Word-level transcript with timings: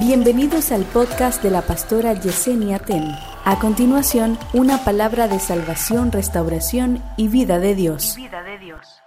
Bienvenidos 0.00 0.72
al 0.72 0.84
podcast 0.86 1.40
de 1.40 1.52
la 1.52 1.62
pastora 1.62 2.14
Yesenia 2.14 2.80
Ten. 2.80 3.12
A 3.44 3.60
continuación, 3.60 4.36
una 4.52 4.84
palabra 4.84 5.28
de 5.28 5.38
salvación, 5.38 6.10
restauración 6.10 7.00
y 7.16 7.28
vida 7.28 7.60
de 7.60 7.76
Dios. 7.76 8.16
vida 8.16 8.42
de 8.42 8.58
Dios. 8.58 9.00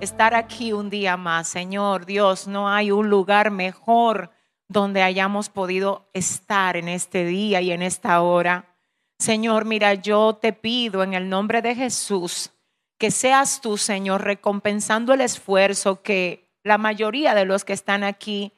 Estar 0.00 0.36
aquí 0.36 0.72
un 0.72 0.88
día 0.88 1.16
más, 1.16 1.48
Señor 1.48 2.06
Dios, 2.06 2.46
no 2.46 2.68
hay 2.68 2.92
un 2.92 3.10
lugar 3.10 3.50
mejor 3.50 4.30
donde 4.68 5.02
hayamos 5.02 5.48
podido 5.48 6.08
estar 6.12 6.76
en 6.76 6.88
este 6.88 7.24
día 7.24 7.60
y 7.60 7.72
en 7.72 7.82
esta 7.82 8.22
hora. 8.22 8.76
Señor, 9.18 9.64
mira, 9.64 9.94
yo 9.94 10.38
te 10.40 10.52
pido 10.52 11.02
en 11.02 11.12
el 11.12 11.28
nombre 11.28 11.60
de 11.60 11.74
Jesús 11.74 12.52
que 12.98 13.10
seas 13.10 13.60
tú, 13.60 13.76
Señor, 13.76 14.22
recompensando 14.22 15.12
el 15.12 15.22
esfuerzo 15.22 16.02
que 16.02 16.52
la 16.62 16.78
mayoría 16.78 17.34
de 17.34 17.46
los 17.46 17.64
que 17.64 17.72
están 17.72 18.04
aquí 18.04 18.52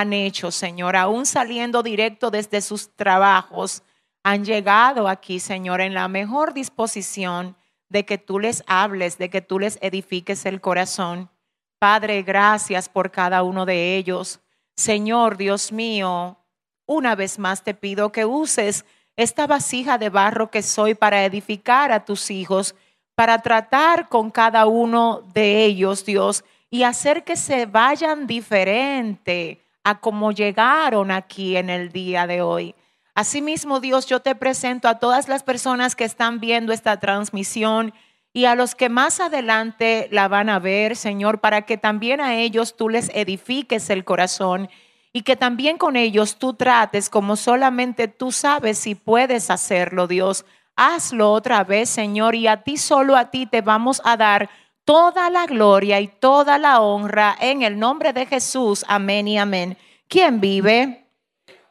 han 0.00 0.12
hecho, 0.12 0.50
Señor, 0.50 0.96
aún 0.96 1.26
saliendo 1.26 1.82
directo 1.82 2.30
desde 2.30 2.60
sus 2.60 2.94
trabajos, 2.94 3.82
han 4.22 4.44
llegado 4.44 5.08
aquí, 5.08 5.40
Señor, 5.40 5.80
en 5.80 5.94
la 5.94 6.08
mejor 6.08 6.52
disposición 6.52 7.56
de 7.88 8.04
que 8.04 8.18
tú 8.18 8.38
les 8.38 8.64
hables, 8.66 9.18
de 9.18 9.30
que 9.30 9.40
tú 9.40 9.58
les 9.58 9.78
edifiques 9.80 10.46
el 10.46 10.60
corazón. 10.60 11.30
Padre, 11.78 12.22
gracias 12.22 12.88
por 12.88 13.10
cada 13.10 13.42
uno 13.42 13.64
de 13.66 13.96
ellos. 13.96 14.40
Señor, 14.76 15.36
Dios 15.36 15.72
mío, 15.72 16.38
una 16.86 17.14
vez 17.14 17.38
más 17.38 17.62
te 17.62 17.74
pido 17.74 18.12
que 18.12 18.24
uses 18.24 18.84
esta 19.16 19.46
vasija 19.46 19.96
de 19.98 20.10
barro 20.10 20.50
que 20.50 20.62
soy 20.62 20.94
para 20.94 21.24
edificar 21.24 21.92
a 21.92 22.04
tus 22.04 22.30
hijos, 22.30 22.74
para 23.14 23.40
tratar 23.40 24.08
con 24.08 24.30
cada 24.30 24.66
uno 24.66 25.22
de 25.32 25.64
ellos, 25.64 26.04
Dios, 26.04 26.44
y 26.68 26.82
hacer 26.82 27.24
que 27.24 27.36
se 27.36 27.66
vayan 27.66 28.26
diferente 28.26 29.65
a 29.86 30.00
como 30.00 30.32
llegaron 30.32 31.12
aquí 31.12 31.56
en 31.56 31.70
el 31.70 31.92
día 31.92 32.26
de 32.26 32.42
hoy. 32.42 32.74
Asimismo, 33.14 33.78
Dios, 33.78 34.06
yo 34.06 34.18
te 34.18 34.34
presento 34.34 34.88
a 34.88 34.98
todas 34.98 35.28
las 35.28 35.44
personas 35.44 35.94
que 35.94 36.02
están 36.02 36.40
viendo 36.40 36.72
esta 36.72 36.98
transmisión 36.98 37.94
y 38.32 38.46
a 38.46 38.56
los 38.56 38.74
que 38.74 38.88
más 38.88 39.20
adelante 39.20 40.08
la 40.10 40.26
van 40.26 40.48
a 40.48 40.58
ver, 40.58 40.96
Señor, 40.96 41.40
para 41.40 41.62
que 41.62 41.78
también 41.78 42.20
a 42.20 42.34
ellos 42.34 42.76
tú 42.76 42.88
les 42.88 43.10
edifiques 43.14 43.88
el 43.88 44.04
corazón 44.04 44.68
y 45.12 45.22
que 45.22 45.36
también 45.36 45.78
con 45.78 45.94
ellos 45.94 46.36
tú 46.36 46.54
trates 46.54 47.08
como 47.08 47.36
solamente 47.36 48.08
tú 48.08 48.32
sabes 48.32 48.78
si 48.78 48.96
puedes 48.96 49.50
hacerlo, 49.50 50.08
Dios. 50.08 50.44
Hazlo 50.74 51.30
otra 51.30 51.62
vez, 51.62 51.88
Señor, 51.88 52.34
y 52.34 52.48
a 52.48 52.64
ti 52.64 52.76
solo 52.76 53.14
a 53.14 53.30
ti 53.30 53.46
te 53.46 53.60
vamos 53.60 54.02
a 54.04 54.16
dar 54.16 54.50
toda 54.86 55.28
la 55.30 55.46
gloria 55.46 56.00
y 56.00 56.06
toda 56.06 56.58
la 56.58 56.80
honra 56.80 57.36
en 57.40 57.62
el 57.62 57.78
nombre 57.78 58.14
de 58.14 58.24
Jesús. 58.24 58.84
Amén 58.88 59.28
y 59.28 59.36
amén. 59.36 59.76
¿Quién 60.08 60.40
vive? 60.40 61.04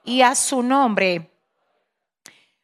Y 0.04 0.22
a 0.22 0.36
su 0.36 0.62
nombre. 0.62 1.32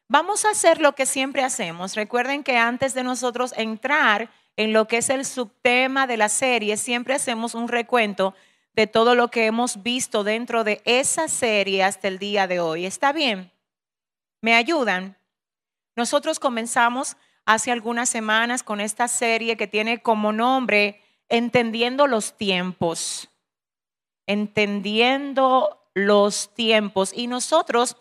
Vamos 0.08 0.44
a 0.44 0.50
hacer 0.50 0.78
lo 0.78 0.94
que 0.94 1.06
siempre 1.06 1.42
hacemos. 1.42 1.96
Recuerden 1.96 2.44
que 2.44 2.58
antes 2.58 2.92
de 2.92 3.02
nosotros 3.02 3.54
entrar 3.56 4.30
en 4.56 4.74
lo 4.74 4.86
que 4.86 4.98
es 4.98 5.08
el 5.08 5.24
subtema 5.24 6.06
de 6.06 6.18
la 6.18 6.28
serie, 6.28 6.76
siempre 6.76 7.14
hacemos 7.14 7.54
un 7.54 7.66
recuento 7.66 8.34
de 8.74 8.86
todo 8.86 9.14
lo 9.14 9.28
que 9.28 9.46
hemos 9.46 9.82
visto 9.82 10.22
dentro 10.22 10.64
de 10.64 10.82
esa 10.84 11.28
serie 11.28 11.82
hasta 11.82 12.08
el 12.08 12.18
día 12.18 12.46
de 12.46 12.60
hoy. 12.60 12.84
¿Está 12.84 13.12
bien? 13.12 13.50
¿Me 14.42 14.54
ayudan? 14.54 15.16
Nosotros 15.96 16.38
comenzamos 16.38 17.16
hace 17.44 17.72
algunas 17.72 18.08
semanas 18.08 18.62
con 18.62 18.80
esta 18.80 19.08
serie 19.08 19.56
que 19.56 19.66
tiene 19.66 20.02
como 20.02 20.32
nombre 20.32 21.00
Entendiendo 21.28 22.06
los 22.06 22.36
tiempos. 22.36 23.30
Entendiendo 24.26 25.82
los 25.94 26.52
tiempos. 26.54 27.12
Y 27.14 27.26
nosotros 27.26 27.96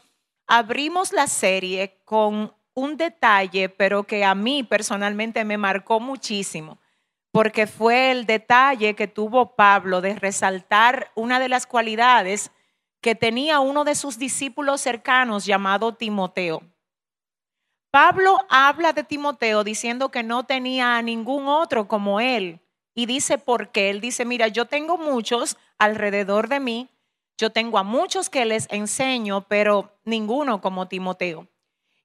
abrimos 0.48 1.14
la 1.14 1.28
serie 1.28 2.02
con 2.04 2.54
un 2.74 2.98
detalle, 2.98 3.70
pero 3.70 4.04
que 4.04 4.26
a 4.26 4.36
mí 4.36 4.64
personalmente 4.64 5.46
me 5.46 5.58
marcó 5.58 6.02
muchísimo, 6.02 6.80
porque 7.32 7.68
fue 7.68 8.12
el 8.12 8.26
detalle 8.26 8.96
que 8.96 9.08
tuvo 9.08 9.56
Pablo 9.56 10.02
de 10.02 10.16
resaltar 10.16 11.12
una 11.16 11.40
de 11.40 11.48
las 11.48 11.66
cualidades 11.66 12.52
que 13.00 13.16
tenía 13.16 13.62
uno 13.62 13.84
de 13.84 13.96
sus 13.96 14.18
discípulos 14.18 14.82
cercanos 14.82 15.46
llamado 15.46 15.94
Timoteo. 15.94 16.64
Pablo 17.92 18.38
habla 18.48 18.94
de 18.94 19.04
Timoteo 19.04 19.66
diciendo 19.66 20.10
que 20.10 20.24
no 20.24 20.46
tenía 20.46 20.96
a 20.96 21.02
ningún 21.02 21.50
otro 21.50 21.90
como 21.90 22.22
él. 22.22 22.62
Y 22.96 23.06
dice 23.06 23.38
por 23.38 23.70
qué. 23.72 23.90
Él 23.90 24.00
dice, 24.00 24.24
mira, 24.24 24.48
yo 24.48 24.66
tengo 24.66 24.98
muchos 24.98 25.58
alrededor 25.78 26.48
de 26.48 26.62
mí, 26.62 26.90
yo 27.38 27.52
tengo 27.52 27.78
a 27.78 27.84
muchos 27.84 28.30
que 28.30 28.46
les 28.46 28.68
enseño, 28.72 29.46
pero 29.48 29.92
ninguno 30.06 30.62
como 30.62 30.88
Timoteo. 30.88 31.48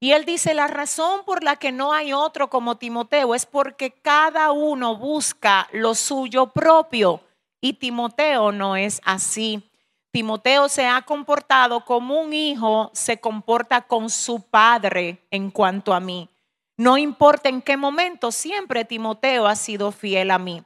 Y 0.01 0.13
él 0.13 0.25
dice, 0.25 0.55
la 0.55 0.67
razón 0.67 1.25
por 1.25 1.45
la 1.45 1.57
que 1.57 1.73
no 1.73 1.93
hay 1.93 2.13
otro 2.13 2.51
como 2.51 2.77
Timoteo 2.77 3.35
es 3.35 3.47
porque 3.47 3.93
cada 3.93 4.51
uno 4.51 4.97
busca 4.97 5.69
lo 5.73 5.95
suyo 5.95 6.49
propio. 6.49 7.21
Y 7.61 7.75
Timoteo 7.75 8.51
no 8.51 8.77
es 8.77 9.01
así. 9.05 9.71
Timoteo 10.17 10.71
se 10.71 10.87
ha 10.87 11.03
comportado 11.03 11.85
como 11.85 12.19
un 12.19 12.33
hijo 12.33 12.91
se 12.95 13.21
comporta 13.21 13.83
con 13.83 14.09
su 14.09 14.41
padre 14.41 15.19
en 15.31 15.51
cuanto 15.51 15.93
a 15.93 16.01
mí. 16.01 16.31
No 16.79 16.97
importa 16.97 17.51
en 17.51 17.61
qué 17.61 17.77
momento, 17.77 18.33
siempre 18.33 18.87
Timoteo 18.87 19.47
ha 19.47 19.55
sido 19.57 19.93
fiel 19.93 20.31
a 20.31 20.39
mí. 20.39 20.63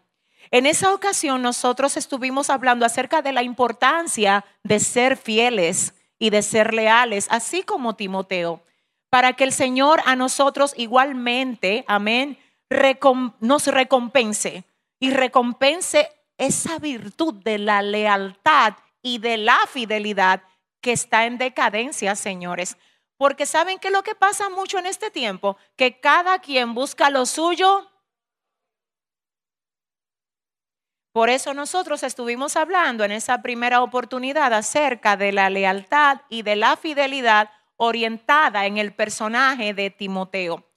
En 0.53 0.67
esa 0.67 0.95
ocasión 0.95 1.43
nosotros 1.43 1.97
estuvimos 1.97 2.49
hablando 2.49 2.87
acerca 2.87 3.23
de 3.23 3.33
la 3.33 3.43
importancia 3.43 4.45
de 4.63 4.79
ser 4.79 5.17
fieles 5.17 5.95
y 6.17 6.31
de 6.31 6.43
ser 6.43 6.73
leales, 6.73 7.27
así 7.29 7.65
como 7.65 7.97
Timoteo, 7.97 8.63
para 9.09 9.33
que 9.33 9.43
el 9.43 9.53
Señor 9.53 10.01
a 10.07 10.15
nosotros 10.15 10.75
igualmente, 10.77 11.85
amén, 11.89 12.39
nos 13.41 13.67
recompense 13.67 14.63
y 15.01 15.11
recompense 15.11 16.09
esa 16.39 16.79
virtud 16.79 17.35
de 17.43 17.59
la 17.59 17.83
lealtad 17.83 18.75
y 19.03 19.19
de 19.19 19.37
la 19.37 19.59
fidelidad 19.69 20.43
que 20.81 20.93
está 20.93 21.27
en 21.27 21.39
decadencia, 21.39 22.17
señores. 22.17 22.77
Porque 23.17 23.47
saben 23.47 23.79
que 23.79 23.91
lo 23.91 24.03
que 24.03 24.15
pasa 24.15 24.49
mucho 24.49 24.79
en 24.79 24.87
este 24.87 25.11
tiempo, 25.11 25.57
que 25.77 26.01
cada 26.01 26.39
quien 26.39 26.75
busca 26.75 27.11
lo 27.11 27.27
suyo. 27.27 27.91
Por 31.13 31.29
eso 31.29 31.53
nosotros 31.53 32.03
estuvimos 32.03 32.57
hablando 32.57 33.05
en 33.05 33.13
esa 33.13 33.43
primera 33.43 33.83
oportunidad 33.83 34.53
acerca 34.53 35.17
de 35.17 35.33
la 35.33 35.51
lealtad 35.51 36.23
y 36.29 36.43
de 36.43 36.57
la 36.57 36.77
fidelidad 36.77 37.51
orientada 37.77 38.67
en 38.67 38.79
el 38.79 38.95
personaje 38.95 39.75
de 39.75 39.91
Timoteo. 39.91 40.71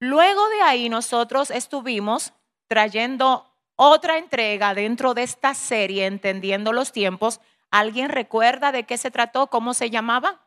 Luego 0.00 0.48
de 0.48 0.62
ahí 0.62 0.88
nosotros 0.88 1.50
estuvimos 1.50 2.32
trayendo 2.68 3.47
otra 3.78 4.18
entrega 4.18 4.74
dentro 4.74 5.14
de 5.14 5.22
esta 5.22 5.54
serie, 5.54 6.06
Entendiendo 6.06 6.72
los 6.72 6.90
tiempos. 6.90 7.40
¿Alguien 7.70 8.08
recuerda 8.08 8.72
de 8.72 8.84
qué 8.84 8.98
se 8.98 9.12
trató? 9.12 9.46
¿Cómo 9.46 9.72
se 9.72 9.88
llamaba? 9.88 10.44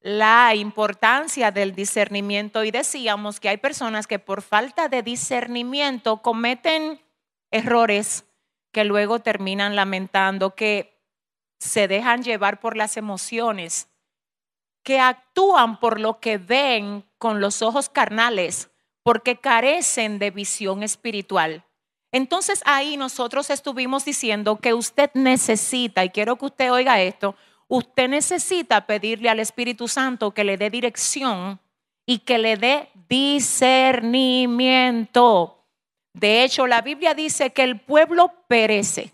La 0.00 0.54
importancia 0.54 1.50
del 1.50 1.74
discernimiento. 1.74 2.62
Y 2.62 2.70
decíamos 2.70 3.40
que 3.40 3.48
hay 3.48 3.56
personas 3.56 4.06
que 4.06 4.20
por 4.20 4.42
falta 4.42 4.88
de 4.88 5.02
discernimiento 5.02 6.22
cometen 6.22 7.00
errores 7.50 8.24
que 8.70 8.84
luego 8.84 9.18
terminan 9.18 9.74
lamentando, 9.74 10.54
que 10.54 11.02
se 11.58 11.88
dejan 11.88 12.22
llevar 12.22 12.60
por 12.60 12.76
las 12.76 12.96
emociones, 12.96 13.88
que 14.84 15.00
actúan 15.00 15.80
por 15.80 15.98
lo 15.98 16.20
que 16.20 16.38
ven 16.38 17.04
con 17.18 17.40
los 17.40 17.60
ojos 17.62 17.88
carnales 17.88 18.70
porque 19.06 19.36
carecen 19.36 20.18
de 20.18 20.32
visión 20.32 20.82
espiritual. 20.82 21.62
Entonces 22.10 22.60
ahí 22.64 22.96
nosotros 22.96 23.50
estuvimos 23.50 24.04
diciendo 24.04 24.56
que 24.56 24.74
usted 24.74 25.12
necesita, 25.14 26.04
y 26.04 26.10
quiero 26.10 26.34
que 26.34 26.46
usted 26.46 26.72
oiga 26.72 27.00
esto, 27.00 27.36
usted 27.68 28.08
necesita 28.08 28.84
pedirle 28.84 29.28
al 29.28 29.38
Espíritu 29.38 29.86
Santo 29.86 30.34
que 30.34 30.42
le 30.42 30.56
dé 30.56 30.70
dirección 30.70 31.60
y 32.04 32.18
que 32.18 32.38
le 32.38 32.56
dé 32.56 32.88
discernimiento. 33.08 35.62
De 36.12 36.42
hecho, 36.42 36.66
la 36.66 36.82
Biblia 36.82 37.14
dice 37.14 37.50
que 37.50 37.62
el 37.62 37.78
pueblo 37.78 38.32
perece 38.48 39.12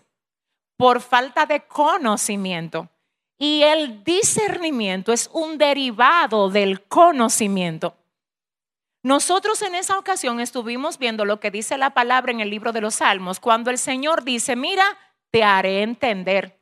por 0.75 1.01
falta 1.01 1.45
de 1.45 1.67
conocimiento. 1.67 2.89
Y 3.37 3.61
el 3.61 4.03
discernimiento 4.03 5.13
es 5.13 5.29
un 5.31 5.59
derivado 5.59 6.49
del 6.49 6.81
conocimiento. 6.81 7.95
Nosotros 9.03 9.61
en 9.61 9.75
esa 9.75 9.99
ocasión 9.99 10.39
estuvimos 10.39 10.97
viendo 10.97 11.25
lo 11.25 11.41
que 11.41 11.51
dice 11.51 11.77
la 11.77 11.89
palabra 11.89 12.31
en 12.31 12.39
el 12.39 12.49
libro 12.49 12.71
de 12.71 12.79
los 12.79 12.95
Salmos, 12.95 13.41
cuando 13.41 13.69
el 13.69 13.77
Señor 13.77 14.23
dice, 14.23 14.55
mira, 14.55 14.97
te 15.29 15.43
haré 15.43 15.83
entender. 15.83 16.57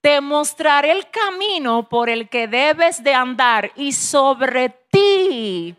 Te 0.00 0.22
mostraré 0.22 0.92
el 0.92 1.10
camino 1.10 1.90
por 1.90 2.08
el 2.08 2.30
que 2.30 2.48
debes 2.48 3.04
de 3.04 3.12
andar 3.12 3.70
y 3.76 3.92
sobre 3.92 4.70
ti 4.90 5.76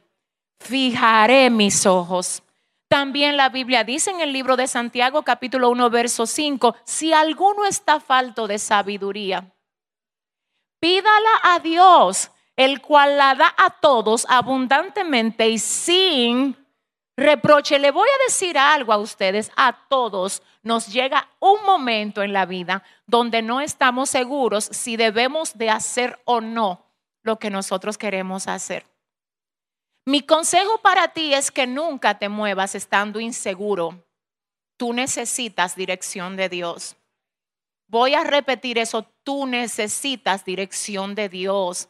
fijaré 0.59 1.49
mis 1.49 1.87
ojos. 1.87 2.43
También 2.87 3.37
la 3.37 3.49
Biblia 3.49 3.83
dice 3.83 4.11
en 4.11 4.21
el 4.21 4.31
libro 4.31 4.57
de 4.57 4.67
Santiago 4.67 5.23
capítulo 5.23 5.69
1 5.71 5.89
verso 5.89 6.27
5, 6.27 6.75
si 6.83 7.13
alguno 7.13 7.65
está 7.65 7.99
falto 7.99 8.47
de 8.47 8.59
sabiduría, 8.59 9.55
pídala 10.79 11.29
a 11.41 11.59
Dios, 11.59 12.29
el 12.55 12.81
cual 12.81 13.17
la 13.17 13.35
da 13.35 13.53
a 13.57 13.69
todos 13.69 14.25
abundantemente 14.29 15.49
y 15.49 15.57
sin 15.59 16.57
reproche. 17.17 17.79
Le 17.79 17.91
voy 17.91 18.07
a 18.07 18.23
decir 18.25 18.57
algo 18.57 18.93
a 18.93 18.97
ustedes, 18.97 19.51
a 19.55 19.73
todos 19.87 20.41
nos 20.63 20.87
llega 20.87 21.27
un 21.39 21.63
momento 21.65 22.21
en 22.21 22.33
la 22.33 22.45
vida 22.45 22.83
donde 23.07 23.41
no 23.41 23.61
estamos 23.61 24.09
seguros 24.09 24.65
si 24.65 24.97
debemos 24.97 25.57
de 25.57 25.69
hacer 25.69 26.19
o 26.25 26.41
no 26.41 26.85
lo 27.23 27.39
que 27.39 27.49
nosotros 27.49 27.97
queremos 27.97 28.47
hacer. 28.47 28.85
Mi 30.05 30.21
consejo 30.21 30.79
para 30.79 31.09
ti 31.09 31.33
es 31.33 31.51
que 31.51 31.67
nunca 31.67 32.17
te 32.17 32.27
muevas 32.27 32.73
estando 32.75 33.19
inseguro. 33.19 34.03
Tú 34.77 34.93
necesitas 34.93 35.75
dirección 35.75 36.35
de 36.35 36.49
Dios. 36.49 36.95
Voy 37.87 38.15
a 38.15 38.23
repetir 38.23 38.79
eso, 38.79 39.03
tú 39.23 39.45
necesitas 39.45 40.43
dirección 40.43 41.13
de 41.13 41.29
Dios. 41.29 41.89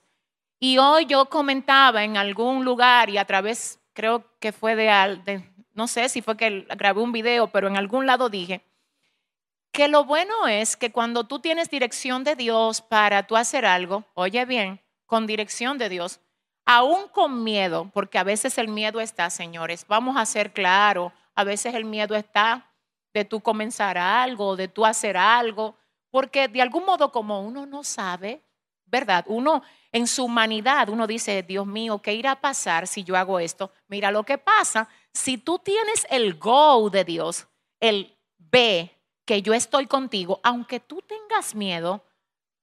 Y 0.64 0.78
hoy 0.78 1.08
yo 1.08 1.26
comentaba 1.26 2.04
en 2.04 2.18
algún 2.18 2.64
lugar 2.64 3.10
y 3.10 3.18
a 3.18 3.26
través, 3.26 3.80
creo 3.94 4.24
que 4.40 4.52
fue 4.52 4.76
de, 4.76 4.86
de 5.26 5.44
no 5.74 5.88
sé 5.88 6.08
si 6.08 6.22
fue 6.22 6.38
que 6.38 6.68
grabé 6.78 7.02
un 7.02 7.12
video, 7.12 7.48
pero 7.48 7.68
en 7.68 7.78
algún 7.78 8.06
lado 8.06 8.30
dije 8.30 8.64
que 9.72 9.88
lo 9.88 10.06
bueno 10.06 10.48
es 10.48 10.78
que 10.78 10.92
cuando 10.92 11.24
tú 11.24 11.40
tienes 11.40 11.72
dirección 11.72 12.24
de 12.24 12.36
Dios 12.36 12.84
para 12.84 13.26
tú 13.26 13.38
hacer 13.38 13.66
algo, 13.66 14.06
oye 14.14 14.46
bien, 14.46 14.80
con 15.08 15.26
dirección 15.26 15.80
de 15.80 15.90
Dios, 15.90 16.20
aún 16.64 17.08
con 17.08 17.44
miedo, 17.44 17.90
porque 17.92 18.20
a 18.20 18.24
veces 18.24 18.60
el 18.60 18.68
miedo 18.68 19.02
está, 19.02 19.32
señores, 19.32 19.88
vamos 19.88 20.16
a 20.16 20.28
ser 20.28 20.54
claros, 20.54 21.12
a 21.34 21.44
veces 21.44 21.74
el 21.74 21.86
miedo 21.86 22.16
está 22.16 22.70
de 23.16 23.26
tú 23.26 23.42
comenzar 23.42 23.98
algo, 23.98 24.56
de 24.56 24.68
tú 24.68 24.86
hacer 24.86 25.18
algo, 25.18 25.76
porque 26.12 26.48
de 26.48 26.62
algún 26.62 26.86
modo 26.86 27.12
como 27.12 27.42
uno 27.42 27.66
no 27.66 27.84
sabe, 27.84 28.44
¿verdad? 28.92 29.24
Uno 29.28 29.64
en 29.94 30.06
su 30.06 30.26
humanidad, 30.26 30.90
uno 30.90 31.08
dice, 31.08 31.44
Dios 31.44 31.66
mío, 31.66 32.00
¿qué 32.00 32.14
irá 32.14 32.32
a 32.32 32.42
pasar 32.42 32.88
si 32.88 33.04
yo 33.04 33.16
hago 33.16 33.40
esto? 33.40 33.72
Mira 33.88 34.12
lo 34.12 34.24
que 34.24 34.38
pasa, 34.38 34.90
si 35.14 35.38
tú 35.38 35.60
tienes 35.60 36.06
el 36.10 36.38
go 36.38 36.90
de 36.90 37.04
Dios, 37.04 37.48
el 37.80 38.18
ve 38.38 38.98
que 39.26 39.42
yo 39.42 39.54
estoy 39.54 39.88
contigo, 39.88 40.40
aunque 40.44 40.80
tú 40.80 41.02
tengas 41.02 41.56
miedo, 41.56 42.04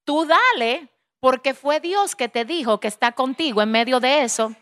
tú 0.04 0.26
dale, 0.26 0.88
porque 1.18 1.54
fue 1.54 1.80
Dios 1.80 2.14
que 2.14 2.28
te 2.28 2.44
dijo 2.44 2.78
que 2.78 2.88
está 2.88 3.12
contigo 3.12 3.62
en 3.62 3.70
medio 3.70 4.00
de 4.00 4.22
eso. 4.22 4.54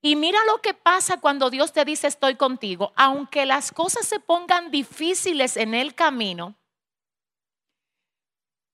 Y 0.00 0.16
mira 0.16 0.38
lo 0.46 0.60
que 0.60 0.74
pasa 0.74 1.20
cuando 1.20 1.50
Dios 1.50 1.72
te 1.72 1.84
dice 1.84 2.06
estoy 2.06 2.36
contigo, 2.36 2.92
aunque 2.96 3.46
las 3.46 3.72
cosas 3.72 4.06
se 4.06 4.20
pongan 4.20 4.70
difíciles 4.70 5.56
en 5.56 5.74
el 5.74 5.94
camino, 5.94 6.54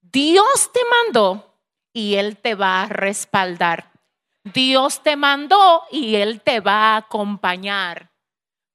Dios 0.00 0.70
te 0.72 0.80
mandó 1.04 1.53
y 1.94 2.16
Él 2.16 2.36
te 2.36 2.54
va 2.54 2.82
a 2.82 2.86
respaldar. 2.88 3.90
Dios 4.42 5.02
te 5.02 5.16
mandó 5.16 5.84
y 5.90 6.16
Él 6.16 6.42
te 6.42 6.60
va 6.60 6.92
a 6.92 6.96
acompañar. 6.98 8.10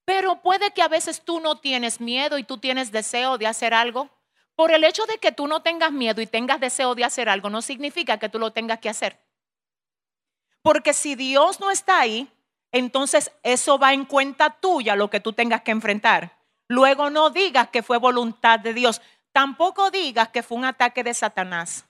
Pero 0.06 0.42
puede 0.42 0.72
que 0.72 0.82
a 0.82 0.88
veces 0.88 1.22
tú 1.22 1.40
no 1.40 1.60
tienes 1.60 2.02
miedo 2.02 2.40
y 2.40 2.44
tú 2.44 2.58
tienes 2.58 2.92
deseo 2.92 3.38
de 3.38 3.46
hacer 3.46 3.76
algo. 3.76 4.10
Por 4.56 4.72
el 4.72 4.84
hecho 4.84 5.06
de 5.06 5.20
que 5.20 5.32
tú 5.32 5.46
no 5.46 5.62
tengas 5.62 5.92
miedo 5.92 6.22
y 6.22 6.26
tengas 6.26 6.60
deseo 6.60 6.96
de 6.96 7.04
hacer 7.04 7.30
algo, 7.30 7.52
no 7.52 7.62
significa 7.62 8.18
que 8.18 8.30
tú 8.30 8.40
lo 8.40 8.52
tengas 8.52 8.80
que 8.80 8.90
hacer. 8.90 9.20
Porque 10.64 10.94
si 10.94 11.16
Dios 11.16 11.60
no 11.60 11.70
está 11.70 12.00
ahí, 12.00 12.28
entonces 12.72 13.32
eso 13.44 13.78
va 13.78 13.94
en 13.94 14.06
cuenta 14.06 14.50
tuya 14.60 14.96
lo 14.96 15.10
que 15.10 15.20
tú 15.20 15.34
tengas 15.34 15.62
que 15.62 15.72
enfrentar. 15.72 16.38
Luego 16.68 17.10
no 17.10 17.30
digas 17.30 17.70
que 17.70 17.84
fue 17.84 17.98
voluntad 17.98 18.60
de 18.60 18.74
Dios. 18.74 19.02
Tampoco 19.32 19.92
digas 19.92 20.30
que 20.30 20.44
fue 20.44 20.58
un 20.58 20.66
ataque 20.66 21.04
de 21.04 21.14
Satanás. 21.14 21.89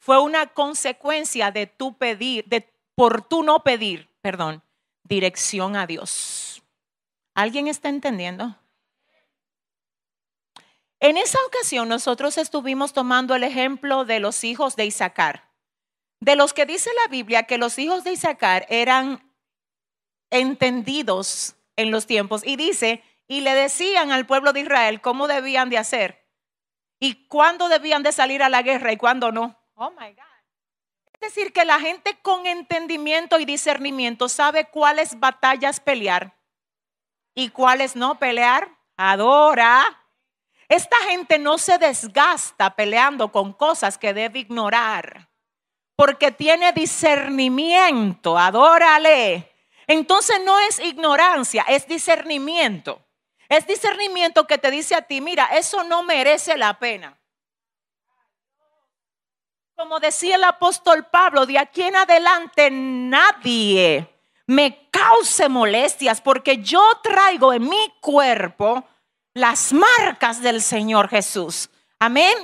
Fue 0.00 0.18
una 0.18 0.46
consecuencia 0.46 1.50
de 1.50 1.66
tu 1.66 1.96
pedir, 1.96 2.44
de 2.46 2.72
por 2.94 3.22
tu 3.22 3.42
no 3.42 3.62
pedir, 3.62 4.08
perdón, 4.22 4.62
dirección 5.04 5.76
a 5.76 5.86
Dios. 5.86 6.62
¿Alguien 7.34 7.68
está 7.68 7.88
entendiendo? 7.90 8.56
En 11.00 11.16
esa 11.16 11.38
ocasión 11.46 11.88
nosotros 11.88 12.38
estuvimos 12.38 12.92
tomando 12.92 13.34
el 13.34 13.44
ejemplo 13.44 14.04
de 14.04 14.20
los 14.20 14.42
hijos 14.42 14.76
de 14.76 14.86
Isaacar, 14.86 15.50
de 16.20 16.36
los 16.36 16.52
que 16.52 16.66
dice 16.66 16.90
la 17.04 17.10
Biblia 17.10 17.44
que 17.44 17.58
los 17.58 17.78
hijos 17.78 18.02
de 18.02 18.12
Isaacar 18.12 18.66
eran 18.68 19.30
entendidos 20.30 21.56
en 21.76 21.90
los 21.90 22.06
tiempos 22.06 22.42
y 22.44 22.56
dice, 22.56 23.02
y 23.28 23.42
le 23.42 23.54
decían 23.54 24.12
al 24.12 24.26
pueblo 24.26 24.52
de 24.52 24.60
Israel 24.60 25.00
cómo 25.00 25.28
debían 25.28 25.70
de 25.70 25.78
hacer 25.78 26.26
y 26.98 27.26
cuándo 27.26 27.68
debían 27.68 28.02
de 28.02 28.12
salir 28.12 28.42
a 28.42 28.48
la 28.48 28.62
guerra 28.62 28.92
y 28.92 28.96
cuándo 28.96 29.30
no. 29.30 29.59
Oh 29.82 29.90
my 29.92 30.12
God. 30.12 30.24
Es 31.14 31.34
decir, 31.34 31.54
que 31.54 31.64
la 31.64 31.80
gente 31.80 32.18
con 32.20 32.46
entendimiento 32.46 33.38
y 33.38 33.46
discernimiento 33.46 34.28
sabe 34.28 34.66
cuáles 34.66 35.18
batallas 35.18 35.80
pelear 35.80 36.36
y 37.34 37.48
cuáles 37.48 37.96
no 37.96 38.18
pelear. 38.18 38.68
Adora. 38.98 40.06
Esta 40.68 40.96
gente 41.08 41.38
no 41.38 41.56
se 41.56 41.78
desgasta 41.78 42.76
peleando 42.76 43.32
con 43.32 43.54
cosas 43.54 43.96
que 43.96 44.12
debe 44.12 44.40
ignorar, 44.40 45.30
porque 45.96 46.30
tiene 46.30 46.72
discernimiento. 46.72 48.38
Adórale. 48.38 49.50
Entonces 49.86 50.40
no 50.44 50.60
es 50.60 50.78
ignorancia, 50.78 51.64
es 51.68 51.88
discernimiento. 51.88 53.02
Es 53.48 53.66
discernimiento 53.66 54.46
que 54.46 54.58
te 54.58 54.70
dice 54.70 54.94
a 54.94 55.02
ti, 55.02 55.22
mira, 55.22 55.46
eso 55.46 55.84
no 55.84 56.02
merece 56.02 56.56
la 56.58 56.78
pena. 56.78 57.19
Como 59.80 59.98
decía 59.98 60.36
el 60.36 60.44
apóstol 60.44 61.06
Pablo, 61.06 61.46
de 61.46 61.58
aquí 61.58 61.80
en 61.80 61.96
adelante 61.96 62.68
nadie 62.70 64.14
me 64.46 64.90
cause 64.90 65.48
molestias 65.48 66.20
porque 66.20 66.58
yo 66.58 66.82
traigo 67.02 67.54
en 67.54 67.66
mi 67.66 67.90
cuerpo 68.02 68.86
las 69.32 69.72
marcas 69.72 70.42
del 70.42 70.60
Señor 70.60 71.08
Jesús. 71.08 71.70
Amén. 71.98 72.36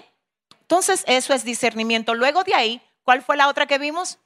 Entonces 0.63 1.05
eso 1.07 1.35
es 1.35 1.45
discernimiento. 1.45 2.15
Luego 2.15 2.43
de 2.43 2.55
ahí, 2.55 2.83
¿cuál 3.03 3.21
fue 3.21 3.37
la 3.37 3.49
otra 3.49 3.67
que 3.67 3.77
vimos? 3.77 4.19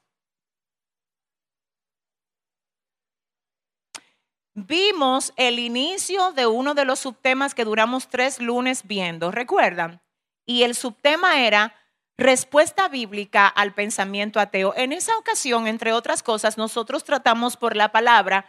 Vimos 4.55 5.33
el 5.35 5.59
inicio 5.59 6.31
de 6.31 6.47
uno 6.47 6.75
de 6.75 6.85
los 6.85 7.01
subtemas 7.01 7.57
que 7.57 7.65
duramos 7.65 8.09
tres 8.09 8.39
lunes 8.39 8.87
viendo, 8.87 9.33
¿recuerdan? 9.33 10.01
Y 10.47 10.63
el 10.63 10.77
subtema 10.77 11.41
era 11.41 11.75
respuesta 12.21 12.89
bíblica 12.89 13.49
al 13.49 13.73
pensamiento 13.73 14.41
ateo. 14.41 14.75
En 14.77 14.93
esa 14.93 15.17
ocasión, 15.17 15.67
entre 15.67 15.95
otras 15.95 16.23
cosas, 16.23 16.59
nosotros 16.59 17.03
tratamos 17.03 17.57
por 17.57 17.77
la 17.77 17.93
palabra 17.93 18.45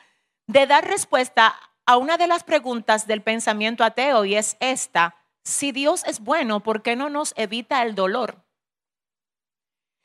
de 0.45 0.67
dar 0.67 0.85
respuesta 0.85 1.55
a 1.85 1.95
una 1.95 2.17
de 2.17 2.27
las 2.27 2.43
preguntas 2.43 3.07
del 3.07 3.21
pensamiento 3.21 3.85
ateo 3.85 4.25
y 4.25 4.35
es 4.35 4.57
esta, 4.59 5.15
si 5.45 5.71
Dios 5.71 6.03
es 6.05 6.19
bueno, 6.19 6.59
¿por 6.59 6.81
qué 6.81 6.97
no 6.97 7.09
nos 7.09 7.33
evita 7.37 7.81
el 7.83 7.95
dolor? 7.95 8.43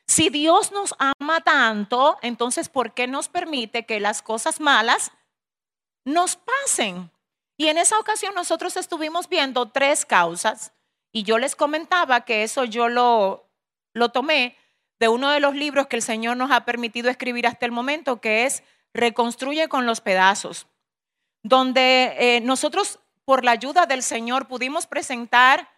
Si 0.06 0.30
Dios 0.30 0.70
nos 0.70 0.94
ama 1.18 1.40
tanto, 1.40 2.18
entonces 2.22 2.68
¿por 2.68 2.94
qué 2.94 3.08
nos 3.08 3.28
permite 3.28 3.84
que 3.84 3.98
las 3.98 4.22
cosas 4.22 4.60
malas 4.60 5.10
nos 6.04 6.36
pasen? 6.36 7.10
Y 7.56 7.66
en 7.66 7.78
esa 7.78 7.98
ocasión 7.98 8.32
nosotros 8.36 8.76
estuvimos 8.76 9.28
viendo 9.28 9.70
tres 9.70 10.06
causas 10.06 10.72
y 11.10 11.24
yo 11.24 11.38
les 11.38 11.56
comentaba 11.56 12.20
que 12.20 12.44
eso 12.44 12.62
yo 12.64 12.88
lo 12.88 13.45
lo 13.96 14.10
tomé 14.10 14.56
de 15.00 15.08
uno 15.08 15.30
de 15.30 15.40
los 15.40 15.54
libros 15.54 15.86
que 15.86 15.96
el 15.96 16.02
Señor 16.02 16.36
nos 16.36 16.50
ha 16.50 16.64
permitido 16.64 17.08
escribir 17.08 17.46
hasta 17.46 17.64
el 17.64 17.72
momento, 17.72 18.20
que 18.20 18.44
es 18.44 18.62
Reconstruye 18.92 19.68
con 19.68 19.84
los 19.84 20.00
pedazos, 20.00 20.66
donde 21.42 22.14
eh, 22.18 22.40
nosotros, 22.40 22.98
por 23.24 23.44
la 23.44 23.50
ayuda 23.50 23.84
del 23.84 24.02
Señor, 24.02 24.48
pudimos 24.48 24.86
presentar 24.86 25.68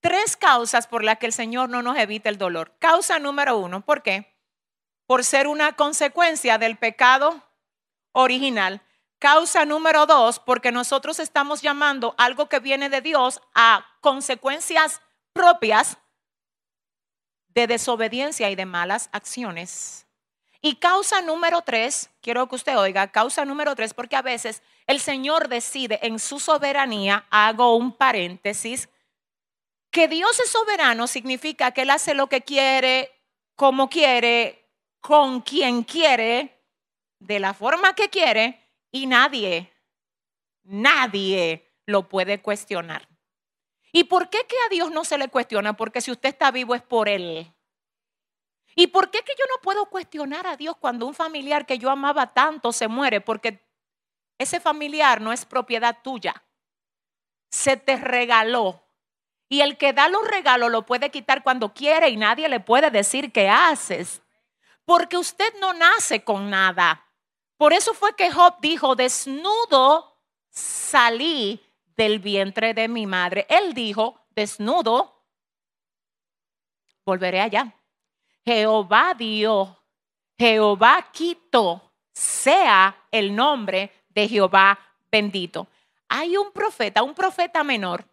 tres 0.00 0.36
causas 0.36 0.86
por 0.86 1.02
las 1.02 1.18
que 1.18 1.26
el 1.26 1.32
Señor 1.32 1.68
no 1.68 1.82
nos 1.82 1.96
evita 1.96 2.28
el 2.28 2.38
dolor. 2.38 2.76
Causa 2.78 3.18
número 3.18 3.56
uno, 3.56 3.80
¿por 3.84 4.02
qué? 4.02 4.36
Por 5.06 5.24
ser 5.24 5.48
una 5.48 5.74
consecuencia 5.74 6.58
del 6.58 6.76
pecado 6.76 7.42
original. 8.12 8.82
Causa 9.18 9.64
número 9.64 10.06
dos, 10.06 10.38
porque 10.38 10.70
nosotros 10.70 11.18
estamos 11.18 11.60
llamando 11.60 12.14
algo 12.18 12.48
que 12.48 12.60
viene 12.60 12.88
de 12.88 13.00
Dios 13.00 13.40
a 13.54 13.84
consecuencias 14.00 15.02
propias 15.32 15.98
de 17.54 17.66
desobediencia 17.66 18.50
y 18.50 18.54
de 18.54 18.66
malas 18.66 19.08
acciones. 19.12 20.06
Y 20.62 20.76
causa 20.76 21.22
número 21.22 21.62
tres, 21.62 22.10
quiero 22.20 22.46
que 22.48 22.56
usted 22.56 22.76
oiga, 22.76 23.10
causa 23.10 23.44
número 23.44 23.74
tres, 23.74 23.94
porque 23.94 24.16
a 24.16 24.22
veces 24.22 24.62
el 24.86 25.00
Señor 25.00 25.48
decide 25.48 25.98
en 26.02 26.18
su 26.18 26.38
soberanía, 26.38 27.26
hago 27.30 27.76
un 27.76 27.92
paréntesis, 27.92 28.88
que 29.90 30.06
Dios 30.06 30.38
es 30.38 30.50
soberano 30.50 31.06
significa 31.06 31.72
que 31.72 31.82
Él 31.82 31.90
hace 31.90 32.14
lo 32.14 32.28
que 32.28 32.42
quiere, 32.42 33.10
como 33.56 33.88
quiere, 33.88 34.68
con 35.00 35.40
quien 35.40 35.82
quiere, 35.82 36.62
de 37.18 37.40
la 37.40 37.54
forma 37.54 37.94
que 37.94 38.08
quiere, 38.08 38.62
y 38.92 39.06
nadie, 39.06 39.72
nadie 40.62 41.68
lo 41.86 42.08
puede 42.08 42.40
cuestionar. 42.40 43.09
¿Y 43.92 44.04
por 44.04 44.30
qué 44.30 44.46
que 44.46 44.56
a 44.66 44.68
Dios 44.70 44.90
no 44.90 45.04
se 45.04 45.18
le 45.18 45.28
cuestiona? 45.28 45.76
Porque 45.76 46.00
si 46.00 46.10
usted 46.10 46.28
está 46.28 46.50
vivo 46.50 46.74
es 46.74 46.82
por 46.82 47.08
Él. 47.08 47.52
¿Y 48.76 48.86
por 48.88 49.10
qué 49.10 49.22
que 49.22 49.34
yo 49.38 49.44
no 49.48 49.60
puedo 49.62 49.86
cuestionar 49.86 50.46
a 50.46 50.56
Dios 50.56 50.76
cuando 50.76 51.06
un 51.06 51.14
familiar 51.14 51.66
que 51.66 51.78
yo 51.78 51.90
amaba 51.90 52.32
tanto 52.32 52.72
se 52.72 52.88
muere? 52.88 53.20
Porque 53.20 53.66
ese 54.38 54.60
familiar 54.60 55.20
no 55.20 55.32
es 55.32 55.44
propiedad 55.44 55.98
tuya. 56.02 56.42
Se 57.50 57.76
te 57.76 57.96
regaló. 57.96 58.82
Y 59.48 59.62
el 59.62 59.76
que 59.76 59.92
da 59.92 60.08
los 60.08 60.26
regalos 60.26 60.70
lo 60.70 60.86
puede 60.86 61.10
quitar 61.10 61.42
cuando 61.42 61.74
quiere 61.74 62.08
y 62.08 62.16
nadie 62.16 62.48
le 62.48 62.60
puede 62.60 62.90
decir 62.90 63.32
qué 63.32 63.48
haces. 63.48 64.22
Porque 64.84 65.16
usted 65.16 65.52
no 65.60 65.72
nace 65.72 66.22
con 66.22 66.48
nada. 66.48 67.04
Por 67.56 67.72
eso 67.72 67.92
fue 67.92 68.14
que 68.14 68.30
Job 68.30 68.54
dijo, 68.60 68.94
desnudo 68.94 70.16
salí 70.48 71.60
del 71.96 72.18
vientre 72.18 72.74
de 72.74 72.88
mi 72.88 73.06
madre. 73.06 73.46
Él 73.48 73.74
dijo, 73.74 74.20
desnudo, 74.34 75.24
volveré 77.04 77.40
allá. 77.40 77.74
Jehová 78.44 79.14
dio, 79.16 79.76
Jehová 80.38 81.08
quitó, 81.12 81.92
sea 82.12 82.96
el 83.10 83.34
nombre 83.34 83.92
de 84.08 84.28
Jehová 84.28 84.78
bendito. 85.10 85.68
Hay 86.08 86.36
un 86.36 86.52
profeta, 86.52 87.02
un 87.02 87.14
profeta 87.14 87.62
menor, 87.62 88.04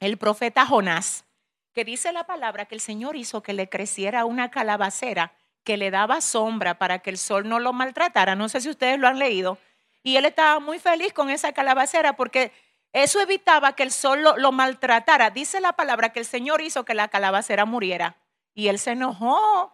el 0.00 0.18
profeta 0.18 0.66
Jonás, 0.66 1.24
que 1.72 1.84
dice 1.84 2.12
la 2.12 2.24
palabra 2.24 2.66
que 2.66 2.74
el 2.74 2.80
Señor 2.80 3.16
hizo 3.16 3.42
que 3.42 3.52
le 3.52 3.68
creciera 3.68 4.24
una 4.24 4.50
calabacera 4.50 5.32
que 5.64 5.76
le 5.76 5.90
daba 5.90 6.20
sombra 6.20 6.78
para 6.78 7.00
que 7.00 7.10
el 7.10 7.18
sol 7.18 7.48
no 7.48 7.58
lo 7.58 7.72
maltratara. 7.72 8.36
No 8.36 8.48
sé 8.48 8.60
si 8.60 8.68
ustedes 8.68 8.98
lo 8.98 9.08
han 9.08 9.18
leído. 9.18 9.58
Y 10.02 10.16
él 10.16 10.26
estaba 10.26 10.60
muy 10.60 10.78
feliz 10.78 11.12
con 11.12 11.30
esa 11.30 11.52
calabacera 11.52 12.14
porque 12.14 12.52
eso 12.94 13.20
evitaba 13.20 13.74
que 13.74 13.82
el 13.82 13.90
sol 13.90 14.22
lo, 14.22 14.52
maltratara. 14.52 15.30
Dice 15.30 15.60
la 15.60 15.72
palabra 15.72 16.12
que 16.12 16.20
el 16.20 16.26
Señor 16.26 16.60
hizo 16.60 16.84
que 16.84 16.94
la 16.94 17.08
calabacera 17.08 17.64
muriera. 17.64 18.16
Y 18.54 18.68
él 18.68 18.78
se 18.78 18.92
enojó 18.92 19.72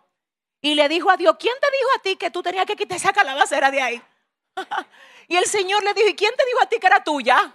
y 0.63 0.75
le 0.75 0.89
dijo 0.89 1.11
a 1.11 1.19
Dios, 1.19 1.37
¿quién 1.39 1.55
te 1.61 1.71
dijo 1.71 1.89
a 1.99 2.03
ti 2.03 2.17
que 2.17 2.31
tú 2.31 2.43
tenías 2.43 2.65
que 2.65 2.77
quitar 2.77 2.97
esa 2.97 3.13
calabacera 3.13 3.71
de 3.71 3.83
ahí? 3.83 4.03
y 5.29 5.37
el 5.37 5.45
Señor 5.45 5.85
le 5.85 5.93
dijo, 5.93 6.09
¿y 6.09 6.17
quién 6.17 6.35
te 6.35 6.47
dijo 6.47 6.63
a 6.63 6.67
ti 6.67 6.79
que 6.81 6.87
era 6.87 7.05
tuya? 7.05 7.55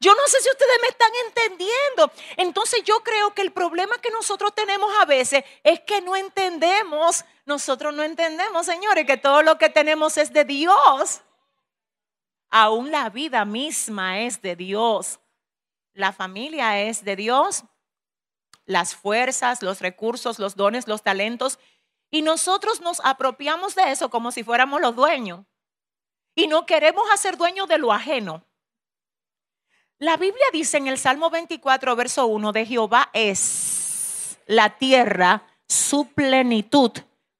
Yo 0.00 0.14
no 0.14 0.26
sé 0.26 0.40
si 0.40 0.48
ustedes 0.48 0.78
me 0.80 0.88
están 0.88 1.10
entendiendo. 1.26 2.10
Entonces 2.38 2.82
yo 2.82 3.02
creo 3.02 3.34
que 3.34 3.42
el 3.42 3.52
problema 3.52 3.98
que 3.98 4.10
nosotros 4.10 4.54
tenemos 4.54 4.90
a 5.02 5.04
veces 5.04 5.44
es 5.64 5.80
que 5.80 6.00
no 6.00 6.16
entendemos, 6.16 7.26
nosotros 7.44 7.92
no 7.92 8.02
entendemos, 8.02 8.64
señores, 8.64 9.04
que 9.06 9.18
todo 9.18 9.42
lo 9.42 9.58
que 9.58 9.68
tenemos 9.68 10.16
es 10.16 10.32
de 10.32 10.46
Dios. 10.46 11.20
Aún 12.50 12.90
la 12.90 13.10
vida 13.10 13.44
misma 13.44 14.20
es 14.20 14.42
de 14.42 14.56
Dios. 14.56 15.20
La 15.92 16.12
familia 16.12 16.80
es 16.82 17.04
de 17.04 17.16
Dios. 17.16 17.64
Las 18.64 18.94
fuerzas, 18.94 19.62
los 19.62 19.80
recursos, 19.80 20.38
los 20.38 20.56
dones, 20.56 20.88
los 20.88 21.02
talentos. 21.02 21.58
Y 22.10 22.22
nosotros 22.22 22.80
nos 22.80 23.00
apropiamos 23.04 23.74
de 23.74 23.90
eso 23.90 24.10
como 24.10 24.30
si 24.32 24.44
fuéramos 24.44 24.80
los 24.80 24.94
dueños. 24.94 25.44
Y 26.34 26.46
no 26.46 26.66
queremos 26.66 27.04
hacer 27.12 27.36
dueños 27.36 27.68
de 27.68 27.78
lo 27.78 27.92
ajeno. 27.92 28.44
La 29.98 30.18
Biblia 30.18 30.44
dice 30.52 30.76
en 30.76 30.88
el 30.88 30.98
Salmo 30.98 31.30
24, 31.30 31.96
verso 31.96 32.26
1, 32.26 32.52
de 32.52 32.66
Jehová 32.66 33.08
es 33.14 34.38
la 34.46 34.76
tierra, 34.76 35.46
su 35.66 36.08
plenitud, 36.08 36.92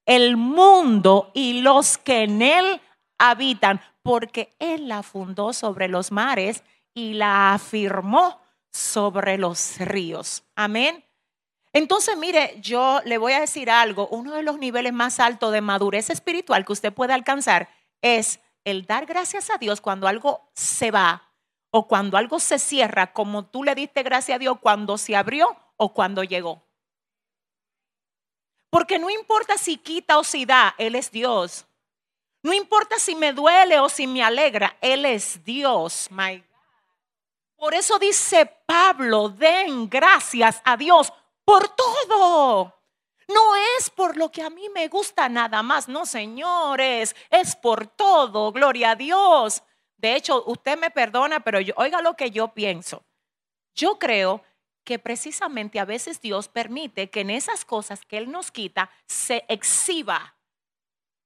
el 0.07 0.39
mundo 0.39 1.31
y 1.35 1.61
los 1.61 1.99
que 1.99 2.23
en 2.23 2.41
él 2.41 2.81
habitan, 3.19 3.83
porque 4.07 4.55
Él 4.61 4.87
la 4.87 5.03
fundó 5.03 5.53
sobre 5.53 5.89
los 5.89 6.13
mares 6.13 6.63
y 6.95 7.15
la 7.15 7.53
afirmó 7.55 8.41
sobre 8.71 9.37
los 9.37 9.79
ríos. 9.81 10.45
Amén. 10.55 11.05
Entonces, 11.73 12.17
mire, 12.17 12.57
yo 12.61 13.01
le 13.05 13.19
voy 13.19 13.33
a 13.33 13.41
decir 13.41 13.69
algo, 13.69 14.07
uno 14.09 14.33
de 14.33 14.45
los 14.45 14.59
niveles 14.59 14.93
más 14.93 15.19
altos 15.19 15.53
de 15.53 15.61
madurez 15.61 16.09
espiritual 16.09 16.65
que 16.65 16.73
usted 16.73 16.93
puede 16.93 17.15
alcanzar 17.15 17.69
es 18.01 18.39
el 18.65 18.87
dar 18.87 19.07
gracias 19.07 19.51
a 19.51 19.59
Dios 19.59 19.81
cuando 19.81 20.07
algo 20.07 20.49
se 20.55 20.93
va 20.93 21.33
o 21.71 21.89
cuando 21.89 22.17
algo 22.17 22.39
se 22.39 22.61
cierra, 22.61 23.13
como 23.13 23.47
tú 23.47 23.65
le 23.65 23.75
diste 23.75 24.05
gracias 24.05 24.37
a 24.37 24.39
Dios 24.39 24.59
cuando 24.61 24.99
se 24.99 25.17
abrió 25.17 25.49
o 25.77 25.93
cuando 25.93 26.23
llegó. 26.23 26.63
Porque 28.71 29.01
no 29.01 29.11
importa 29.11 29.59
si 29.59 29.79
quita 29.79 30.17
o 30.19 30.25
si 30.25 30.45
da, 30.45 30.77
Él 30.79 30.95
es 30.95 31.11
Dios. 31.11 31.66
No 32.47 32.53
importa 32.53 32.97
si 33.01 33.17
me 33.17 33.33
duele 33.33 33.81
o 33.81 33.89
si 33.89 34.07
me 34.07 34.23
alegra, 34.23 34.77
Él 34.81 35.05
es 35.05 35.43
Dios. 35.43 36.07
My 36.13 36.45
Por 37.57 37.75
eso 37.75 37.99
dice 37.99 38.47
Pablo, 38.65 39.31
den 39.31 39.91
gracias 39.91 40.63
a 40.65 40.77
Dios 40.77 41.13
por 41.45 41.69
todo. 41.71 42.73
No 43.27 43.57
es 43.77 43.91
por 43.91 44.17
lo 44.17 44.31
que 44.31 44.43
a 44.43 44.51
mí 44.51 44.69
me 44.69 44.87
gusta 44.87 45.29
nada 45.29 45.65
más, 45.65 45.89
no 45.89 46.07
señores, 46.07 47.17
es 47.31 47.57
por 47.57 47.89
todo, 47.89 48.53
gloria 48.53 48.93
a 48.93 48.95
Dios. 48.95 49.65
De 49.97 50.15
hecho, 50.15 50.45
usted 50.47 50.79
me 50.79 50.93
perdona, 50.93 51.41
pero 51.41 51.59
oiga 51.75 52.01
lo 52.01 52.15
que 52.15 52.31
yo 52.31 52.55
pienso. 52.55 53.03
Yo 53.75 53.99
creo 53.99 54.45
que 54.85 55.01
precisamente 55.01 55.81
a 55.81 55.85
veces 55.85 56.21
Dios 56.21 56.47
permite 56.47 57.11
que 57.11 57.23
en 57.23 57.31
esas 57.31 57.65
cosas 57.65 58.05
que 58.05 58.19
Él 58.19 58.31
nos 58.31 58.53
quita 58.53 58.89
se 59.09 59.45
exhiba 59.49 60.36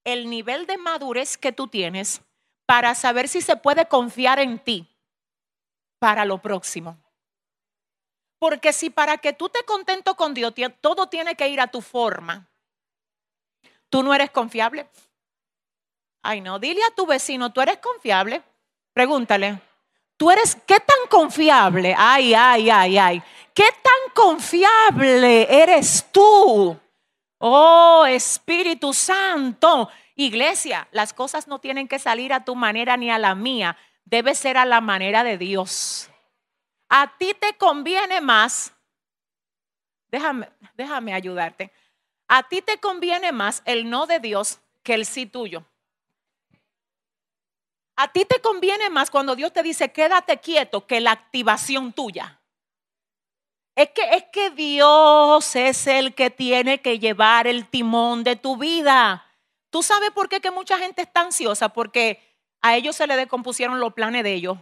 el 0.03 0.29
nivel 0.29 0.65
de 0.65 0.77
madurez 0.77 1.37
que 1.37 1.51
tú 1.51 1.67
tienes 1.67 2.21
para 2.65 2.95
saber 2.95 3.27
si 3.27 3.41
se 3.41 3.55
puede 3.55 3.87
confiar 3.87 4.39
en 4.39 4.59
ti 4.59 4.87
para 5.99 6.25
lo 6.25 6.39
próximo. 6.39 6.97
Porque 8.39 8.73
si 8.73 8.89
para 8.89 9.17
que 9.17 9.33
tú 9.33 9.49
te 9.49 9.63
contento 9.65 10.15
con 10.15 10.33
Dios, 10.33 10.53
todo 10.81 11.07
tiene 11.07 11.35
que 11.35 11.47
ir 11.47 11.61
a 11.61 11.67
tu 11.67 11.81
forma, 11.81 12.49
tú 13.89 14.01
no 14.01 14.13
eres 14.13 14.31
confiable. 14.31 14.89
Ay, 16.23 16.41
no, 16.41 16.57
dile 16.57 16.81
a 16.83 16.95
tu 16.95 17.05
vecino, 17.05 17.51
tú 17.51 17.61
eres 17.61 17.77
confiable. 17.77 18.41
Pregúntale, 18.93 19.61
tú 20.17 20.31
eres, 20.31 20.55
¿qué 20.65 20.79
tan 20.79 21.07
confiable? 21.09 21.95
Ay, 21.97 22.33
ay, 22.33 22.69
ay, 22.69 22.97
ay. 22.97 23.23
¿Qué 23.53 23.69
tan 23.83 24.13
confiable 24.15 25.61
eres 25.61 26.07
tú? 26.11 26.79
Oh, 27.43 28.05
Espíritu 28.07 28.93
Santo. 28.93 29.89
Iglesia, 30.15 30.87
las 30.91 31.11
cosas 31.11 31.47
no 31.47 31.59
tienen 31.59 31.87
que 31.87 31.97
salir 31.97 32.33
a 32.33 32.45
tu 32.45 32.55
manera 32.55 32.97
ni 32.97 33.09
a 33.09 33.17
la 33.17 33.33
mía. 33.33 33.77
Debe 34.05 34.35
ser 34.35 34.57
a 34.57 34.65
la 34.65 34.79
manera 34.79 35.23
de 35.23 35.39
Dios. 35.39 36.07
A 36.87 37.17
ti 37.17 37.33
te 37.33 37.57
conviene 37.57 38.21
más. 38.21 38.73
Déjame, 40.09 40.49
déjame 40.75 41.15
ayudarte. 41.15 41.71
A 42.27 42.43
ti 42.43 42.61
te 42.61 42.79
conviene 42.79 43.31
más 43.31 43.63
el 43.65 43.89
no 43.89 44.05
de 44.05 44.19
Dios 44.19 44.59
que 44.83 44.93
el 44.93 45.07
sí 45.07 45.25
tuyo. 45.25 45.65
A 47.95 48.11
ti 48.11 48.25
te 48.25 48.39
conviene 48.39 48.91
más 48.91 49.09
cuando 49.09 49.35
Dios 49.35 49.51
te 49.51 49.63
dice 49.63 49.91
quédate 49.91 50.39
quieto 50.39 50.85
que 50.85 51.01
la 51.01 51.11
activación 51.11 51.91
tuya. 51.91 52.40
Es 53.75 53.89
que, 53.91 54.03
es 54.15 54.25
que 54.31 54.49
Dios 54.49 55.55
es 55.55 55.87
el 55.87 56.13
que 56.13 56.29
tiene 56.29 56.81
que 56.81 56.99
llevar 56.99 57.47
el 57.47 57.67
timón 57.69 58.23
de 58.23 58.35
tu 58.35 58.57
vida. 58.57 59.25
¿Tú 59.69 59.81
sabes 59.81 60.11
por 60.11 60.27
qué 60.27 60.41
que 60.41 60.51
mucha 60.51 60.77
gente 60.77 61.01
está 61.01 61.21
ansiosa? 61.21 61.69
Porque 61.69 62.21
a 62.61 62.75
ellos 62.75 62.95
se 62.95 63.07
le 63.07 63.15
decompusieron 63.15 63.79
los 63.79 63.93
planes 63.93 64.23
de 64.23 64.33
ellos. 64.33 64.57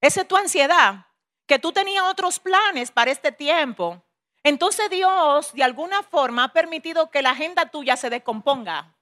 Esa 0.00 0.22
es 0.22 0.28
tu 0.28 0.36
ansiedad, 0.36 1.06
que 1.46 1.58
tú 1.58 1.72
tenías 1.72 2.04
otros 2.04 2.38
planes 2.38 2.90
para 2.90 3.10
este 3.10 3.32
tiempo. 3.32 4.02
Entonces 4.42 4.88
Dios 4.90 5.52
de 5.52 5.64
alguna 5.64 6.02
forma 6.02 6.44
ha 6.44 6.52
permitido 6.52 7.10
que 7.10 7.22
la 7.22 7.30
agenda 7.30 7.66
tuya 7.66 7.96
se 7.96 8.10
descomponga. 8.10 8.94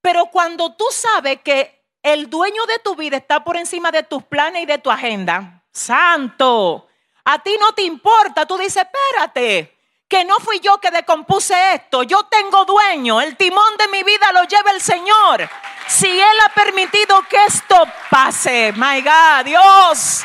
Pero 0.00 0.26
cuando 0.26 0.74
tú 0.74 0.84
sabes 0.90 1.40
que 1.42 1.84
el 2.02 2.30
dueño 2.30 2.64
de 2.66 2.78
tu 2.78 2.94
vida 2.94 3.16
está 3.16 3.44
por 3.44 3.56
encima 3.56 3.90
de 3.90 4.02
tus 4.04 4.22
planes 4.22 4.62
y 4.62 4.66
de 4.66 4.78
tu 4.78 4.90
agenda, 4.90 5.57
santo. 5.72 6.88
A 7.24 7.38
ti 7.40 7.56
no 7.60 7.72
te 7.72 7.82
importa, 7.82 8.46
tú 8.46 8.56
dices, 8.56 8.84
espérate, 8.84 9.78
que 10.08 10.24
no 10.24 10.36
fui 10.40 10.60
yo 10.60 10.78
que 10.78 10.90
decompuse 10.90 11.74
esto, 11.74 12.02
yo 12.02 12.24
tengo 12.24 12.64
dueño, 12.64 13.20
el 13.20 13.36
timón 13.36 13.76
de 13.76 13.88
mi 13.88 14.02
vida 14.02 14.32
lo 14.32 14.44
lleva 14.44 14.70
el 14.70 14.80
Señor. 14.80 15.48
Si 15.86 16.06
Él 16.06 16.36
ha 16.46 16.54
permitido 16.54 17.22
que 17.28 17.44
esto 17.44 17.76
pase, 18.10 18.72
my 18.74 19.02
God, 19.02 19.44
Dios, 19.44 20.24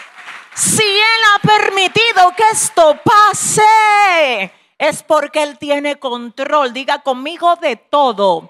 si 0.55 0.83
Él 0.83 1.21
ha 1.35 1.39
permitido 1.39 2.33
que 2.35 2.43
esto 2.51 2.97
pase, 3.03 4.53
es 4.77 5.03
porque 5.03 5.43
Él 5.43 5.57
tiene 5.57 5.99
control, 5.99 6.71
diga 6.71 7.01
conmigo 7.01 7.57
de 7.57 7.75
todo. 7.75 8.49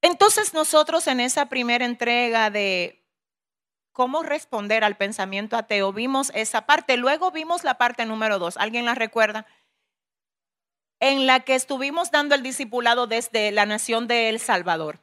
Entonces 0.00 0.54
nosotros 0.54 1.06
en 1.08 1.20
esa 1.20 1.46
primera 1.46 1.84
entrega 1.84 2.48
de 2.48 3.02
cómo 3.96 4.22
responder 4.22 4.84
al 4.84 4.98
pensamiento 4.98 5.56
ateo. 5.56 5.90
Vimos 5.90 6.30
esa 6.34 6.66
parte, 6.66 6.98
luego 6.98 7.30
vimos 7.30 7.64
la 7.64 7.78
parte 7.78 8.04
número 8.04 8.38
dos. 8.38 8.58
¿Alguien 8.58 8.84
la 8.84 8.94
recuerda? 8.94 9.46
En 11.00 11.26
la 11.26 11.40
que 11.40 11.54
estuvimos 11.54 12.10
dando 12.10 12.34
el 12.34 12.42
discipulado 12.42 13.06
desde 13.06 13.50
la 13.52 13.64
nación 13.64 14.06
de 14.06 14.28
El 14.28 14.38
Salvador. 14.38 15.00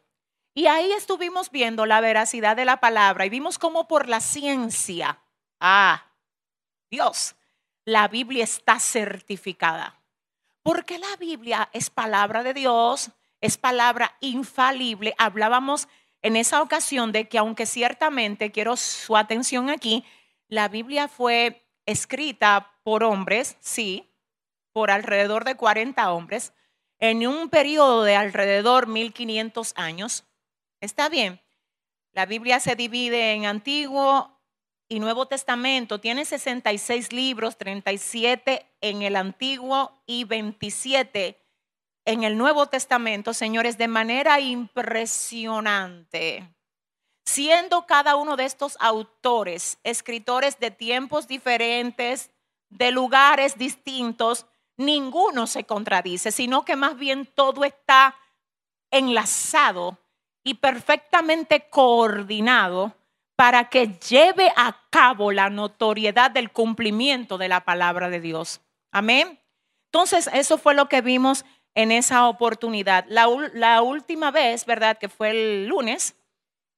Y 0.54 0.68
ahí 0.68 0.92
estuvimos 0.92 1.50
viendo 1.50 1.88
la 1.88 2.02
veracidad 2.02 2.56
de 2.56 2.66
la 2.66 2.80
palabra 2.80 3.26
y 3.26 3.30
vimos 3.30 3.58
cómo 3.58 3.88
por 3.88 4.08
la 4.08 4.20
ciencia, 4.20 5.24
ah, 5.60 6.12
Dios, 6.92 7.36
la 7.86 8.08
Biblia 8.08 8.44
está 8.44 8.80
certificada. 8.80 10.00
Porque 10.62 11.00
la 11.00 11.16
Biblia 11.20 11.68
es 11.74 11.90
palabra 11.90 12.44
de 12.44 12.54
Dios, 12.54 13.10
es 13.42 13.58
palabra 13.58 14.16
infalible. 14.20 15.16
Hablábamos 15.18 15.88
en 16.24 16.38
esa 16.38 16.62
ocasión 16.62 17.12
de 17.12 17.28
que 17.28 17.38
aunque 17.38 17.66
ciertamente, 17.66 18.52
quiero 18.52 18.78
su 18.78 19.16
atención 19.16 19.70
aquí, 19.70 20.04
la 20.48 20.70
Biblia 20.70 21.08
fue 21.08 21.68
escrita 21.86 22.72
por 22.84 23.04
hombres, 23.04 23.58
sí, 23.60 24.10
por 24.72 24.90
alrededor 24.90 25.44
de 25.44 25.56
40 25.56 26.12
hombres, 26.12 26.54
en 27.00 27.28
un 27.28 27.50
periodo 27.50 28.04
de 28.04 28.16
alrededor 28.16 28.88
1500 28.88 29.74
años. 29.76 30.24
Está 30.80 31.10
bien, 31.10 31.42
la 32.14 32.26
Biblia 32.26 32.62
se 32.62 32.76
divide 32.76 33.34
en 33.34 33.46
Antiguo 33.46 34.40
y 34.88 35.00
Nuevo 35.00 35.28
Testamento. 35.28 36.00
Tiene 36.00 36.24
66 36.24 37.12
libros, 37.12 37.58
37 37.58 38.66
en 38.80 39.02
el 39.02 39.18
Antiguo 39.18 40.02
y 40.06 40.24
27 40.24 41.43
en 42.06 42.24
el 42.24 42.38
Nuevo 42.38 42.68
Testamento, 42.68 43.34
señores, 43.34 43.78
de 43.78 43.88
manera 43.88 44.40
impresionante. 44.40 46.50
Siendo 47.26 47.86
cada 47.86 48.16
uno 48.16 48.36
de 48.36 48.46
estos 48.46 48.78
autores 48.80 49.78
escritores 49.84 50.60
de 50.60 50.72
tiempos 50.72 51.28
diferentes, 51.28 52.32
de 52.70 52.92
lugares 52.92 53.58
distintos, 53.58 54.46
ninguno 54.78 55.48
se 55.48 55.64
contradice, 55.64 56.32
sino 56.32 56.66
que 56.66 56.76
más 56.76 56.98
bien 56.98 57.26
todo 57.26 57.64
está 57.64 58.16
enlazado 58.92 59.98
y 60.44 60.56
perfectamente 60.56 61.70
coordinado 61.70 62.94
para 63.36 63.70
que 63.70 63.98
lleve 64.00 64.52
a 64.56 64.78
cabo 64.90 65.32
la 65.32 65.50
notoriedad 65.50 66.32
del 66.32 66.52
cumplimiento 66.52 67.38
de 67.38 67.48
la 67.48 67.64
palabra 67.64 68.10
de 68.10 68.20
Dios. 68.20 68.62
Amén. 68.92 69.40
Entonces, 69.86 70.30
eso 70.34 70.58
fue 70.58 70.74
lo 70.74 70.90
que 70.90 71.02
vimos 71.02 71.46
en 71.76 71.92
esa 71.92 72.28
oportunidad. 72.28 73.06
La, 73.08 73.82
última 73.82 74.32
vez, 74.32 74.66
¿verdad? 74.66 74.98
Que 74.98 75.10
fue 75.10 75.32
el 75.32 75.68
lunes, 75.68 76.16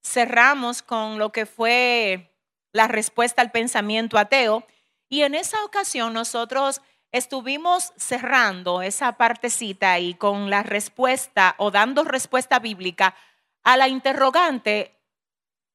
cerramos 0.03 0.81
con 0.81 1.19
lo 1.19 1.31
que 1.31 1.45
fue 1.45 2.31
la 2.71 2.87
respuesta 2.87 3.41
al 3.41 3.51
pensamiento 3.51 4.17
ateo. 4.17 4.65
Y 5.09 5.21
en 5.21 5.35
esa 5.35 5.63
ocasión 5.63 6.13
nosotros 6.13 6.81
estuvimos 7.11 7.93
cerrando 7.95 8.81
esa 8.81 9.13
partecita 9.13 9.99
y 9.99 10.15
con 10.15 10.49
la 10.49 10.63
respuesta 10.63 11.55
o 11.57 11.71
dando 11.71 12.03
respuesta 12.03 12.59
bíblica 12.59 13.15
a 13.63 13.77
la 13.77 13.87
interrogante, 13.87 14.91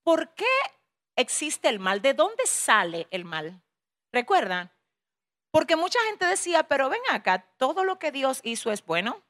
¿por 0.02 0.34
qué 0.34 0.44
existe 1.16 1.68
el 1.68 1.78
mal? 1.78 2.02
¿De 2.02 2.14
dónde 2.14 2.46
sale 2.46 3.08
el 3.10 3.24
mal? 3.24 3.62
¿Recuerdan? 4.12 4.70
Porque 5.50 5.76
mucha 5.76 5.98
gente 6.06 6.26
decía, 6.26 6.64
pero 6.64 6.88
ven 6.88 7.00
acá, 7.10 7.46
todo 7.56 7.84
lo 7.84 7.98
que 7.98 8.12
Dios 8.12 8.40
hizo 8.44 8.70
es 8.70 8.84
bueno. 8.84 9.22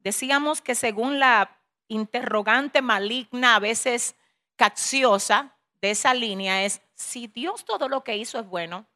Decíamos 0.00 0.60
que 0.60 0.74
según 0.74 1.18
la 1.18 1.58
interrogante 1.88 2.82
maligna, 2.82 3.56
a 3.56 3.60
veces 3.60 4.16
cacciosa 4.56 5.56
de 5.80 5.92
esa 5.92 6.14
línea, 6.14 6.64
es, 6.64 6.82
si 6.94 7.26
Dios 7.26 7.64
todo 7.64 7.88
lo 7.88 8.04
que 8.04 8.16
hizo 8.16 8.38
es 8.38 8.46
bueno, 8.46 8.86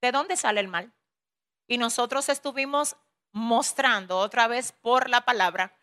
¿de 0.00 0.12
dónde 0.12 0.36
sale 0.36 0.60
el 0.60 0.68
mal? 0.68 0.92
Y 1.66 1.78
nosotros 1.78 2.28
estuvimos 2.28 2.96
mostrando 3.32 4.18
otra 4.18 4.48
vez 4.48 4.72
por 4.72 5.08
la 5.08 5.24
palabra 5.24 5.76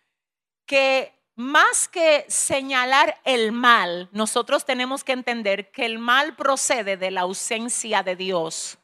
que 0.66 1.21
más 1.36 1.88
que 1.88 2.26
señalar 2.28 3.20
el 3.24 3.52
mal, 3.52 4.10
nosotros 4.12 4.66
tenemos 4.66 5.04
que 5.04 5.14
entender 5.14 5.72
que 5.72 5.86
el 5.86 5.98
mal 5.98 6.36
procede 6.36 6.98
de 6.98 7.12
la 7.12 7.22
ausencia 7.22 8.04
de 8.04 8.16
Dios 8.16 8.78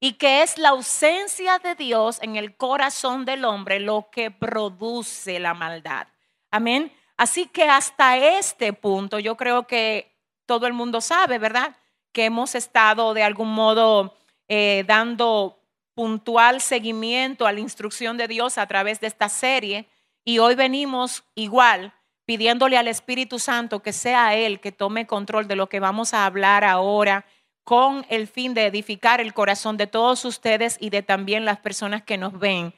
y 0.00 0.14
que 0.14 0.42
es 0.42 0.58
la 0.58 0.70
ausencia 0.70 1.58
de 1.58 1.74
Dios 1.74 2.18
en 2.22 2.36
el 2.36 2.56
corazón 2.56 3.24
del 3.24 3.44
hombre 3.44 3.80
lo 3.80 4.08
que 4.10 4.30
produce 4.30 5.38
la 5.38 5.54
maldad. 5.54 6.08
Amén. 6.50 6.92
Así 7.16 7.46
que 7.46 7.64
hasta 7.64 8.16
este 8.18 8.72
punto 8.72 9.18
yo 9.18 9.36
creo 9.36 9.66
que 9.66 10.12
todo 10.46 10.66
el 10.66 10.72
mundo 10.72 11.00
sabe, 11.00 11.38
¿verdad? 11.38 11.76
Que 12.12 12.26
hemos 12.26 12.54
estado 12.54 13.14
de 13.14 13.22
algún 13.22 13.52
modo 13.52 14.14
eh, 14.48 14.84
dando 14.86 15.58
puntual 15.94 16.60
seguimiento 16.60 17.46
a 17.46 17.52
la 17.52 17.60
instrucción 17.60 18.16
de 18.16 18.28
Dios 18.28 18.58
a 18.58 18.66
través 18.66 19.00
de 19.00 19.06
esta 19.06 19.28
serie 19.28 19.88
y 20.24 20.38
hoy 20.38 20.54
venimos 20.54 21.24
igual 21.34 21.92
pidiéndole 22.24 22.78
al 22.78 22.88
Espíritu 22.88 23.38
Santo 23.38 23.82
que 23.82 23.92
sea 23.92 24.34
Él 24.34 24.60
que 24.60 24.72
tome 24.72 25.06
control 25.06 25.46
de 25.46 25.56
lo 25.56 25.68
que 25.68 25.80
vamos 25.80 26.14
a 26.14 26.24
hablar 26.24 26.64
ahora 26.64 27.26
con 27.64 28.04
el 28.08 28.28
fin 28.28 28.54
de 28.54 28.66
edificar 28.66 29.20
el 29.20 29.34
corazón 29.34 29.76
de 29.76 29.86
todos 29.86 30.24
ustedes 30.24 30.76
y 30.80 30.90
de 30.90 31.02
también 31.02 31.44
las 31.44 31.58
personas 31.58 32.02
que 32.02 32.18
nos 32.18 32.38
ven. 32.38 32.74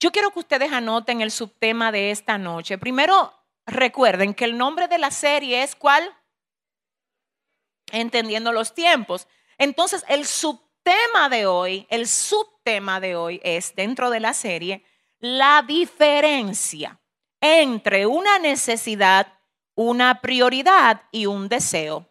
Yo 0.00 0.12
quiero 0.12 0.30
que 0.30 0.40
ustedes 0.40 0.72
anoten 0.72 1.20
el 1.20 1.30
subtema 1.30 1.92
de 1.92 2.10
esta 2.10 2.36
noche. 2.36 2.76
Primero, 2.76 3.32
recuerden 3.66 4.34
que 4.34 4.44
el 4.44 4.58
nombre 4.58 4.88
de 4.88 4.98
la 4.98 5.10
serie 5.10 5.62
es 5.62 5.76
¿cuál? 5.76 6.12
Entendiendo 7.90 8.52
los 8.52 8.74
tiempos. 8.74 9.28
Entonces, 9.58 10.04
el 10.08 10.26
subtema 10.26 11.28
de 11.30 11.46
hoy, 11.46 11.86
el 11.88 12.06
subtema 12.06 13.00
de 13.00 13.16
hoy 13.16 13.40
es 13.44 13.74
dentro 13.74 14.10
de 14.10 14.20
la 14.20 14.34
serie, 14.34 14.84
la 15.22 15.62
diferencia 15.62 17.00
entre 17.40 18.06
una 18.06 18.40
necesidad, 18.40 19.32
una 19.76 20.20
prioridad 20.20 21.02
y 21.12 21.26
un 21.26 21.48
deseo. 21.48 22.08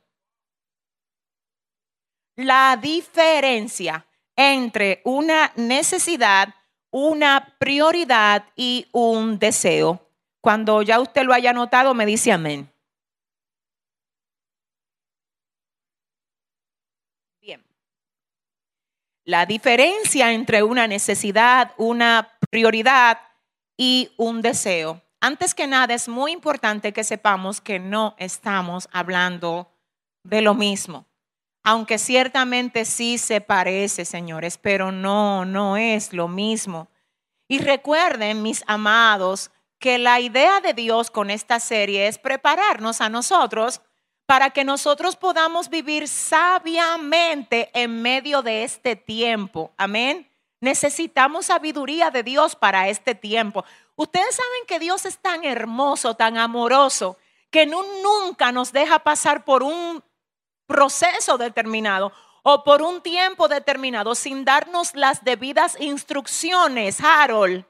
La 2.37 2.79
diferencia 2.81 4.07
entre 4.33 5.01
una 5.03 5.51
necesidad, 5.57 6.55
una 6.89 7.53
prioridad 7.59 8.45
y 8.55 8.87
un 8.93 9.37
deseo. 9.37 10.09
Cuando 10.39 10.81
ya 10.81 11.01
usted 11.01 11.23
lo 11.23 11.33
haya 11.33 11.51
notado, 11.51 11.93
me 11.93 12.05
dice 12.05 12.31
amén. 12.31 12.71
Bien. 17.41 17.61
La 19.25 19.45
diferencia 19.45 20.31
entre 20.31 20.63
una 20.63 20.87
necesidad, 20.87 21.73
una 21.77 22.30
prioridad 22.51 23.17
y 23.75 24.11
un 24.17 24.43
deseo. 24.43 25.01
Antes 25.19 25.55
que 25.55 25.65
nada, 25.65 25.95
es 25.95 26.07
muy 26.07 26.31
importante 26.31 26.93
que 26.93 27.03
sepamos 27.03 27.61
que 27.61 27.79
no 27.79 28.15
estamos 28.19 28.87
hablando 28.91 29.71
de 30.23 30.41
lo 30.41 30.53
mismo. 30.53 31.07
Aunque 31.63 31.97
ciertamente 31.97 32.85
sí 32.85 33.17
se 33.17 33.39
parece, 33.39 34.05
señores, 34.05 34.57
pero 34.57 34.91
no, 34.91 35.45
no 35.45 35.77
es 35.77 36.13
lo 36.13 36.27
mismo. 36.27 36.89
Y 37.47 37.59
recuerden, 37.59 38.41
mis 38.41 38.63
amados, 38.67 39.51
que 39.77 39.97
la 39.97 40.19
idea 40.19 40.59
de 40.59 40.73
Dios 40.73 41.11
con 41.11 41.29
esta 41.29 41.59
serie 41.59 42.07
es 42.07 42.17
prepararnos 42.17 43.01
a 43.01 43.09
nosotros 43.09 43.81
para 44.25 44.51
que 44.51 44.63
nosotros 44.63 45.15
podamos 45.15 45.69
vivir 45.69 46.07
sabiamente 46.07 47.69
en 47.73 48.01
medio 48.01 48.41
de 48.41 48.63
este 48.63 48.95
tiempo. 48.95 49.73
Amén. 49.77 50.30
Necesitamos 50.61 51.47
sabiduría 51.47 52.11
de 52.11 52.21
Dios 52.21 52.55
para 52.55 52.87
este 52.87 53.15
tiempo. 53.15 53.65
Ustedes 53.95 54.35
saben 54.35 54.65
que 54.67 54.77
Dios 54.77 55.05
es 55.07 55.17
tan 55.17 55.43
hermoso, 55.43 56.15
tan 56.15 56.37
amoroso, 56.37 57.17
que 57.49 57.65
nunca 57.65 58.51
nos 58.51 58.71
deja 58.71 58.99
pasar 58.99 59.43
por 59.43 59.63
un 59.63 60.03
proceso 60.67 61.39
determinado 61.39 62.13
o 62.43 62.63
por 62.63 62.83
un 62.83 63.01
tiempo 63.01 63.47
determinado 63.47 64.13
sin 64.13 64.45
darnos 64.45 64.95
las 64.95 65.23
debidas 65.23 65.79
instrucciones, 65.79 67.01
Harold, 67.01 67.65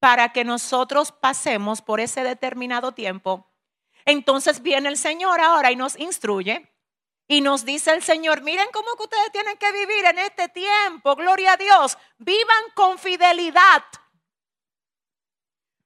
para 0.00 0.32
que 0.32 0.44
nosotros 0.44 1.12
pasemos 1.12 1.82
por 1.82 2.00
ese 2.00 2.24
determinado 2.24 2.92
tiempo. 2.92 3.46
Entonces 4.06 4.62
viene 4.62 4.88
el 4.88 4.96
Señor 4.96 5.40
ahora 5.40 5.70
y 5.70 5.76
nos 5.76 5.98
instruye 5.98 6.71
y 7.32 7.40
nos 7.40 7.64
dice 7.64 7.92
el 7.92 8.02
Señor, 8.02 8.42
miren 8.42 8.68
cómo 8.74 8.94
que 8.94 9.04
ustedes 9.04 9.32
tienen 9.32 9.56
que 9.56 9.72
vivir 9.72 10.04
en 10.04 10.18
este 10.18 10.50
tiempo, 10.50 11.16
gloria 11.16 11.54
a 11.54 11.56
Dios, 11.56 11.96
vivan 12.18 12.62
con 12.74 12.98
fidelidad. 12.98 13.82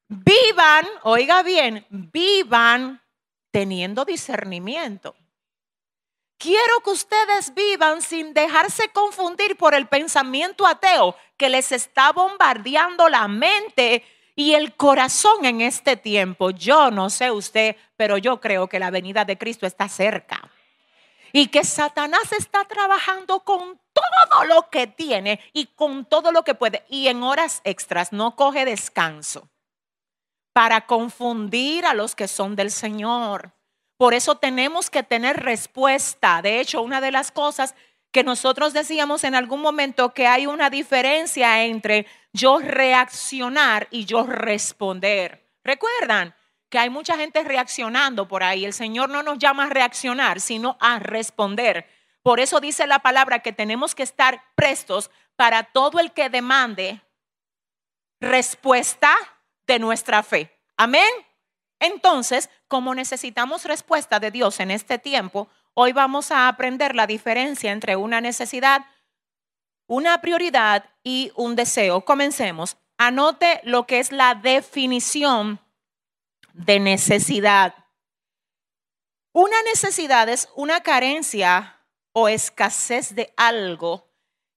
Vivan, 0.08 0.84
oiga 1.04 1.44
bien, 1.44 1.86
vivan 1.88 3.00
teniendo 3.52 4.04
discernimiento. 4.04 5.14
Quiero 6.36 6.80
que 6.84 6.90
ustedes 6.90 7.54
vivan 7.54 8.02
sin 8.02 8.34
dejarse 8.34 8.88
confundir 8.88 9.56
por 9.56 9.72
el 9.76 9.86
pensamiento 9.86 10.66
ateo 10.66 11.14
que 11.36 11.48
les 11.48 11.70
está 11.70 12.10
bombardeando 12.10 13.08
la 13.08 13.28
mente 13.28 14.04
y 14.34 14.54
el 14.54 14.74
corazón 14.74 15.44
en 15.44 15.60
este 15.60 15.96
tiempo. 15.96 16.50
Yo 16.50 16.90
no 16.90 17.08
sé 17.08 17.30
usted, 17.30 17.76
pero 17.96 18.18
yo 18.18 18.40
creo 18.40 18.68
que 18.68 18.80
la 18.80 18.90
venida 18.90 19.24
de 19.24 19.38
Cristo 19.38 19.64
está 19.64 19.88
cerca 19.88 20.50
y 21.32 21.48
que 21.48 21.64
Satanás 21.64 22.32
está 22.32 22.64
trabajando 22.64 23.40
con 23.40 23.80
todo 23.92 24.44
lo 24.44 24.70
que 24.70 24.86
tiene 24.86 25.40
y 25.52 25.66
con 25.66 26.04
todo 26.04 26.32
lo 26.32 26.42
que 26.44 26.54
puede 26.54 26.84
y 26.88 27.08
en 27.08 27.22
horas 27.22 27.60
extras 27.64 28.12
no 28.12 28.36
coge 28.36 28.64
descanso 28.64 29.48
para 30.52 30.86
confundir 30.86 31.84
a 31.84 31.94
los 31.94 32.14
que 32.14 32.28
son 32.28 32.56
del 32.56 32.70
Señor. 32.70 33.52
Por 33.98 34.14
eso 34.14 34.36
tenemos 34.36 34.90
que 34.90 35.02
tener 35.02 35.42
respuesta. 35.42 36.40
De 36.42 36.60
hecho, 36.60 36.82
una 36.82 37.00
de 37.00 37.12
las 37.12 37.30
cosas 37.30 37.74
que 38.10 38.24
nosotros 38.24 38.72
decíamos 38.72 39.24
en 39.24 39.34
algún 39.34 39.60
momento 39.60 40.14
que 40.14 40.26
hay 40.26 40.46
una 40.46 40.70
diferencia 40.70 41.64
entre 41.64 42.06
yo 42.32 42.58
reaccionar 42.58 43.88
y 43.90 44.06
yo 44.06 44.22
responder. 44.24 45.46
¿Recuerdan? 45.62 46.34
Hay 46.82 46.90
mucha 46.90 47.16
gente 47.16 47.42
reaccionando 47.44 48.28
por 48.28 48.42
ahí. 48.42 48.64
El 48.64 48.72
Señor 48.72 49.08
no 49.08 49.22
nos 49.22 49.38
llama 49.38 49.64
a 49.64 49.68
reaccionar, 49.68 50.40
sino 50.40 50.76
a 50.80 50.98
responder. 50.98 51.88
Por 52.22 52.40
eso 52.40 52.60
dice 52.60 52.86
la 52.86 52.98
palabra 52.98 53.38
que 53.38 53.52
tenemos 53.52 53.94
que 53.94 54.02
estar 54.02 54.42
prestos 54.54 55.10
para 55.36 55.64
todo 55.64 56.00
el 56.00 56.12
que 56.12 56.28
demande 56.28 57.00
respuesta 58.20 59.14
de 59.66 59.78
nuestra 59.78 60.22
fe. 60.22 60.50
Amén. 60.76 61.08
Entonces, 61.78 62.50
como 62.68 62.94
necesitamos 62.94 63.64
respuesta 63.64 64.18
de 64.18 64.30
Dios 64.30 64.60
en 64.60 64.70
este 64.70 64.98
tiempo, 64.98 65.48
hoy 65.74 65.92
vamos 65.92 66.30
a 66.30 66.48
aprender 66.48 66.94
la 66.94 67.06
diferencia 67.06 67.70
entre 67.70 67.96
una 67.96 68.20
necesidad, 68.20 68.86
una 69.86 70.20
prioridad 70.20 70.84
y 71.04 71.32
un 71.36 71.54
deseo. 71.54 72.00
Comencemos. 72.04 72.76
Anote 72.98 73.60
lo 73.64 73.86
que 73.86 73.98
es 73.98 74.10
la 74.10 74.34
definición 74.34 75.60
de 76.56 76.80
necesidad. 76.80 77.74
Una 79.32 79.62
necesidad 79.62 80.28
es 80.28 80.48
una 80.56 80.80
carencia 80.80 81.80
o 82.12 82.28
escasez 82.28 83.14
de 83.14 83.32
algo 83.36 84.10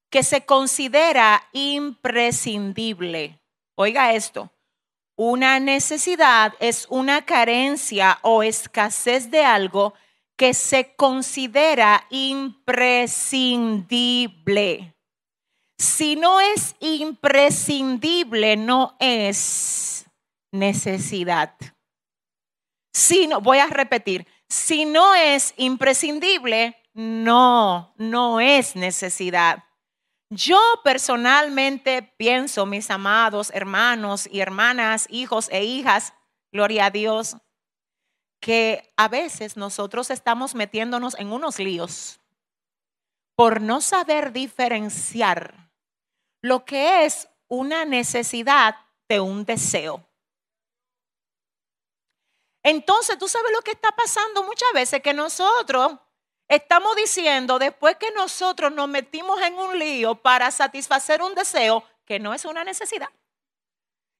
que 0.08 0.22
se 0.22 0.46
considera 0.46 1.46
imprescindible. 1.52 3.42
Oiga 3.74 4.14
esto, 4.14 4.50
una 5.16 5.58
necesidad 5.60 6.54
es 6.60 6.86
una 6.88 7.26
carencia 7.26 8.18
o 8.22 8.42
escasez 8.42 9.30
de 9.30 9.44
algo 9.44 9.92
que 10.36 10.54
se 10.54 10.94
considera 10.94 12.06
imprescindible. 12.08 14.94
Si 15.76 16.16
no 16.16 16.40
es 16.40 16.74
imprescindible, 16.80 18.56
no 18.56 18.96
es 18.98 20.06
necesidad. 20.50 21.54
Si 22.92 23.26
no, 23.26 23.40
voy 23.40 23.58
a 23.58 23.66
repetir, 23.66 24.26
si 24.48 24.84
no 24.84 25.14
es 25.14 25.54
imprescindible, 25.56 26.76
no, 26.92 27.94
no 27.96 28.40
es 28.40 28.74
necesidad. 28.76 29.64
Yo 30.30 30.60
personalmente 30.84 32.14
pienso, 32.16 32.66
mis 32.66 32.90
amados 32.90 33.50
hermanos 33.52 34.28
y 34.30 34.40
hermanas, 34.40 35.06
hijos 35.10 35.48
e 35.50 35.64
hijas, 35.64 36.14
gloria 36.52 36.86
a 36.86 36.90
Dios, 36.90 37.36
que 38.40 38.92
a 38.96 39.08
veces 39.08 39.56
nosotros 39.56 40.10
estamos 40.10 40.54
metiéndonos 40.54 41.18
en 41.18 41.32
unos 41.32 41.58
líos 41.58 42.20
por 43.36 43.60
no 43.60 43.80
saber 43.80 44.32
diferenciar 44.32 45.70
lo 46.42 46.64
que 46.64 47.04
es 47.04 47.28
una 47.48 47.84
necesidad 47.84 48.76
de 49.08 49.20
un 49.20 49.44
deseo. 49.44 50.09
Entonces, 52.62 53.18
tú 53.18 53.28
sabes 53.28 53.52
lo 53.52 53.62
que 53.62 53.70
está 53.72 53.92
pasando 53.92 54.42
muchas 54.42 54.72
veces, 54.74 55.02
que 55.02 55.14
nosotros 55.14 55.92
Estamos 56.50 56.96
diciendo, 56.96 57.60
después 57.60 57.94
que 57.96 58.10
nosotros 58.10 58.72
nos 58.72 58.88
metimos 58.88 59.40
en 59.40 59.54
un 59.54 59.78
lío 59.78 60.16
para 60.16 60.50
satisfacer 60.50 61.22
un 61.22 61.32
deseo 61.36 61.84
que 62.04 62.18
no 62.18 62.34
es 62.34 62.44
una 62.44 62.64
necesidad, 62.64 63.08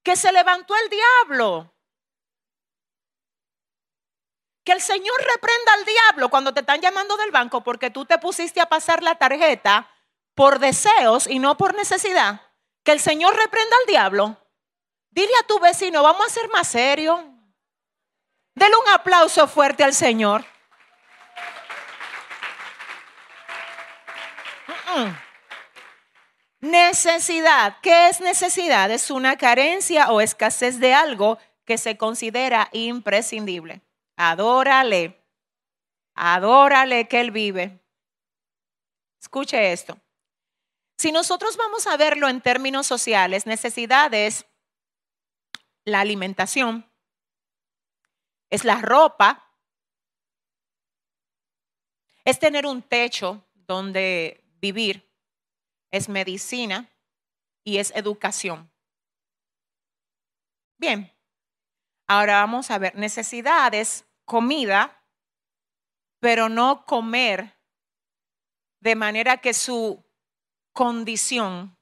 que 0.05 0.15
se 0.15 0.31
levantó 0.31 0.73
el 0.77 0.91
diablo, 0.91 1.75
que 4.63 4.71
el 4.71 4.81
Señor 4.81 5.17
reprenda 5.35 5.75
al 5.75 5.85
diablo 5.85 6.29
cuando 6.29 6.55
te 6.55 6.61
están 6.61 6.81
llamando 6.81 7.17
del 7.17 7.33
banco 7.33 7.65
porque 7.65 7.91
tú 7.91 8.05
te 8.05 8.17
pusiste 8.19 8.61
a 8.61 8.69
pasar 8.69 9.03
la 9.03 9.17
tarjeta 9.17 9.91
por 10.37 10.61
deseos 10.61 11.27
y 11.27 11.41
no 11.41 11.57
por 11.57 11.75
necesidad. 11.75 12.43
Que 12.85 12.93
el 12.93 13.01
Señor 13.01 13.35
reprenda 13.35 13.75
al 13.81 13.87
diablo. 13.87 14.37
Dile 15.11 15.33
a 15.41 15.47
tu 15.49 15.59
vecino, 15.59 16.05
vamos 16.05 16.25
a 16.27 16.31
ser 16.31 16.49
más 16.51 16.69
serios. 16.69 17.21
Dele 18.61 18.77
un 18.77 18.89
aplauso 18.91 19.49
fuerte 19.49 19.83
al 19.85 19.95
Señor. 19.95 20.45
Necesidad. 26.61 27.79
¿Qué 27.81 28.11
es 28.11 28.21
necesidad? 28.21 28.91
Es 28.91 29.11
una 29.11 29.39
carencia 29.39 30.11
o 30.11 30.21
escasez 30.21 30.79
de 30.79 30.93
algo 30.93 31.39
que 31.65 31.79
se 31.79 31.97
considera 31.97 32.69
imprescindible. 32.73 33.81
Adórale. 34.19 35.25
Adórale 36.15 37.09
que 37.09 37.21
Él 37.21 37.31
vive. 37.31 37.81
Escuche 39.23 39.73
esto. 39.73 39.97
Si 40.99 41.13
nosotros 41.13 41.57
vamos 41.57 41.87
a 41.87 41.97
verlo 41.97 42.29
en 42.29 42.43
términos 42.43 42.87
sociales, 42.87 43.47
necesidad 43.47 44.13
es 44.13 44.45
la 45.87 46.01
alimentación, 46.01 46.90
es 48.51 48.65
la 48.65 48.81
ropa, 48.81 49.47
es 52.25 52.39
tener 52.39 52.67
un 52.67 52.83
techo 52.83 53.45
donde 53.55 54.45
vivir, 54.61 55.09
es 55.91 56.09
medicina 56.09 56.91
y 57.65 57.79
es 57.79 57.93
educación. 57.95 58.71
Bien, 60.79 61.13
ahora 62.07 62.41
vamos 62.41 62.71
a 62.71 62.79
ver 62.79 62.95
necesidades, 62.97 64.05
comida, 64.25 65.05
pero 66.21 66.49
no 66.49 66.85
comer 66.85 67.57
de 68.81 68.95
manera 68.95 69.39
que 69.39 69.55
su 69.55 70.05
condición 70.73 71.77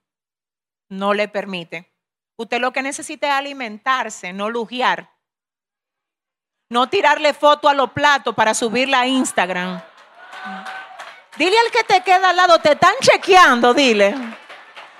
no 0.88 1.14
le 1.14 1.28
permite. 1.28 1.92
Usted 2.36 2.60
lo 2.60 2.72
que 2.72 2.82
necesita 2.82 3.28
es 3.28 3.34
alimentarse, 3.34 4.32
no 4.32 4.48
lujear. 4.48 5.17
No 6.70 6.86
tirarle 6.86 7.32
foto 7.32 7.66
a 7.68 7.74
los 7.74 7.92
platos 7.92 8.34
para 8.34 8.52
subirla 8.52 9.00
a 9.00 9.06
Instagram. 9.06 9.80
Dile 11.36 11.58
al 11.58 11.70
que 11.70 11.84
te 11.84 12.02
queda 12.02 12.28
al 12.28 12.36
lado, 12.36 12.58
te 12.58 12.72
están 12.72 12.94
chequeando, 13.00 13.72
dile. 13.72 14.14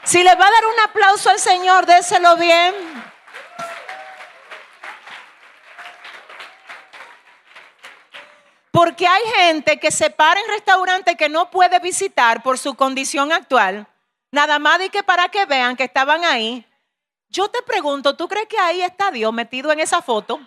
Si 0.03 0.23
le 0.23 0.35
va 0.35 0.47
a 0.47 0.51
dar 0.51 0.65
un 0.65 0.81
aplauso 0.81 1.29
al 1.29 1.39
Señor, 1.39 1.85
déselo 1.85 2.37
bien. 2.37 2.75
Porque 8.71 9.07
hay 9.07 9.23
gente 9.37 9.79
que 9.79 9.91
se 9.91 10.09
para 10.09 10.41
en 10.41 10.49
restaurantes 10.49 11.17
que 11.17 11.29
no 11.29 11.51
puede 11.51 11.79
visitar 11.81 12.43
por 12.43 12.59
su 12.59 12.77
condición 12.77 13.31
actual. 13.31 13.87
Nada 14.31 14.59
más 14.59 14.79
de 14.79 14.89
que 14.89 15.03
para 15.03 15.29
que 15.29 15.45
vean 15.45 15.77
que 15.77 15.85
estaban 15.85 16.25
ahí. 16.25 16.65
Yo 17.29 17.49
te 17.49 17.61
pregunto, 17.61 18.17
¿tú 18.17 18.27
crees 18.27 18.49
que 18.49 18.59
ahí 18.59 18.81
está 18.81 19.11
Dios 19.11 19.35
metido 19.35 19.71
en 19.71 19.81
esa 19.81 20.01
foto? 20.01 20.41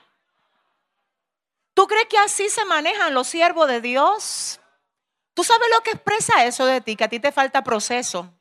¿Tú 1.81 1.87
crees 1.87 2.05
que 2.05 2.17
así 2.19 2.47
se 2.47 2.63
manejan 2.63 3.15
los 3.15 3.27
siervos 3.27 3.67
de 3.67 3.81
Dios? 3.81 4.59
¿Tú 5.33 5.43
sabes 5.43 5.67
lo 5.73 5.81
que 5.81 5.89
expresa 5.89 6.45
eso 6.45 6.67
de 6.67 6.79
ti? 6.79 6.95
Que 6.95 7.05
a 7.05 7.09
ti 7.09 7.19
te 7.19 7.31
falta 7.31 7.63
proceso. 7.63 8.31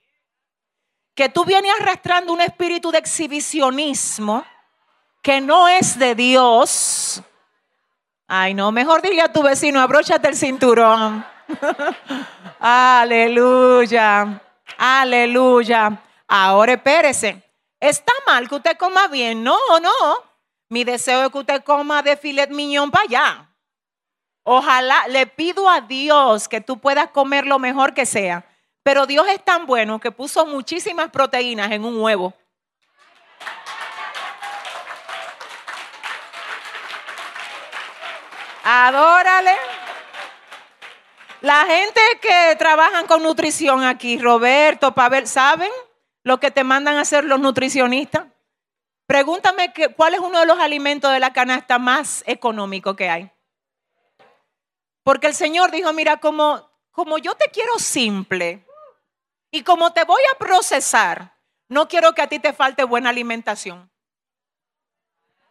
Que 1.15 1.31
tú 1.31 1.47
vienes 1.47 1.73
arrastrando 1.81 2.35
un 2.35 2.43
espíritu 2.43 2.91
de 2.91 2.99
exhibicionismo 2.99 4.45
que 5.23 5.41
no 5.41 5.69
es 5.69 5.99
de 5.99 6.15
Dios. 6.15 7.23
Ay, 8.29 8.53
no, 8.53 8.73
mejor 8.73 9.01
dile 9.01 9.23
a 9.23 9.33
tu 9.33 9.43
vecino, 9.43 9.81
abróchate 9.81 10.29
el 10.29 10.37
cinturón. 10.37 11.25
aleluya, 12.61 14.39
aleluya. 14.77 15.99
Ahora 16.29 16.75
espérese. 16.75 17.43
¿Está 17.81 18.13
mal 18.27 18.47
que 18.51 18.57
usted 18.57 18.77
coma 18.77 19.09
bien? 19.09 19.43
No, 19.43 19.57
no. 19.81 20.30
Mi 20.71 20.85
deseo 20.85 21.25
es 21.25 21.33
que 21.33 21.39
usted 21.39 21.65
coma 21.65 22.01
de 22.01 22.17
filet 22.17 22.49
miñón 22.49 22.93
para 22.93 23.03
allá. 23.03 23.51
Ojalá, 24.45 25.09
le 25.09 25.27
pido 25.27 25.69
a 25.69 25.81
Dios 25.81 26.49
que 26.49 26.61
tú 26.61 26.79
puedas 26.79 27.11
comer 27.11 27.45
lo 27.45 27.59
mejor 27.59 27.93
que 27.93 28.07
sea. 28.07 28.47
Pero 28.85 29.05
Dios 29.05 29.27
es 29.29 29.45
tan 29.45 29.67
bueno 29.67 29.99
que 29.99 30.13
puso 30.13 30.47
muchísimas 30.47 31.11
proteínas 31.11 31.73
en 31.73 31.85
un 31.85 32.01
huevo. 32.01 32.35
Adórale. 38.63 39.57
La 41.41 41.65
gente 41.67 42.01
que 42.23 42.55
trabajan 42.57 43.09
con 43.09 43.25
nutrición 43.25 43.83
aquí, 43.83 44.19
Roberto, 44.19 44.95
Pavel, 44.95 45.27
¿saben 45.27 45.71
lo 46.23 46.39
que 46.39 46.53
te 46.53 46.63
mandan 46.63 46.97
a 46.97 47.01
hacer 47.01 47.25
los 47.25 47.41
nutricionistas? 47.41 48.30
Pregúntame 49.11 49.73
que, 49.73 49.89
cuál 49.89 50.15
es 50.15 50.21
uno 50.21 50.39
de 50.39 50.47
los 50.47 50.61
alimentos 50.61 51.13
de 51.13 51.19
la 51.19 51.33
canasta 51.33 51.81
más 51.81 52.23
económico 52.29 52.95
que 52.95 53.11
hay. 53.11 53.29
Porque 55.03 55.27
el 55.27 55.35
Señor 55.35 55.73
dijo, 55.73 55.93
mira, 55.93 56.19
como, 56.19 56.71
como 56.93 57.19
yo 57.19 57.35
te 57.35 57.51
quiero 57.51 57.77
simple 57.81 58.65
y 59.51 59.65
como 59.65 59.93
te 59.93 60.05
voy 60.05 60.23
a 60.33 60.39
procesar, 60.39 61.37
no 61.67 61.89
quiero 61.89 62.15
que 62.15 62.23
a 62.23 62.29
ti 62.29 62.39
te 62.39 62.53
falte 62.53 62.85
buena 62.85 63.11
alimentación. 63.11 63.91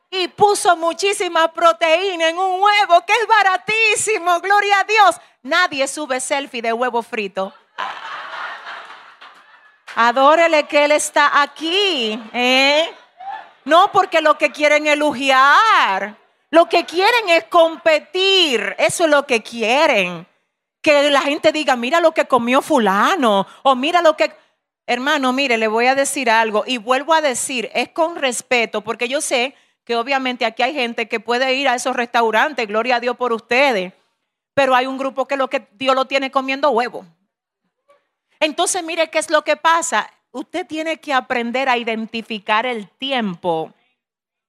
y 0.10 0.30
puso 0.30 0.78
muchísima 0.78 1.52
proteína 1.52 2.30
en 2.30 2.38
un 2.38 2.62
huevo 2.62 3.06
que 3.06 3.12
es 3.12 3.28
baratísimo, 3.28 4.39
gloria 4.39 4.80
a 4.80 4.84
Dios. 4.86 5.19
Nadie 5.41 5.86
sube 5.89 6.22
selfie 6.22 6.62
de 6.62 6.72
huevo 6.72 7.04
frito. 7.04 7.54
Adórele 9.95 10.65
que 10.65 10.86
Él 10.86 10.93
está 10.93 11.41
aquí. 11.41 12.17
¿eh? 12.32 12.95
No 13.65 13.91
porque 13.91 14.22
lo 14.22 14.38
que 14.38 14.52
quieren 14.52 14.88
es 14.88 14.93
elogiar. 14.93 16.15
Lo 16.52 16.67
que 16.67 16.86
quieren 16.86 17.30
es 17.30 17.45
competir. 17.45 18.76
Eso 18.78 19.06
es 19.06 19.10
lo 19.10 19.26
que 19.26 19.41
quieren. 19.41 20.28
Que 20.82 21.10
la 21.10 21.22
gente 21.22 21.52
diga, 21.52 21.76
mira 21.76 22.00
lo 22.00 22.13
que 22.13 22.26
comió 22.26 22.62
fulano. 22.62 23.45
O 23.63 23.76
mira 23.76 24.02
lo 24.02 24.15
que... 24.15 24.34
Hermano, 24.88 25.34
mire, 25.34 25.58
le 25.58 25.67
voy 25.67 25.86
a 25.86 25.93
decir 25.93 26.30
algo. 26.32 26.63
Y 26.65 26.78
vuelvo 26.78 27.13
a 27.13 27.22
decir, 27.22 27.69
es 27.74 27.89
con 27.89 28.15
respeto, 28.15 28.82
porque 28.82 29.08
yo 29.08 29.22
sé 29.22 29.54
que 29.89 29.95
obviamente 29.95 30.45
aquí 30.45 30.62
hay 30.62 30.74
gente 30.74 31.08
que 31.08 31.19
puede 31.19 31.54
ir 31.56 31.67
a 31.67 31.76
esos 31.76 31.95
restaurantes, 31.95 32.67
gloria 32.67 32.98
a 32.98 33.00
Dios 33.00 33.17
por 33.17 33.34
ustedes, 33.34 33.91
pero 34.54 34.76
hay 34.76 34.86
un 34.86 35.00
grupo 35.00 35.28
que 35.28 35.36
lo 35.36 35.50
que 35.50 35.67
Dios 35.74 35.95
lo 35.95 36.06
tiene 36.06 36.30
comiendo 36.30 36.69
huevo. 36.69 37.06
Entonces, 38.39 38.84
mire 38.84 39.10
qué 39.10 39.17
es 39.17 39.30
lo 39.30 39.43
que 39.43 39.58
pasa. 39.58 40.08
Usted 40.32 40.68
tiene 40.68 40.98
que 40.98 41.13
aprender 41.13 41.70
a 41.70 41.78
identificar 41.78 42.65
el 42.65 42.89
tiempo. 42.89 43.74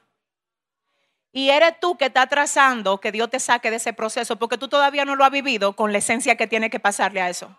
Y 1.32 1.50
eres 1.50 1.80
tú 1.80 1.98
que 1.98 2.06
está 2.06 2.28
trazando 2.28 3.00
que 3.00 3.12
Dios 3.12 3.28
te 3.32 3.40
saque 3.40 3.72
de 3.72 3.78
ese 3.78 3.92
proceso 3.92 4.36
porque 4.36 4.60
tú 4.60 4.68
todavía 4.68 5.04
no 5.04 5.16
lo 5.16 5.26
has 5.26 5.32
vivido 5.32 5.74
con 5.74 5.92
la 5.92 5.98
esencia 5.98 6.36
que 6.38 6.46
tiene 6.46 6.70
que 6.70 6.80
pasarle 6.80 7.22
a 7.22 7.30
eso. 7.32 7.58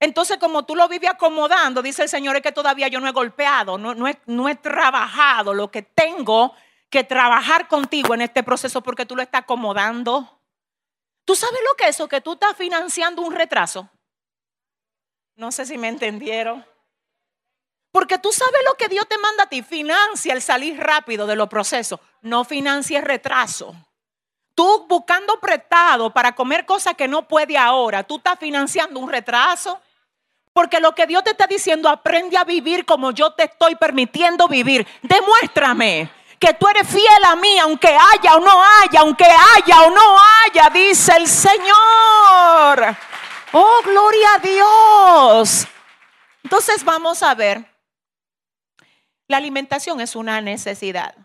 Entonces, 0.00 0.38
como 0.38 0.64
tú 0.64 0.74
lo 0.74 0.88
vives 0.88 1.10
acomodando, 1.10 1.82
dice 1.82 2.02
el 2.02 2.08
Señor, 2.08 2.34
es 2.34 2.42
que 2.42 2.50
todavía 2.50 2.88
yo 2.88 2.98
no 2.98 3.06
he 3.06 3.12
golpeado, 3.12 3.78
no, 3.78 3.94
no, 3.94 4.08
he, 4.08 4.18
no 4.26 4.48
he 4.48 4.56
trabajado 4.56 5.54
lo 5.54 5.70
que 5.70 5.82
tengo 5.82 6.56
que 6.90 7.04
trabajar 7.04 7.68
contigo 7.68 8.14
en 8.14 8.22
este 8.22 8.42
proceso 8.42 8.80
porque 8.80 9.06
tú 9.06 9.14
lo 9.14 9.22
estás 9.22 9.42
acomodando. 9.42 10.35
¿Tú 11.26 11.34
sabes 11.34 11.60
lo 11.68 11.74
que 11.74 11.84
es 11.84 11.90
eso? 11.90 12.08
Que 12.08 12.20
tú 12.20 12.34
estás 12.34 12.56
financiando 12.56 13.20
un 13.20 13.34
retraso. 13.34 13.90
No 15.34 15.50
sé 15.50 15.66
si 15.66 15.76
me 15.76 15.88
entendieron. 15.88 16.64
Porque 17.90 18.16
tú 18.18 18.30
sabes 18.32 18.60
lo 18.64 18.74
que 18.74 18.88
Dios 18.88 19.08
te 19.08 19.18
manda 19.18 19.42
a 19.42 19.48
ti. 19.48 19.62
Financia 19.62 20.32
el 20.32 20.40
salir 20.40 20.78
rápido 20.78 21.26
de 21.26 21.34
los 21.34 21.48
procesos. 21.48 21.98
No 22.22 22.44
financies 22.44 23.02
retraso. 23.02 23.74
Tú 24.54 24.86
buscando 24.86 25.40
prestado 25.40 26.12
para 26.12 26.34
comer 26.34 26.64
cosas 26.64 26.94
que 26.94 27.08
no 27.08 27.26
puede 27.26 27.58
ahora. 27.58 28.04
Tú 28.04 28.18
estás 28.18 28.38
financiando 28.38 29.00
un 29.00 29.10
retraso. 29.10 29.80
Porque 30.52 30.78
lo 30.78 30.94
que 30.94 31.06
Dios 31.06 31.24
te 31.24 31.30
está 31.30 31.48
diciendo, 31.48 31.88
aprende 31.88 32.36
a 32.38 32.44
vivir 32.44 32.86
como 32.86 33.10
yo 33.10 33.32
te 33.32 33.44
estoy 33.44 33.74
permitiendo 33.74 34.46
vivir. 34.46 34.86
Demuéstrame 35.02 36.08
que 36.38 36.54
tú 36.54 36.68
eres 36.68 36.88
fiel 36.88 37.24
a 37.26 37.36
mí, 37.36 37.58
aunque 37.58 37.88
haya 37.88 38.36
o 38.36 38.40
no 38.40 38.62
haya, 38.62 39.00
aunque 39.00 39.24
haya 39.24 39.82
o 39.82 39.90
no 39.90 40.16
haya, 40.18 40.70
dice 40.70 41.16
el 41.16 41.26
Señor. 41.26 42.96
Oh, 43.52 43.80
gloria 43.84 44.34
a 44.34 44.38
Dios. 44.38 45.66
Entonces 46.42 46.84
vamos 46.84 47.22
a 47.22 47.34
ver 47.34 47.76
la 49.28 49.38
alimentación 49.38 50.00
es 50.00 50.14
una 50.14 50.40
necesidad. 50.40 51.16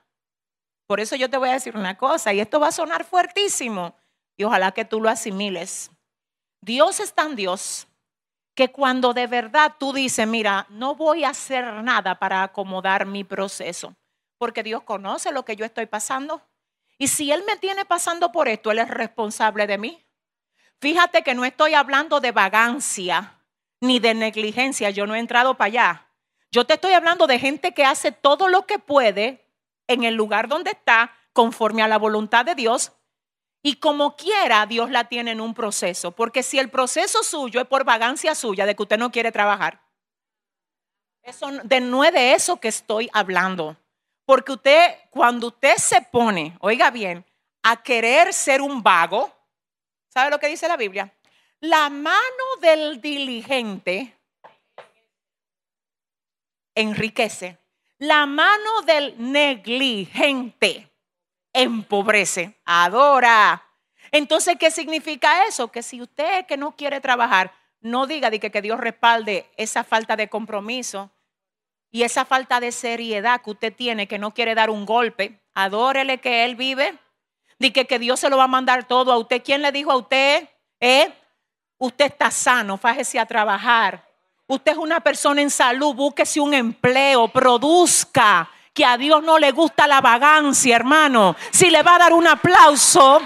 Por 0.88 1.00
eso 1.00 1.15
yo 1.15 1.30
te 1.30 1.38
voy 1.38 1.50
a 1.50 1.54
decir 1.54 1.78
una 1.78 1.97
cosa, 1.97 2.34
y 2.34 2.39
esto 2.39 2.60
va 2.60 2.67
a 2.67 2.71
sonar 2.71 3.04
fuertísimo, 3.06 3.95
y 4.38 4.43
ojalá 4.43 4.71
que 4.71 4.86
tú 4.86 5.00
lo 5.00 5.10
asimiles. 5.10 5.91
Dios 6.62 7.00
es 7.00 7.13
tan 7.13 7.36
Dios 7.36 7.88
que 8.56 8.71
cuando 8.71 9.13
de 9.13 9.28
verdad 9.28 9.76
tú 9.80 9.93
dices, 9.93 10.28
mira, 10.28 10.65
no 10.69 10.95
voy 10.95 11.24
a 11.24 11.30
hacer 11.30 11.65
nada 11.84 12.19
para 12.19 12.43
acomodar 12.43 13.06
mi 13.06 13.24
proceso, 13.24 13.95
porque 14.42 14.64
Dios 14.64 14.82
conoce 14.82 15.32
lo 15.32 15.46
que 15.46 15.56
yo 15.56 15.66
estoy 15.66 15.86
pasando. 15.86 16.42
Y 16.98 17.10
si 17.10 17.32
Él 17.32 17.44
me 17.46 17.58
tiene 17.58 17.86
pasando 17.86 18.32
por 18.32 18.48
esto, 18.48 18.72
Él 18.72 18.80
es 18.80 18.90
responsable 18.90 19.68
de 19.68 19.78
mí. 19.78 20.04
Fíjate 20.80 21.22
que 21.22 21.36
no 21.36 21.46
estoy 21.46 21.76
hablando 21.76 22.20
de 22.20 22.32
vagancia 22.32 23.38
ni 23.82 24.00
de 24.00 24.16
negligencia, 24.16 24.90
yo 24.90 25.06
no 25.06 25.14
he 25.14 25.20
entrado 25.20 25.58
para 25.58 25.68
allá. 25.68 26.08
Yo 26.52 26.66
te 26.66 26.74
estoy 26.74 26.94
hablando 26.94 27.28
de 27.28 27.38
gente 27.38 27.76
que 27.76 27.86
hace 27.86 28.12
todo 28.12 28.48
lo 28.48 28.66
que 28.66 28.80
puede 28.80 29.46
en 29.86 30.06
el 30.06 30.16
lugar 30.16 30.48
donde 30.48 30.72
está, 30.72 31.14
conforme 31.34 31.84
a 31.84 31.88
la 31.88 32.00
voluntad 32.00 32.44
de 32.44 32.56
Dios. 32.56 32.94
Y 33.62 33.76
como 33.76 34.16
quiera, 34.16 34.66
Dios 34.66 34.90
la 34.90 35.04
tiene 35.04 35.30
en 35.30 35.42
un 35.42 35.54
proceso. 35.54 36.14
Porque 36.14 36.42
si 36.42 36.58
el 36.58 36.72
proceso 36.72 37.22
suyo 37.22 37.62
es 37.62 37.68
por 37.68 37.84
vagancia 37.84 38.34
suya, 38.34 38.66
de 38.66 38.76
que 38.76 38.82
usted 38.82 38.98
no 38.98 39.12
quiere 39.12 39.32
trabajar, 39.32 39.84
eso, 41.22 41.48
de, 41.64 41.80
no 41.80 42.04
es 42.04 42.12
de 42.12 42.34
eso 42.34 42.60
que 42.60 42.70
estoy 42.70 43.08
hablando. 43.14 43.78
Porque 44.32 44.54
usted, 44.54 44.96
cuando 45.10 45.48
usted 45.48 45.76
se 45.76 46.02
pone, 46.04 46.56
oiga 46.62 46.89
bien, 46.89 47.26
a 47.63 47.84
querer 47.84 48.32
ser 48.32 48.62
un 48.62 48.82
vago, 48.82 49.30
¿sabe 50.08 50.32
lo 50.32 50.39
que 50.39 50.48
dice 50.48 50.70
la 50.70 50.78
Biblia? 50.78 51.13
La 51.60 51.89
mano 51.89 52.46
del 52.62 53.02
diligente 53.02 54.17
enriquece. 56.74 57.58
La 57.98 58.26
mano 58.26 58.84
del 58.84 59.15
negligente 59.17 60.89
empobrece, 61.52 62.58
adora. 62.63 63.62
Entonces, 64.13 64.56
¿qué 64.58 64.72
significa 64.72 65.46
eso? 65.46 65.70
Que 65.70 65.84
si 65.84 66.02
usted 66.02 66.46
que 66.46 66.56
no 66.56 66.78
quiere 66.78 67.02
trabajar, 67.02 67.52
no 67.82 68.08
diga 68.08 68.30
de 68.30 68.39
que, 68.39 68.50
que 68.50 68.62
Dios 68.62 68.80
respalde 68.80 69.52
esa 69.58 69.84
falta 69.84 70.15
de 70.15 70.30
compromiso 70.30 71.12
y 71.92 72.04
esa 72.04 72.24
falta 72.24 72.60
de 72.60 72.72
seriedad 72.72 73.42
que 73.42 73.52
usted 73.52 73.74
tiene, 73.74 74.08
que 74.08 74.18
no 74.18 74.34
quiere 74.34 74.56
dar 74.56 74.70
un 74.70 74.86
golpe, 74.86 75.40
adórele 75.54 76.20
que 76.20 76.46
Él 76.46 76.56
vive, 76.56 76.98
di 77.60 77.72
que, 77.72 77.86
que 77.86 78.00
Dios 78.00 78.20
se 78.20 78.30
lo 78.30 78.38
va 78.38 78.46
a 78.46 78.48
mandar 78.48 78.88
todo 78.88 79.12
a 79.12 79.18
usted. 79.18 79.44
¿Quién 79.44 79.62
le 79.62 79.72
dijo 79.72 79.92
a 79.92 79.98
usted? 79.98 80.48
¿Eh? 80.80 81.14
Usted 81.78 82.06
está 82.06 82.32
sano, 82.32 82.78
fájese 82.78 83.20
a 83.20 83.26
trabajar. 83.26 84.08
Usted 84.48 84.74
es 84.74 84.78
una 84.78 85.02
persona 85.02 85.42
en 85.42 85.50
salud, 85.50 85.94
búsquese 85.94 86.40
un 86.40 86.54
empleo, 86.54 87.28
produzca. 87.28 88.50
Que 88.74 88.86
a 88.86 88.98
Dios 88.98 89.22
no 89.22 89.38
le 89.38 89.52
gusta 89.52 89.86
la 89.86 90.00
vagancia, 90.00 90.78
hermano. 90.78 91.36
Si 91.52 91.70
le 91.70 91.84
va 91.84 91.96
a 91.96 92.00
dar 92.00 92.14
un 92.14 92.26
aplauso, 92.26 93.22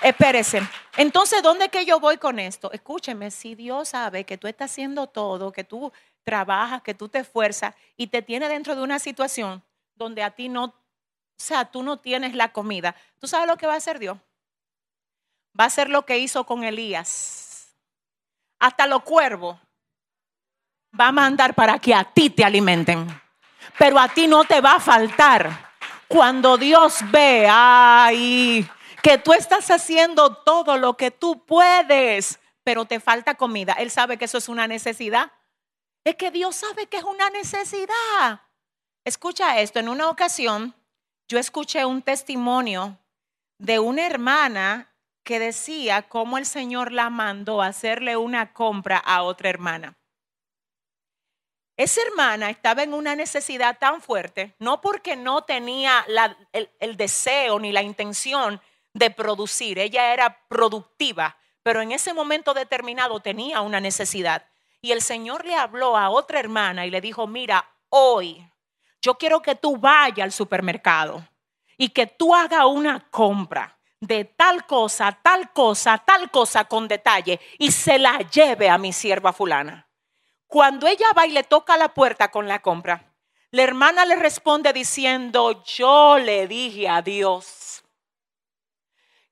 espérese. 0.00 0.62
Entonces, 0.96 1.42
¿dónde 1.42 1.68
que 1.68 1.84
yo 1.84 2.00
voy 2.00 2.16
con 2.16 2.38
esto? 2.38 2.72
Escúcheme, 2.72 3.30
si 3.30 3.54
Dios 3.54 3.90
sabe 3.90 4.24
que 4.24 4.38
tú 4.38 4.46
estás 4.48 4.70
haciendo 4.70 5.06
todo, 5.06 5.52
que 5.52 5.64
tú 5.64 5.92
trabajas, 6.24 6.82
que 6.82 6.94
tú 6.94 7.08
te 7.08 7.18
esfuerzas 7.18 7.74
y 7.96 8.06
te 8.06 8.22
tiene 8.22 8.48
dentro 8.48 8.74
de 8.74 8.82
una 8.82 8.98
situación 8.98 9.62
donde 9.94 10.22
a 10.22 10.30
ti 10.30 10.48
no, 10.48 10.64
o 10.64 10.74
sea, 11.36 11.66
tú 11.66 11.82
no 11.82 11.98
tienes 11.98 12.34
la 12.34 12.52
comida, 12.52 12.96
¿tú 13.18 13.26
sabes 13.26 13.46
lo 13.46 13.56
que 13.56 13.66
va 13.66 13.74
a 13.74 13.78
hacer 13.78 13.98
Dios? 13.98 14.18
Va 15.58 15.64
a 15.64 15.68
hacer 15.68 15.88
lo 15.88 16.04
que 16.04 16.18
hizo 16.18 16.44
con 16.44 16.64
Elías. 16.64 17.68
Hasta 18.58 18.86
los 18.86 19.02
cuervos 19.02 19.58
va 20.98 21.08
a 21.08 21.12
mandar 21.12 21.54
para 21.54 21.78
que 21.78 21.94
a 21.94 22.04
ti 22.04 22.30
te 22.30 22.44
alimenten. 22.44 23.06
Pero 23.78 23.98
a 23.98 24.08
ti 24.08 24.26
no 24.26 24.44
te 24.44 24.60
va 24.60 24.76
a 24.76 24.80
faltar. 24.80 25.66
Cuando 26.08 26.56
Dios 26.56 26.98
ve, 27.10 27.46
ay, 27.50 28.68
que 29.06 29.18
tú 29.18 29.32
estás 29.32 29.70
haciendo 29.70 30.34
todo 30.34 30.78
lo 30.78 30.96
que 30.96 31.12
tú 31.12 31.44
puedes, 31.46 32.40
pero 32.64 32.86
te 32.86 32.98
falta 32.98 33.36
comida. 33.36 33.74
Él 33.74 33.92
sabe 33.92 34.18
que 34.18 34.24
eso 34.24 34.38
es 34.38 34.48
una 34.48 34.66
necesidad. 34.66 35.30
Es 36.02 36.16
que 36.16 36.32
Dios 36.32 36.56
sabe 36.56 36.88
que 36.88 36.96
es 36.96 37.04
una 37.04 37.30
necesidad. 37.30 38.40
Escucha 39.04 39.60
esto, 39.60 39.78
en 39.78 39.88
una 39.88 40.10
ocasión 40.10 40.74
yo 41.28 41.38
escuché 41.38 41.84
un 41.84 42.02
testimonio 42.02 42.98
de 43.58 43.78
una 43.78 44.04
hermana 44.04 44.92
que 45.22 45.38
decía 45.38 46.02
cómo 46.02 46.36
el 46.36 46.44
Señor 46.44 46.90
la 46.90 47.08
mandó 47.08 47.62
a 47.62 47.68
hacerle 47.68 48.16
una 48.16 48.52
compra 48.52 48.98
a 48.98 49.22
otra 49.22 49.50
hermana. 49.50 49.96
Esa 51.76 52.00
hermana 52.02 52.50
estaba 52.50 52.82
en 52.82 52.92
una 52.92 53.14
necesidad 53.14 53.78
tan 53.78 54.02
fuerte, 54.02 54.56
no 54.58 54.80
porque 54.80 55.14
no 55.14 55.44
tenía 55.44 56.04
el, 56.52 56.70
el 56.80 56.96
deseo 56.96 57.60
ni 57.60 57.70
la 57.70 57.82
intención 57.82 58.60
de 58.96 59.10
producir, 59.10 59.78
ella 59.78 60.12
era 60.12 60.38
productiva, 60.48 61.36
pero 61.62 61.82
en 61.82 61.92
ese 61.92 62.14
momento 62.14 62.54
determinado 62.54 63.20
tenía 63.20 63.60
una 63.60 63.78
necesidad. 63.78 64.46
Y 64.80 64.92
el 64.92 65.02
Señor 65.02 65.44
le 65.44 65.54
habló 65.54 65.96
a 65.96 66.08
otra 66.08 66.40
hermana 66.40 66.86
y 66.86 66.90
le 66.90 67.00
dijo, 67.00 67.26
mira, 67.26 67.68
hoy 67.90 68.50
yo 69.02 69.16
quiero 69.16 69.42
que 69.42 69.54
tú 69.54 69.76
vayas 69.76 70.24
al 70.24 70.32
supermercado 70.32 71.26
y 71.76 71.90
que 71.90 72.06
tú 72.06 72.34
hagas 72.34 72.64
una 72.64 73.06
compra 73.10 73.78
de 74.00 74.24
tal 74.24 74.64
cosa, 74.66 75.12
tal 75.22 75.52
cosa, 75.52 75.98
tal 75.98 76.30
cosa 76.30 76.64
con 76.64 76.88
detalle 76.88 77.38
y 77.58 77.72
se 77.72 77.98
la 77.98 78.18
lleve 78.20 78.70
a 78.70 78.78
mi 78.78 78.92
sierva 78.92 79.32
fulana. 79.32 79.88
Cuando 80.46 80.86
ella 80.86 81.06
va 81.16 81.26
y 81.26 81.32
le 81.32 81.42
toca 81.42 81.76
la 81.76 81.92
puerta 81.92 82.30
con 82.30 82.48
la 82.48 82.62
compra, 82.62 83.12
la 83.50 83.62
hermana 83.62 84.06
le 84.06 84.16
responde 84.16 84.72
diciendo, 84.72 85.62
yo 85.64 86.18
le 86.18 86.46
dije 86.46 86.88
a 86.88 87.02
Dios 87.02 87.82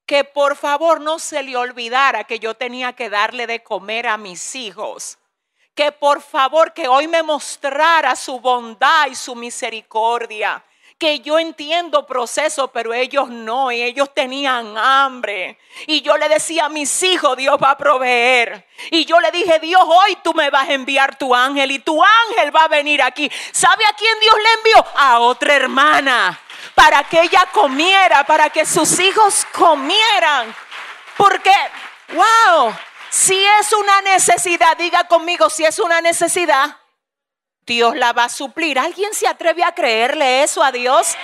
que 0.07 0.25
por 0.25 0.57
favor 0.57 1.01
no 1.01 1.19
se 1.19 1.43
le 1.43 1.57
olvidara 1.57 2.25
que 2.25 2.39
yo 2.39 2.55
tenía 2.55 2.93
que 2.93 3.11
darle 3.11 3.47
de 3.47 3.63
comer 3.63 4.07
a 4.07 4.17
mis 4.17 4.55
hijos 4.55 5.19
que 5.75 5.91
por 5.93 6.23
favor 6.23 6.73
que 6.73 6.87
hoy 6.89 7.09
me 7.09 7.23
mostrara 7.23 8.15
su 8.15 8.39
bondad 8.41 9.09
y 9.09 9.15
su 9.15 9.35
misericordia. 9.35 10.65
Que 10.97 11.19
yo 11.19 11.41
entiendo 11.41 12.07
proceso, 12.07 12.69
pero 12.69 12.95
ellos 12.95 13.29
no, 13.29 13.73
y 13.73 13.83
ellos 13.83 14.15
tenían 14.15 14.79
hambre. 14.79 15.59
Y 15.89 16.03
yo 16.03 16.17
le 16.17 16.29
decía 16.29 16.67
a 16.67 16.69
mis 16.69 17.03
hijos, 17.03 17.37
Dios 17.37 17.59
va 17.61 17.73
a 17.73 17.77
proveer. 17.77 18.65
Y 18.93 19.05
yo 19.05 19.19
le 19.19 19.33
dije, 19.33 19.59
Dios, 19.59 19.83
hoy 19.85 20.17
tú 20.23 20.33
me 20.35 20.51
vas 20.51 20.69
a 20.69 20.73
enviar 20.73 21.19
tu 21.19 21.35
ángel 21.35 21.73
y 21.73 21.81
tu 21.81 22.01
ángel 22.01 22.55
va 22.55 22.65
a 22.65 22.69
venir 22.69 23.03
aquí. 23.03 23.29
¿Sabe 23.51 23.85
a 23.85 23.93
quién 23.95 24.19
Dios 24.21 24.37
le 24.37 24.53
envió? 24.53 24.93
A 24.95 25.19
otra 25.19 25.57
hermana, 25.57 26.41
para 26.75 27.05
que 27.05 27.23
ella 27.23 27.47
comiera, 27.53 28.25
para 28.25 28.51
que 28.51 28.67
sus 28.67 28.99
hijos 28.99 29.47
comieran. 29.53 30.55
Porque, 31.17 31.55
wow, 32.09 32.75
si 33.11 33.43
es 33.61 33.73
una 33.73 34.01
necesidad, 34.03 34.77
diga 34.77 35.05
conmigo, 35.05 35.49
si 35.49 35.65
es 35.65 35.79
una 35.79 36.01
necesidad, 36.01 36.77
Dios 37.67 37.97
la 37.97 38.13
va 38.13 38.25
a 38.25 38.29
suplir. 38.29 38.79
¿Alguien 38.79 39.15
se 39.15 39.27
atreve 39.27 39.65
a 39.65 39.73
creerle 39.73 40.43
eso 40.43 40.63
a 40.63 40.73
Dios? 40.73 41.17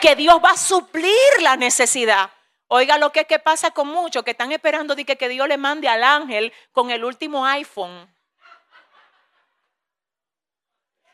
Que 0.00 0.14
Dios 0.14 0.40
va 0.44 0.50
a 0.50 0.56
suplir 0.56 1.14
la 1.40 1.56
necesidad. 1.56 2.30
Oiga 2.68 2.98
lo 2.98 3.10
que, 3.10 3.24
pasa 3.42 3.72
con 3.72 3.88
muchos 3.88 4.22
que 4.22 4.30
están 4.30 4.52
esperando 4.52 4.94
de 4.94 5.04
que, 5.04 5.16
que 5.16 5.28
Dios 5.28 5.48
le 5.48 5.56
mande 5.56 5.88
al 5.88 6.04
ángel 6.04 6.52
con 6.72 6.90
el 6.90 7.04
último 7.04 7.44
iPhone. 7.44 8.08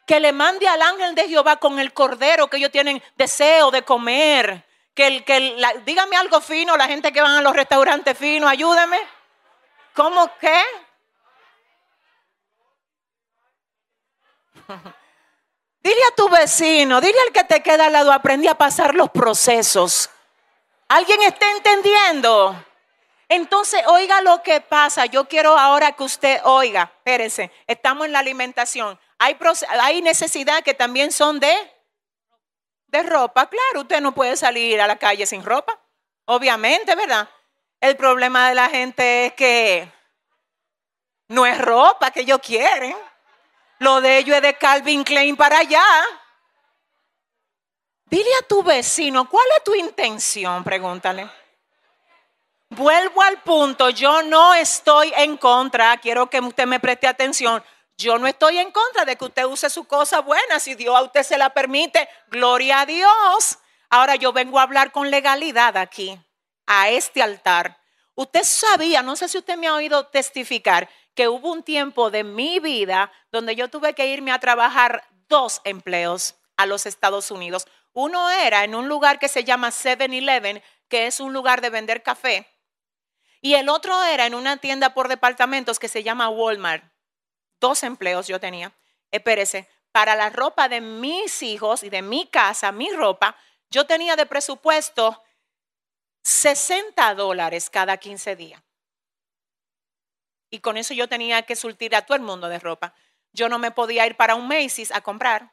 Que 0.07 0.19
le 0.21 0.33
mande 0.33 0.66
al 0.66 0.81
ángel 0.81 1.14
de 1.14 1.29
Jehová 1.29 1.57
con 1.57 1.79
el 1.79 1.92
cordero 1.92 2.49
que 2.49 2.57
ellos 2.57 2.71
tienen 2.71 3.03
deseo 3.16 3.71
de 3.71 3.83
comer. 3.83 4.64
Que, 4.95 5.09
el, 5.09 5.25
que 5.25 5.59
dígame 5.85 6.16
algo 6.16 6.40
fino, 6.40 6.75
la 6.77 6.87
gente 6.87 7.12
que 7.12 7.21
van 7.21 7.37
a 7.37 7.42
los 7.42 7.55
restaurantes 7.55 8.16
finos, 8.16 8.49
ayúdeme. 8.49 8.99
¿Cómo 9.92 10.31
qué? 10.40 10.62
Dile 15.83 16.01
a 16.11 16.14
tu 16.16 16.29
vecino, 16.29 17.01
dile 17.01 17.19
al 17.27 17.33
que 17.33 17.45
te 17.45 17.62
queda 17.62 17.87
al 17.87 17.92
lado, 17.92 18.12
aprendí 18.12 18.49
a 18.49 18.57
pasar 18.57 18.97
los 18.97 19.09
procesos. 19.11 20.11
¿Alguien 20.88 21.23
está 21.23 21.49
entendiendo? 21.53 22.65
Entonces, 23.28 23.82
oiga 23.86 24.20
lo 24.22 24.42
que 24.42 24.60
pasa. 24.60 25.06
Yo 25.06 25.26
quiero 25.26 25.58
ahora 25.58 25.92
que 25.92 26.04
usted 26.04 26.40
oiga, 26.44 26.92
espérese, 26.96 27.50
estamos 27.66 28.06
en 28.06 28.12
la 28.12 28.20
alimentación. 28.20 28.98
Hay, 29.18 29.36
hay 29.80 30.02
necesidad 30.02 30.62
que 30.62 30.74
también 30.74 31.10
son 31.10 31.40
de, 31.40 31.54
de 32.88 33.02
ropa. 33.02 33.48
Claro, 33.48 33.80
usted 33.80 34.00
no 34.00 34.12
puede 34.14 34.36
salir 34.36 34.80
a 34.80 34.86
la 34.86 34.96
calle 34.96 35.26
sin 35.26 35.44
ropa. 35.44 35.78
Obviamente, 36.26 36.94
¿verdad? 36.94 37.28
El 37.80 37.96
problema 37.96 38.48
de 38.48 38.54
la 38.54 38.68
gente 38.68 39.26
es 39.26 39.32
que 39.34 39.92
no 41.28 41.44
es 41.46 41.58
ropa 41.58 42.10
que 42.10 42.20
ellos 42.20 42.40
quieren. 42.40 42.96
Lo 43.78 44.00
de 44.00 44.18
ellos 44.18 44.36
es 44.36 44.42
de 44.42 44.54
Calvin 44.54 45.04
Klein 45.04 45.36
para 45.36 45.58
allá. 45.58 45.84
Dile 48.06 48.30
a 48.40 48.46
tu 48.46 48.62
vecino, 48.62 49.28
¿cuál 49.28 49.46
es 49.56 49.64
tu 49.64 49.74
intención? 49.74 50.62
Pregúntale. 50.62 51.28
Vuelvo 52.70 53.22
al 53.22 53.42
punto, 53.42 53.90
yo 53.90 54.22
no 54.22 54.52
estoy 54.55 55.12
en 55.16 55.37
contra, 55.37 55.96
quiero 55.98 56.29
que 56.29 56.40
usted 56.40 56.66
me 56.66 56.81
preste 56.81 57.07
atención. 57.07 57.62
Yo 57.96 58.18
no 58.18 58.26
estoy 58.26 58.59
en 58.59 58.72
contra 58.72 59.05
de 59.05 59.16
que 59.16 59.24
usted 59.24 59.44
use 59.44 59.70
su 59.70 59.85
cosa 59.85 60.20
buena, 60.20 60.59
si 60.59 60.74
Dios 60.74 60.94
a 60.94 61.02
usted 61.02 61.22
se 61.22 61.38
la 61.38 61.50
permite, 61.50 62.09
gloria 62.29 62.81
a 62.81 62.87
Dios. 62.87 63.59
Ahora 63.88 64.16
yo 64.16 64.33
vengo 64.33 64.59
a 64.59 64.62
hablar 64.62 64.92
con 64.92 65.11
legalidad 65.11 65.76
aquí 65.76 66.18
a 66.66 66.90
este 66.90 67.22
altar. 67.22 67.79
Usted 68.14 68.42
sabía, 68.42 69.02
no 69.02 69.14
sé 69.14 69.29
si 69.29 69.38
usted 69.38 69.57
me 69.57 69.68
ha 69.68 69.74
oído 69.74 70.07
testificar, 70.09 70.88
que 71.14 71.29
hubo 71.29 71.52
un 71.52 71.62
tiempo 71.62 72.11
de 72.11 72.24
mi 72.24 72.59
vida 72.59 73.12
donde 73.31 73.55
yo 73.55 73.68
tuve 73.68 73.94
que 73.94 74.09
irme 74.09 74.33
a 74.33 74.40
trabajar 74.40 75.07
dos 75.29 75.61
empleos 75.64 76.35
a 76.57 76.66
los 76.66 76.85
Estados 76.85 77.31
Unidos. 77.31 77.66
Uno 77.92 78.29
era 78.29 78.64
en 78.64 78.74
un 78.74 78.88
lugar 78.88 79.18
que 79.18 79.29
se 79.29 79.44
llama 79.44 79.68
7-Eleven, 79.68 80.62
que 80.88 81.07
es 81.07 81.20
un 81.20 81.33
lugar 81.33 81.61
de 81.61 81.70
vender 81.70 82.02
café. 82.02 82.46
Y 83.40 83.55
el 83.55 83.68
otro 83.68 84.03
era 84.05 84.27
en 84.27 84.35
una 84.35 84.57
tienda 84.57 84.94
por 84.94 85.09
departamentos 85.09 85.79
que 85.79 85.88
se 85.88 86.03
llama 86.03 86.29
Walmart. 86.29 86.85
Dos 87.61 87.83
empleos 87.83 88.27
yo 88.27 88.40
tenía. 88.40 88.72
Espérese, 89.11 89.68
para 89.92 90.14
la 90.14 90.31
ropa 90.31 90.68
de 90.68 90.81
mis 90.81 91.42
hijos 91.42 91.83
y 91.83 91.90
de 91.90 92.03
mi 92.03 92.27
casa, 92.27 92.72
mi 92.72 92.90
ropa, 92.90 93.37
yo 93.70 93.87
tenía 93.87 94.16
de 94.16 94.27
presupuesto 94.27 95.22
60 96.22 97.14
dólares 97.14 97.70
cada 97.70 97.96
15 97.96 98.37
días. 98.37 98.62
Y 100.51 100.61
con 100.61 100.77
eso 100.77 100.94
yo 100.94 101.09
tenía 101.09 101.42
que 101.42 101.57
surtir 101.57 101.94
a 101.94 102.03
todo 102.03 102.16
el 102.16 102.22
mundo 102.22 102.49
de 102.49 102.59
ropa. 102.59 102.94
Yo 103.33 103.49
no 103.49 103.59
me 103.59 103.70
podía 103.70 104.07
ir 104.07 104.16
para 104.16 104.35
un 104.35 104.49
Macy's 104.49 104.92
a 104.92 105.01
comprar. 105.01 105.53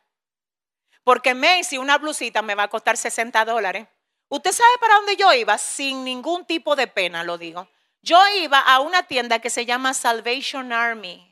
Porque 1.03 1.33
Macy's, 1.33 1.79
una 1.79 1.97
blusita 1.97 2.41
me 2.41 2.55
va 2.55 2.63
a 2.63 2.69
costar 2.69 2.97
60 2.97 3.45
dólares. 3.45 3.87
¿Usted 4.29 4.51
sabe 4.51 4.77
para 4.79 4.95
dónde 4.95 5.15
yo 5.15 5.31
iba? 5.33 5.57
Sin 5.57 6.03
ningún 6.03 6.45
tipo 6.45 6.75
de 6.75 6.87
pena, 6.87 7.23
lo 7.23 7.37
digo. 7.37 7.67
Yo 8.03 8.21
iba 8.35 8.59
a 8.59 8.81
una 8.81 9.03
tienda 9.03 9.39
que 9.39 9.49
se 9.49 9.65
llama 9.65 9.93
Salvation 9.93 10.73
Army. 10.73 11.25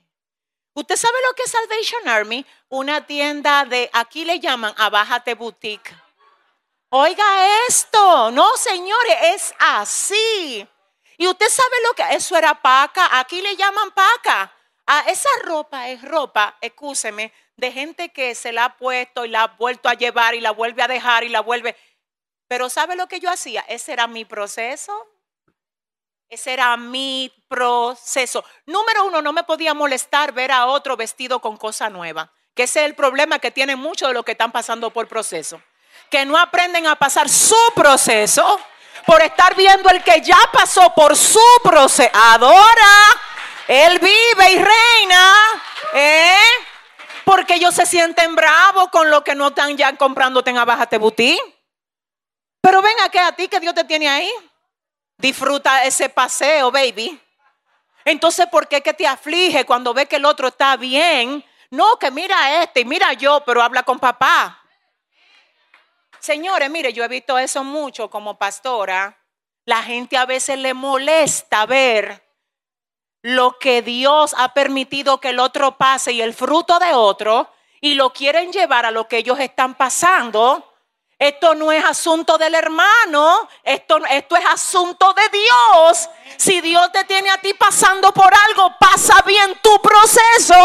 ¿Usted 0.73 0.95
sabe 0.95 1.17
lo 1.27 1.35
que 1.35 1.43
es 1.43 1.51
Salvation 1.51 2.07
Army? 2.07 2.45
Una 2.69 3.05
tienda 3.05 3.65
de, 3.65 3.89
aquí 3.91 4.23
le 4.23 4.39
llaman 4.39 4.73
Abájate 4.77 5.35
Boutique. 5.35 5.93
Oiga 6.87 7.65
esto, 7.67 8.31
no 8.31 8.55
señores, 8.55 9.17
es 9.21 9.53
así. 9.59 10.65
Y 11.17 11.27
usted 11.27 11.49
sabe 11.49 11.75
lo 11.89 11.93
que, 11.93 12.15
eso 12.15 12.37
era 12.37 12.61
paca, 12.61 13.19
aquí 13.19 13.41
le 13.41 13.57
llaman 13.57 13.91
paca. 13.91 14.53
A 14.87 15.01
esa 15.09 15.29
ropa 15.43 15.89
es 15.89 16.01
ropa, 16.01 16.57
escúcheme, 16.61 17.33
de 17.57 17.71
gente 17.73 18.13
que 18.13 18.33
se 18.33 18.53
la 18.53 18.65
ha 18.65 18.77
puesto 18.77 19.25
y 19.25 19.27
la 19.29 19.43
ha 19.43 19.47
vuelto 19.47 19.89
a 19.89 19.93
llevar 19.95 20.35
y 20.35 20.39
la 20.39 20.51
vuelve 20.51 20.81
a 20.83 20.87
dejar 20.87 21.25
y 21.25 21.29
la 21.29 21.41
vuelve. 21.41 21.75
Pero 22.47 22.69
¿sabe 22.69 22.95
lo 22.95 23.07
que 23.07 23.19
yo 23.19 23.29
hacía? 23.29 23.59
Ese 23.67 23.91
era 23.91 24.07
mi 24.07 24.23
proceso. 24.23 25.05
Ese 26.31 26.53
era 26.53 26.75
mi 26.77 27.31
proceso. 27.47 28.43
Número 28.65 29.05
uno, 29.05 29.21
no 29.21 29.33
me 29.33 29.43
podía 29.43 29.73
molestar 29.73 30.31
ver 30.31 30.51
a 30.51 30.65
otro 30.65 30.97
vestido 30.97 31.39
con 31.39 31.57
cosa 31.57 31.89
nueva. 31.89 32.31
Que 32.55 32.63
ese 32.63 32.79
es 32.79 32.85
el 32.85 32.95
problema 32.95 33.37
que 33.37 33.51
tienen 33.51 33.77
muchos 33.77 34.07
de 34.07 34.13
los 34.13 34.25
que 34.25 34.31
están 34.31 34.51
pasando 34.51 34.89
por 34.89 35.07
proceso 35.07 35.61
que 36.11 36.25
no 36.25 36.37
aprenden 36.37 36.85
a 36.87 36.95
pasar 36.95 37.29
su 37.29 37.55
proceso 37.73 38.59
por 39.05 39.21
estar 39.21 39.55
viendo 39.55 39.89
el 39.89 40.03
que 40.03 40.21
ya 40.21 40.37
pasó 40.51 40.93
por 40.93 41.15
su 41.15 41.39
proceso. 41.63 42.11
Adora, 42.13 42.95
él 43.67 43.97
vive 43.99 44.51
y 44.51 44.55
reina, 44.55 45.33
¿eh? 45.93 46.37
Porque 47.23 47.55
ellos 47.55 47.73
se 47.73 47.85
sienten 47.85 48.35
bravos 48.35 48.89
con 48.89 49.09
lo 49.09 49.23
que 49.23 49.35
no 49.35 49.47
están 49.47 49.77
ya 49.77 49.95
comprándote 49.95 50.49
en 50.49 50.57
Abájate 50.57 50.97
Butí. 50.97 51.39
Pero 52.61 52.81
ven 52.81 52.95
que 53.11 53.19
a 53.19 53.31
ti 53.31 53.47
que 53.47 53.59
Dios 53.59 53.73
te 53.73 53.85
tiene 53.85 54.09
ahí. 54.09 54.31
Disfruta 55.21 55.85
ese 55.85 56.09
paseo, 56.09 56.71
baby. 56.71 57.21
Entonces, 58.03 58.47
¿por 58.47 58.67
qué 58.67 58.81
que 58.81 58.95
te 58.95 59.05
aflige 59.05 59.65
cuando 59.65 59.93
ve 59.93 60.07
que 60.07 60.15
el 60.15 60.25
otro 60.25 60.47
está 60.47 60.75
bien? 60.77 61.45
No, 61.69 61.99
que 61.99 62.09
mira 62.09 62.63
este 62.63 62.79
y 62.79 62.85
mira 62.85 63.13
yo, 63.13 63.43
pero 63.45 63.61
habla 63.61 63.83
con 63.83 63.99
papá. 63.99 64.59
Señores, 66.19 66.71
mire, 66.71 66.91
yo 66.91 67.03
he 67.03 67.07
visto 67.07 67.37
eso 67.37 67.63
mucho 67.63 68.09
como 68.09 68.39
pastora. 68.39 69.15
La 69.65 69.83
gente 69.83 70.17
a 70.17 70.25
veces 70.25 70.57
le 70.57 70.73
molesta 70.73 71.67
ver 71.67 72.27
lo 73.21 73.59
que 73.59 73.83
Dios 73.83 74.33
ha 74.39 74.55
permitido 74.55 75.19
que 75.19 75.29
el 75.29 75.39
otro 75.39 75.77
pase 75.77 76.13
y 76.13 76.21
el 76.23 76.33
fruto 76.33 76.79
de 76.79 76.95
otro 76.95 77.47
y 77.79 77.93
lo 77.93 78.11
quieren 78.11 78.51
llevar 78.51 78.87
a 78.87 78.91
lo 78.91 79.07
que 79.07 79.17
ellos 79.17 79.39
están 79.39 79.75
pasando. 79.75 80.70
Esto 81.21 81.53
no 81.53 81.71
es 81.71 81.85
asunto 81.85 82.35
del 82.39 82.55
hermano, 82.55 83.47
esto, 83.61 83.99
esto 84.09 84.35
es 84.35 84.43
asunto 84.43 85.13
de 85.13 85.37
Dios. 85.37 86.09
Si 86.35 86.61
Dios 86.61 86.91
te 86.91 87.03
tiene 87.03 87.29
a 87.29 87.37
ti 87.37 87.53
pasando 87.53 88.11
por 88.11 88.33
algo, 88.33 88.73
pasa 88.79 89.21
bien 89.21 89.55
tu 89.61 89.79
proceso 89.83 90.55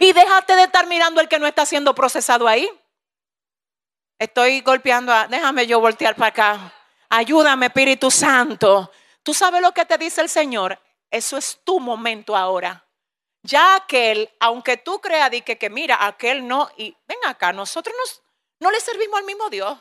y 0.00 0.14
déjate 0.14 0.56
de 0.56 0.62
estar 0.62 0.86
mirando 0.86 1.20
el 1.20 1.28
que 1.28 1.38
no 1.38 1.46
está 1.46 1.66
siendo 1.66 1.94
procesado 1.94 2.48
ahí. 2.48 2.66
Estoy 4.18 4.62
golpeando 4.62 5.12
a, 5.12 5.26
déjame 5.28 5.66
yo 5.66 5.78
voltear 5.78 6.16
para 6.16 6.28
acá. 6.28 6.72
Ayúdame, 7.10 7.66
Espíritu 7.66 8.10
Santo. 8.10 8.90
¿Tú 9.22 9.34
sabes 9.34 9.60
lo 9.60 9.72
que 9.72 9.84
te 9.84 9.98
dice 9.98 10.22
el 10.22 10.30
Señor? 10.30 10.80
Eso 11.10 11.36
es 11.36 11.60
tu 11.64 11.78
momento 11.78 12.34
ahora. 12.34 12.82
Ya 13.42 13.76
aquel, 13.76 14.30
aunque 14.40 14.78
tú 14.78 15.02
creas 15.02 15.28
que, 15.44 15.58
que 15.58 15.68
mira, 15.68 16.06
aquel 16.06 16.48
no, 16.48 16.70
y 16.78 16.96
ven 17.06 17.18
acá, 17.26 17.52
nosotros 17.52 17.94
nos, 17.98 18.22
no 18.62 18.70
le 18.70 18.80
servimos 18.80 19.18
al 19.18 19.26
mismo 19.26 19.50
Dios. 19.50 19.78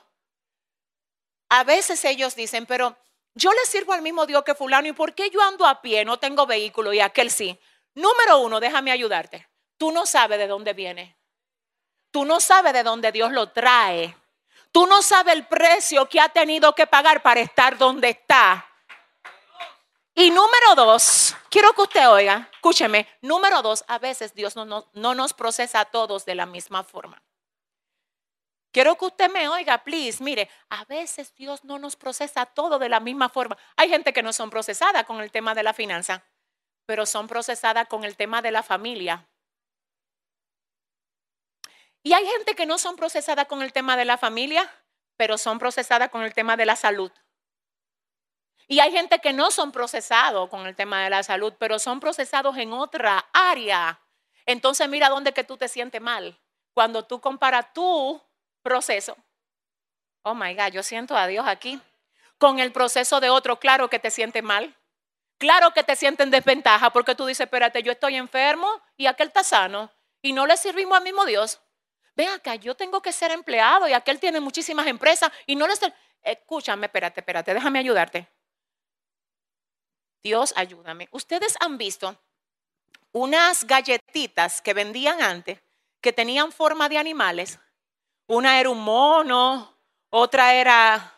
A 1.50 1.64
veces 1.64 2.04
ellos 2.04 2.36
dicen, 2.36 2.66
pero 2.66 2.98
yo 3.36 3.52
le 3.54 3.66
sirvo 3.66 3.94
al 3.94 4.02
mismo 4.02 4.26
Dios 4.26 4.44
que 4.44 4.56
fulano, 4.56 4.88
¿y 4.88 4.94
por 4.94 5.14
qué 5.14 5.30
yo 5.30 5.42
ando 5.42 5.66
a 5.66 5.82
pie, 5.82 6.04
no 6.04 6.18
tengo 6.18 6.46
vehículo 6.46 6.92
y 6.92 7.00
aquel 7.00 7.30
sí? 7.30 7.58
Número 7.94 8.40
uno, 8.40 8.60
déjame 8.60 8.92
ayudarte. 8.92 9.48
Tú 9.78 9.92
no 9.92 10.06
sabes 10.06 10.40
de 10.40 10.48
dónde 10.48 10.74
viene. 10.74 11.16
Tú 12.10 12.26
no 12.26 12.40
sabes 12.40 12.74
de 12.74 12.84
dónde 12.84 13.12
Dios 13.12 13.32
lo 13.32 13.52
trae. 13.52 14.18
Tú 14.72 14.88
no 14.88 15.02
sabes 15.02 15.36
el 15.36 15.46
precio 15.46 16.08
que 16.10 16.20
ha 16.20 16.30
tenido 16.30 16.74
que 16.74 16.88
pagar 16.88 17.22
para 17.22 17.40
estar 17.40 17.78
donde 17.78 18.10
está. 18.10 18.66
Y 20.16 20.30
número 20.32 20.76
dos, 20.76 21.36
quiero 21.50 21.72
que 21.74 21.82
usted 21.84 22.10
oiga, 22.10 22.50
escúcheme, 22.54 23.08
número 23.22 23.62
dos, 23.62 23.84
a 23.88 23.98
veces 24.00 24.34
Dios 24.34 24.56
no, 24.56 24.66
no, 24.66 24.90
no, 24.94 25.14
nos 25.14 25.34
procesa 25.34 25.82
a 25.82 25.86
todos 25.86 26.26
de 26.26 26.36
la 26.36 26.46
misma 26.46 26.84
forma. 26.84 27.22
Quiero 28.72 28.98
que 28.98 29.06
usted 29.06 29.30
me 29.32 29.50
oiga, 29.50 29.84
please. 29.84 30.24
Mire, 30.24 30.50
a 30.70 30.86
veces 30.86 31.36
Dios 31.36 31.64
no 31.66 31.78
nos 31.78 31.96
procesa 31.96 32.46
todo 32.46 32.80
de 32.80 32.88
la 32.88 33.02
misma 33.02 33.28
forma. 33.28 33.58
Hay 33.76 33.90
gente 33.90 34.14
que 34.14 34.24
no 34.24 34.32
son 34.32 34.50
procesadas 34.50 35.04
con 35.06 35.20
el 35.22 35.30
tema 35.30 35.54
de 35.54 35.64
la 35.64 35.74
finanza, 35.74 36.24
pero 36.86 37.06
son 37.06 37.28
procesadas 37.28 37.88
con 37.88 38.06
el 38.06 38.16
tema 38.16 38.42
de 38.42 38.52
la 38.52 38.64
familia. 38.64 39.28
Y 42.04 42.14
hay 42.14 42.26
gente 42.26 42.56
que 42.56 42.66
no 42.66 42.78
son 42.78 42.96
procesadas 42.96 43.46
con 43.46 43.62
el 43.62 43.74
tema 43.74 43.98
de 43.98 44.06
la 44.06 44.18
familia, 44.18 44.72
pero 45.18 45.38
son 45.38 45.60
procesadas 45.60 46.10
con 46.10 46.24
el 46.24 46.34
tema 46.34 46.56
de 46.56 46.66
la 46.66 46.76
salud. 46.76 47.12
Y 48.68 48.80
hay 48.80 48.92
gente 48.94 49.20
que 49.20 49.34
no 49.34 49.52
son 49.52 49.74
procesados 49.74 50.50
con 50.50 50.66
el 50.66 50.78
tema 50.78 51.04
de 51.04 51.10
la 51.10 51.24
salud, 51.24 51.54
pero 51.60 51.78
son 51.78 52.00
procesados 52.00 52.58
en 52.58 52.72
otra 52.72 53.30
área. 53.34 54.00
Entonces 54.46 54.88
mira 54.88 55.10
dónde 55.10 55.34
que 55.34 55.44
tú 55.44 55.58
te 55.58 55.68
sientes 55.68 56.02
mal. 56.02 56.40
Cuando 56.74 57.04
tú 57.04 57.20
comparas 57.20 57.74
tu 57.74 58.22
proceso. 58.62 59.18
Oh 60.24 60.36
my 60.36 60.54
God, 60.54 60.72
yo 60.72 60.84
siento 60.84 61.16
a 61.18 61.28
Dios 61.28 61.46
aquí. 61.48 61.80
Con 62.38 62.60
el 62.60 62.72
proceso 62.72 63.20
de 63.20 63.30
otro, 63.30 63.60
claro 63.60 63.90
que 63.90 64.00
te 64.00 64.12
sientes 64.12 64.44
mal. 64.44 64.76
Claro 65.38 65.72
que 65.72 65.84
te 65.84 65.96
sientes 65.96 66.24
en 66.24 66.32
desventaja 66.32 66.92
porque 66.92 67.16
tú 67.16 67.26
dices, 67.26 67.46
espérate, 67.46 67.82
yo 67.82 67.92
estoy 67.92 68.16
enfermo 68.16 68.68
y 68.96 69.08
aquel 69.08 69.28
está 69.28 69.44
sano 69.44 69.92
y 70.22 70.34
no 70.34 70.46
le 70.46 70.56
servimos 70.58 70.98
al 70.98 71.04
mismo 71.04 71.26
Dios. 71.26 71.60
Ven 72.16 72.30
acá, 72.30 72.56
yo 72.56 72.76
tengo 72.76 73.02
que 73.02 73.12
ser 73.12 73.32
empleado 73.32 73.88
y 73.88 73.94
aquel 73.94 74.20
tiene 74.20 74.40
muchísimas 74.40 74.86
empresas 74.88 75.32
y 75.46 75.56
no 75.56 75.68
le 75.68 75.74
Escúchame, 76.24 76.86
espérate, 76.86 77.22
espérate, 77.22 77.54
déjame 77.54 77.80
ayudarte. 77.80 78.28
Dios, 80.24 80.54
ayúdame. 80.56 81.10
Ustedes 81.12 81.56
han 81.60 81.80
visto 81.80 82.22
unas 83.12 83.66
galletitas 83.66 84.62
que 84.62 84.74
vendían 84.74 85.22
antes 85.22 85.60
que 86.00 86.14
tenían 86.14 86.52
forma 86.52 86.90
de 86.90 86.98
animales. 86.98 87.60
Una 88.32 88.62
era 88.62 88.70
un 88.70 88.82
mono, 88.82 89.78
otra 90.10 90.54
era 90.54 91.18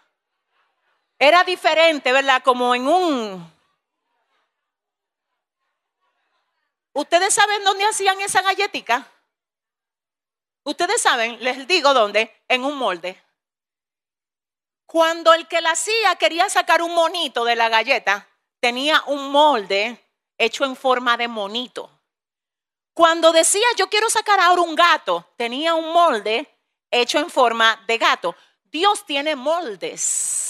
era 1.20 1.44
diferente, 1.44 2.12
¿verdad? 2.12 2.42
Como 2.42 2.74
en 2.74 2.88
un 2.88 3.54
¿Ustedes 6.94 7.36
saben 7.36 7.64
dónde 7.64 7.86
hacían 7.86 8.20
esa 8.20 8.42
galletica? 8.42 9.08
Ustedes 10.64 11.04
saben, 11.04 11.38
les 11.44 11.68
digo 11.68 11.94
dónde, 11.94 12.36
en 12.48 12.66
un 12.66 12.76
molde. 12.78 13.22
Cuando 14.88 15.36
el 15.36 15.48
que 15.48 15.62
la 15.62 15.74
hacía 15.74 16.16
quería 16.16 16.50
sacar 16.50 16.82
un 16.82 16.96
monito 16.96 17.46
de 17.46 17.56
la 17.56 17.70
galleta, 17.70 18.28
tenía 18.60 19.04
un 19.06 19.32
molde 19.32 20.04
hecho 20.40 20.66
en 20.66 20.76
forma 20.76 21.16
de 21.16 21.28
monito. 21.28 21.92
Cuando 22.96 23.32
decía 23.32 23.68
yo 23.78 23.88
quiero 23.88 24.10
sacar 24.10 24.40
ahora 24.40 24.64
un 24.64 24.74
gato, 24.74 25.32
tenía 25.38 25.76
un 25.76 25.94
molde 25.94 26.50
hecho 27.02 27.20
en 27.20 27.30
forma 27.30 27.84
de 27.88 27.98
gato. 27.98 28.36
Dios 28.64 29.06
tiene 29.06 29.36
moldes. 29.36 30.44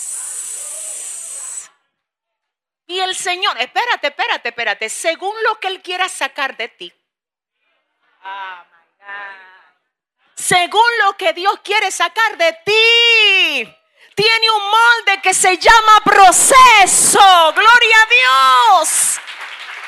Y 2.86 3.00
el 3.00 3.16
Señor, 3.16 3.58
espérate, 3.60 4.08
espérate, 4.08 4.50
espérate, 4.50 4.90
según 4.90 5.34
lo 5.44 5.60
que 5.60 5.68
Él 5.68 5.82
quiera 5.82 6.10
sacar 6.10 6.56
de 6.58 6.68
ti. 6.70 6.94
Según 10.36 10.84
lo 11.06 11.18
que 11.18 11.34
Dios 11.34 11.60
quiere 11.64 11.92
sacar 11.92 12.38
de 12.38 12.54
ti. 12.66 13.78
Tiene 14.16 14.52
un 14.52 14.64
molde 14.64 15.22
que 15.22 15.34
se 15.34 15.58
llama 15.58 16.02
proceso. 16.04 17.54
Gloria 17.54 17.98
a 18.02 18.08
Dios. 18.80 19.20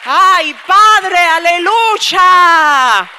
Ay, 0.05 0.53
Padre, 0.65 1.17
aleluya. 1.17 3.11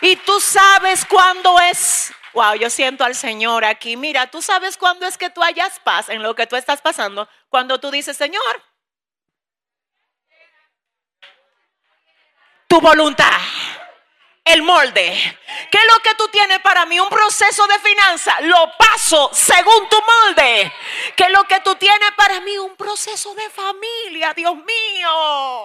Y 0.00 0.16
tú 0.16 0.40
sabes 0.40 1.04
cuándo 1.04 1.60
es. 1.60 2.12
Wow, 2.34 2.54
yo 2.54 2.68
siento 2.68 3.04
al 3.04 3.14
Señor 3.14 3.64
aquí. 3.64 3.96
Mira, 3.96 4.30
tú 4.30 4.42
sabes 4.42 4.76
cuándo 4.76 5.06
es 5.06 5.16
que 5.16 5.30
tú 5.30 5.42
hayas 5.42 5.78
paz 5.80 6.08
en 6.08 6.22
lo 6.22 6.34
que 6.34 6.46
tú 6.46 6.56
estás 6.56 6.80
pasando. 6.80 7.28
Cuando 7.48 7.78
tú 7.78 7.90
dices, 7.90 8.16
Señor, 8.16 8.62
tu 12.66 12.80
voluntad 12.80 13.40
el 14.44 14.62
molde. 14.62 15.38
¿Qué 15.70 15.78
es 15.78 15.84
lo 15.90 15.98
que 16.00 16.14
tú 16.16 16.28
tienes 16.28 16.60
para 16.60 16.84
mí? 16.84 17.00
Un 17.00 17.08
proceso 17.08 17.66
de 17.66 17.78
finanza. 17.78 18.40
Lo 18.42 18.72
paso 18.76 19.30
según 19.32 19.88
tu 19.88 19.96
molde. 19.96 20.72
¿Qué 21.16 21.24
es 21.24 21.30
lo 21.30 21.44
que 21.44 21.60
tú 21.60 21.74
tienes 21.76 22.12
para 22.12 22.40
mí? 22.40 22.58
Un 22.58 22.76
proceso 22.76 23.34
de 23.34 23.48
familia, 23.50 24.34
Dios 24.34 24.54
mío. 24.56 25.64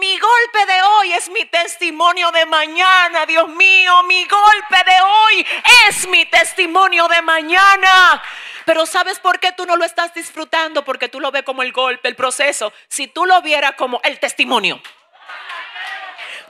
Mi 0.00 0.18
golpe 0.18 0.66
de 0.66 0.82
hoy 0.82 1.12
es 1.12 1.28
mi 1.28 1.44
testimonio 1.44 2.32
de 2.32 2.46
mañana, 2.46 3.26
Dios 3.26 3.48
mío. 3.48 4.02
Mi 4.04 4.24
golpe 4.24 4.76
de 4.86 5.00
hoy 5.02 5.46
es 5.88 6.08
mi 6.08 6.24
testimonio 6.24 7.06
de 7.06 7.20
mañana. 7.20 8.22
Pero 8.64 8.86
¿sabes 8.86 9.18
por 9.18 9.38
qué 9.38 9.52
tú 9.52 9.66
no 9.66 9.76
lo 9.76 9.84
estás 9.84 10.14
disfrutando? 10.14 10.84
Porque 10.84 11.08
tú 11.08 11.20
lo 11.20 11.30
ves 11.30 11.42
como 11.42 11.62
el 11.62 11.72
golpe, 11.72 12.08
el 12.08 12.16
proceso. 12.16 12.72
Si 12.88 13.08
tú 13.08 13.26
lo 13.26 13.42
vieras 13.42 13.74
como 13.76 14.00
el 14.02 14.18
testimonio 14.18 14.80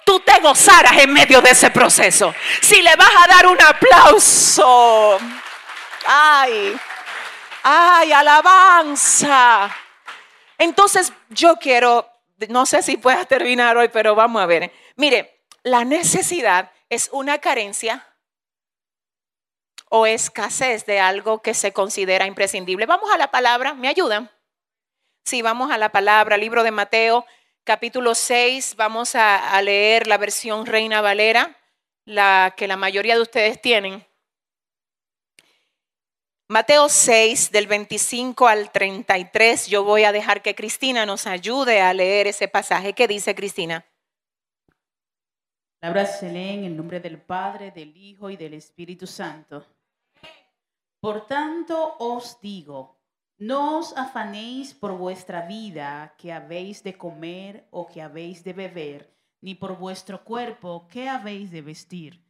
tú 0.04 0.18
te 0.18 0.40
gozaras 0.40 0.98
en 0.98 1.12
medio 1.12 1.40
de 1.40 1.50
ese 1.50 1.70
proceso. 1.70 2.34
Si 2.60 2.82
le 2.82 2.96
vas 2.96 3.12
a 3.16 3.28
dar 3.28 3.46
un 3.46 3.62
aplauso. 3.62 5.18
Ay, 6.04 6.76
ay, 7.62 8.12
alabanza. 8.12 9.70
Entonces 10.58 11.12
yo 11.28 11.54
quiero, 11.56 12.10
no 12.48 12.66
sé 12.66 12.82
si 12.82 12.96
pueda 12.96 13.24
terminar 13.24 13.76
hoy, 13.76 13.88
pero 13.88 14.14
vamos 14.14 14.40
a 14.42 14.46
ver. 14.46 14.72
Mire, 14.96 15.42
la 15.62 15.84
necesidad 15.84 16.70
es 16.88 17.08
una 17.12 17.38
carencia 17.38 18.06
o 19.90 20.06
escasez 20.06 20.86
de 20.86 21.00
algo 21.00 21.42
que 21.42 21.52
se 21.52 21.72
considera 21.72 22.26
imprescindible. 22.26 22.86
Vamos 22.86 23.10
a 23.10 23.18
la 23.18 23.30
palabra, 23.30 23.74
¿me 23.74 23.88
ayudan? 23.88 24.30
Sí, 25.24 25.42
vamos 25.42 25.70
a 25.70 25.78
la 25.78 25.90
palabra, 25.90 26.36
libro 26.36 26.62
de 26.62 26.70
Mateo, 26.70 27.26
capítulo 27.64 28.14
6, 28.14 28.76
vamos 28.76 29.14
a, 29.14 29.60
leer 29.62 30.06
la 30.06 30.16
versión 30.16 30.66
Reina 30.66 31.00
Valera, 31.00 31.58
la 32.04 32.54
que 32.56 32.66
la 32.66 32.76
mayoría 32.76 33.16
de 33.16 33.22
ustedes 33.22 33.60
tienen. 33.60 34.06
Mateo 36.50 36.88
6, 36.88 37.52
del 37.52 37.68
25 37.68 38.48
al 38.48 38.72
33, 38.72 39.68
yo 39.68 39.84
voy 39.84 40.02
a 40.02 40.10
dejar 40.10 40.42
que 40.42 40.56
Cristina 40.56 41.06
nos 41.06 41.28
ayude 41.28 41.80
a 41.80 41.94
leer 41.94 42.26
ese 42.26 42.48
pasaje. 42.48 42.92
¿Qué 42.92 43.06
dice 43.06 43.36
Cristina? 43.36 43.86
Palabras 45.78 46.18
se 46.18 46.32
leen 46.32 46.58
en 46.58 46.64
el 46.64 46.76
nombre 46.76 46.98
del 46.98 47.20
Padre, 47.22 47.70
del 47.70 47.96
Hijo 47.96 48.30
y 48.30 48.36
del 48.36 48.54
Espíritu 48.54 49.06
Santo. 49.06 49.64
Por 50.98 51.28
tanto 51.28 51.94
os 52.00 52.40
digo, 52.40 52.98
no 53.38 53.78
os 53.78 53.96
afanéis 53.96 54.74
por 54.74 54.98
vuestra 54.98 55.42
vida 55.42 56.16
que 56.18 56.32
habéis 56.32 56.82
de 56.82 56.98
comer 56.98 57.68
o 57.70 57.86
que 57.86 58.02
habéis 58.02 58.42
de 58.42 58.54
beber, 58.54 59.14
ni 59.40 59.54
por 59.54 59.78
vuestro 59.78 60.24
cuerpo 60.24 60.88
que 60.88 61.08
habéis 61.08 61.52
de 61.52 61.62
vestir. 61.62 62.29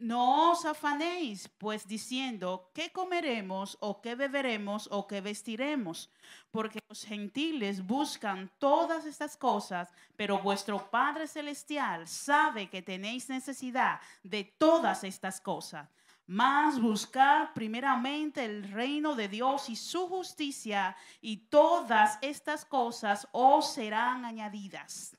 No 0.00 0.52
os 0.52 0.64
afanéis, 0.64 1.48
pues 1.58 1.86
diciendo, 1.86 2.70
¿qué 2.74 2.90
comeremos 2.90 3.76
o 3.80 4.00
qué 4.00 4.14
beberemos 4.14 4.88
o 4.90 5.06
qué 5.06 5.20
vestiremos? 5.20 6.10
Porque 6.50 6.80
los 6.88 7.04
gentiles 7.04 7.84
buscan 7.86 8.50
todas 8.58 9.04
estas 9.06 9.36
cosas, 9.36 9.92
pero 10.16 10.38
vuestro 10.38 10.90
Padre 10.90 11.26
Celestial 11.26 12.06
sabe 12.06 12.70
que 12.70 12.82
tenéis 12.82 13.28
necesidad 13.28 14.00
de 14.22 14.44
todas 14.44 15.04
estas 15.04 15.40
cosas. 15.40 15.88
Mas 16.26 16.80
buscar 16.80 17.52
primeramente 17.52 18.44
el 18.44 18.70
reino 18.70 19.14
de 19.14 19.28
Dios 19.28 19.68
y 19.68 19.76
su 19.76 20.08
justicia, 20.08 20.96
y 21.20 21.48
todas 21.48 22.18
estas 22.22 22.64
cosas 22.64 23.26
os 23.32 23.72
serán 23.72 24.24
añadidas. 24.24 25.16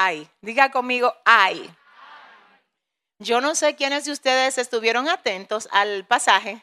Ay, 0.00 0.30
diga 0.40 0.70
conmigo, 0.70 1.12
ay. 1.24 1.68
Yo 3.18 3.40
no 3.40 3.56
sé 3.56 3.74
quiénes 3.74 4.04
de 4.04 4.12
ustedes 4.12 4.56
estuvieron 4.56 5.08
atentos 5.08 5.68
al 5.72 6.06
pasaje, 6.06 6.62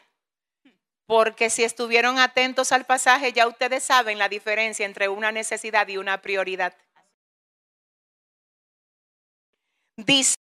porque 1.06 1.50
si 1.50 1.62
estuvieron 1.62 2.18
atentos 2.18 2.72
al 2.72 2.86
pasaje, 2.86 3.34
ya 3.34 3.46
ustedes 3.46 3.84
saben 3.84 4.18
la 4.18 4.30
diferencia 4.30 4.86
entre 4.86 5.10
una 5.10 5.32
necesidad 5.32 5.86
y 5.86 5.98
una 5.98 6.22
prioridad. 6.22 6.74
Dice 9.98 10.36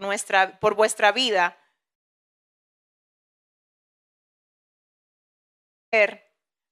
nuestra, 0.00 0.60
por 0.60 0.74
vuestra 0.74 1.12
vida. 1.12 1.58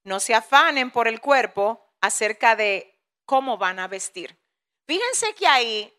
No 0.05 0.21
se 0.21 0.35
afanen 0.35 0.91
por 0.91 1.09
el 1.09 1.23
cuerpo 1.23 1.90
acerca 2.01 2.57
de 2.57 2.99
cómo 3.25 3.59
van 3.59 3.79
a 3.79 3.89
vestir. 3.89 4.37
Fíjense 4.87 5.35
que 5.35 5.47
ahí 5.47 5.95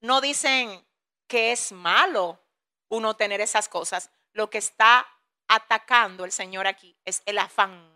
no 0.00 0.20
dicen 0.20 0.84
que 1.26 1.52
es 1.52 1.72
malo 1.72 2.40
uno 2.88 3.14
tener 3.14 3.40
esas 3.40 3.68
cosas. 3.68 4.10
Lo 4.32 4.50
que 4.50 4.58
está 4.58 5.06
atacando 5.48 6.24
el 6.24 6.32
Señor 6.32 6.66
aquí 6.66 6.96
es 7.04 7.22
el 7.26 7.38
afán. 7.38 7.92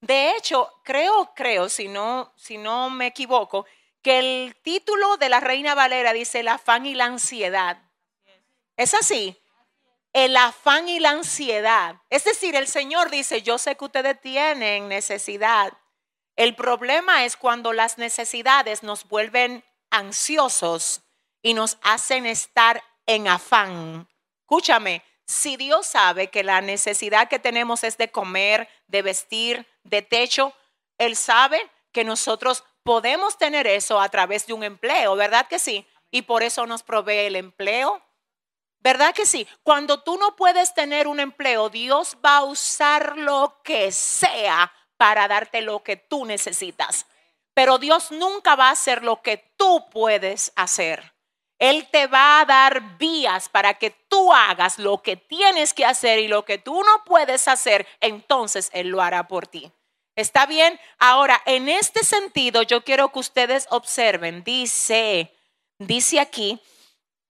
De 0.00 0.36
hecho, 0.36 0.70
creo, 0.84 1.32
creo, 1.34 1.68
si 1.68 1.88
no, 1.88 2.32
si 2.36 2.58
no 2.58 2.90
me 2.90 3.06
equivoco, 3.06 3.66
que 4.02 4.18
el 4.18 4.56
título 4.62 5.16
de 5.16 5.30
la 5.30 5.40
Reina 5.40 5.74
Valera 5.74 6.12
dice 6.12 6.40
el 6.40 6.48
afán 6.48 6.84
y 6.84 6.94
la 6.94 7.06
ansiedad. 7.06 7.78
¿Es 8.76 8.92
así? 8.92 9.40
El 10.12 10.36
afán 10.36 10.88
y 10.88 11.00
la 11.00 11.10
ansiedad. 11.10 11.96
Es 12.10 12.24
decir, 12.24 12.54
el 12.54 12.68
Señor 12.68 13.10
dice, 13.10 13.42
yo 13.42 13.56
sé 13.58 13.76
que 13.76 13.84
ustedes 13.84 14.20
tienen 14.20 14.88
necesidad 14.88 15.72
el 16.36 16.56
problema 16.56 17.24
es 17.24 17.36
cuando 17.36 17.72
las 17.72 17.98
necesidades 17.98 18.82
nos 18.82 19.08
vuelven 19.08 19.64
ansiosos 19.90 21.02
y 21.42 21.54
nos 21.54 21.78
hacen 21.82 22.26
estar 22.26 22.82
en 23.06 23.28
afán. 23.28 24.08
Escúchame, 24.40 25.02
si 25.26 25.56
Dios 25.56 25.86
sabe 25.86 26.28
que 26.28 26.42
la 26.42 26.60
necesidad 26.60 27.28
que 27.28 27.38
tenemos 27.38 27.84
es 27.84 27.96
de 27.96 28.10
comer, 28.10 28.68
de 28.88 29.02
vestir, 29.02 29.66
de 29.84 30.02
techo, 30.02 30.52
Él 30.98 31.16
sabe 31.16 31.60
que 31.92 32.04
nosotros 32.04 32.64
podemos 32.82 33.38
tener 33.38 33.66
eso 33.66 34.00
a 34.00 34.08
través 34.08 34.46
de 34.46 34.52
un 34.52 34.64
empleo, 34.64 35.16
¿verdad 35.16 35.46
que 35.46 35.58
sí? 35.58 35.86
Y 36.10 36.22
por 36.22 36.42
eso 36.42 36.66
nos 36.66 36.82
provee 36.82 37.26
el 37.26 37.36
empleo. 37.36 38.02
¿Verdad 38.80 39.14
que 39.14 39.24
sí? 39.24 39.48
Cuando 39.62 40.02
tú 40.02 40.18
no 40.18 40.36
puedes 40.36 40.74
tener 40.74 41.08
un 41.08 41.18
empleo, 41.18 41.70
Dios 41.70 42.18
va 42.24 42.38
a 42.38 42.44
usar 42.44 43.16
lo 43.16 43.60
que 43.64 43.90
sea 43.92 44.70
para 44.96 45.28
darte 45.28 45.60
lo 45.60 45.82
que 45.82 45.96
tú 45.96 46.24
necesitas. 46.24 47.06
Pero 47.54 47.78
Dios 47.78 48.10
nunca 48.10 48.56
va 48.56 48.68
a 48.68 48.72
hacer 48.72 49.04
lo 49.04 49.22
que 49.22 49.52
tú 49.56 49.86
puedes 49.90 50.52
hacer. 50.56 51.14
Él 51.58 51.88
te 51.90 52.08
va 52.08 52.40
a 52.40 52.44
dar 52.44 52.98
vías 52.98 53.48
para 53.48 53.74
que 53.74 53.90
tú 53.90 54.32
hagas 54.32 54.78
lo 54.78 55.02
que 55.02 55.16
tienes 55.16 55.72
que 55.72 55.84
hacer 55.84 56.18
y 56.18 56.28
lo 56.28 56.44
que 56.44 56.58
tú 56.58 56.82
no 56.82 57.04
puedes 57.04 57.46
hacer, 57.48 57.86
entonces 58.00 58.70
Él 58.72 58.88
lo 58.88 59.00
hará 59.00 59.28
por 59.28 59.46
ti. 59.46 59.70
¿Está 60.16 60.46
bien? 60.46 60.78
Ahora, 60.98 61.40
en 61.46 61.68
este 61.68 62.04
sentido, 62.04 62.62
yo 62.62 62.84
quiero 62.84 63.10
que 63.12 63.18
ustedes 63.18 63.66
observen, 63.70 64.44
dice, 64.44 65.32
dice 65.78 66.20
aquí, 66.20 66.60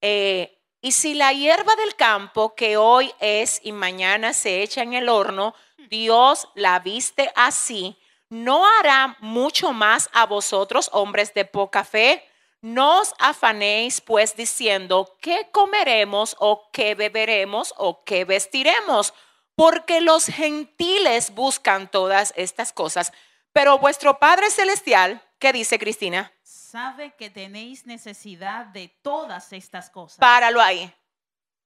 eh, 0.00 0.53
y 0.84 0.92
si 0.92 1.14
la 1.14 1.32
hierba 1.32 1.74
del 1.76 1.96
campo 1.96 2.54
que 2.54 2.76
hoy 2.76 3.10
es 3.18 3.58
y 3.62 3.72
mañana 3.72 4.34
se 4.34 4.62
echa 4.62 4.82
en 4.82 4.92
el 4.92 5.08
horno, 5.08 5.54
Dios 5.88 6.46
la 6.54 6.78
viste 6.78 7.32
así, 7.36 7.98
¿no 8.28 8.66
hará 8.66 9.16
mucho 9.20 9.72
más 9.72 10.10
a 10.12 10.26
vosotros, 10.26 10.90
hombres 10.92 11.32
de 11.32 11.46
poca 11.46 11.84
fe? 11.84 12.22
No 12.60 13.00
os 13.00 13.14
afanéis 13.18 14.02
pues 14.02 14.36
diciendo, 14.36 15.16
¿qué 15.22 15.48
comeremos 15.52 16.36
o 16.38 16.68
qué 16.70 16.94
beberemos 16.94 17.72
o 17.78 18.04
qué 18.04 18.26
vestiremos? 18.26 19.14
Porque 19.56 20.02
los 20.02 20.26
gentiles 20.26 21.34
buscan 21.34 21.90
todas 21.90 22.34
estas 22.36 22.74
cosas. 22.74 23.10
Pero 23.54 23.78
vuestro 23.78 24.18
Padre 24.18 24.50
Celestial, 24.50 25.22
¿qué 25.38 25.54
dice 25.54 25.78
Cristina? 25.78 26.33
Sabe 26.74 27.14
que 27.14 27.30
tenéis 27.30 27.86
necesidad 27.86 28.66
de 28.66 28.88
todas 29.00 29.52
estas 29.52 29.90
cosas. 29.90 30.18
Páralo 30.18 30.60
ahí. 30.60 30.92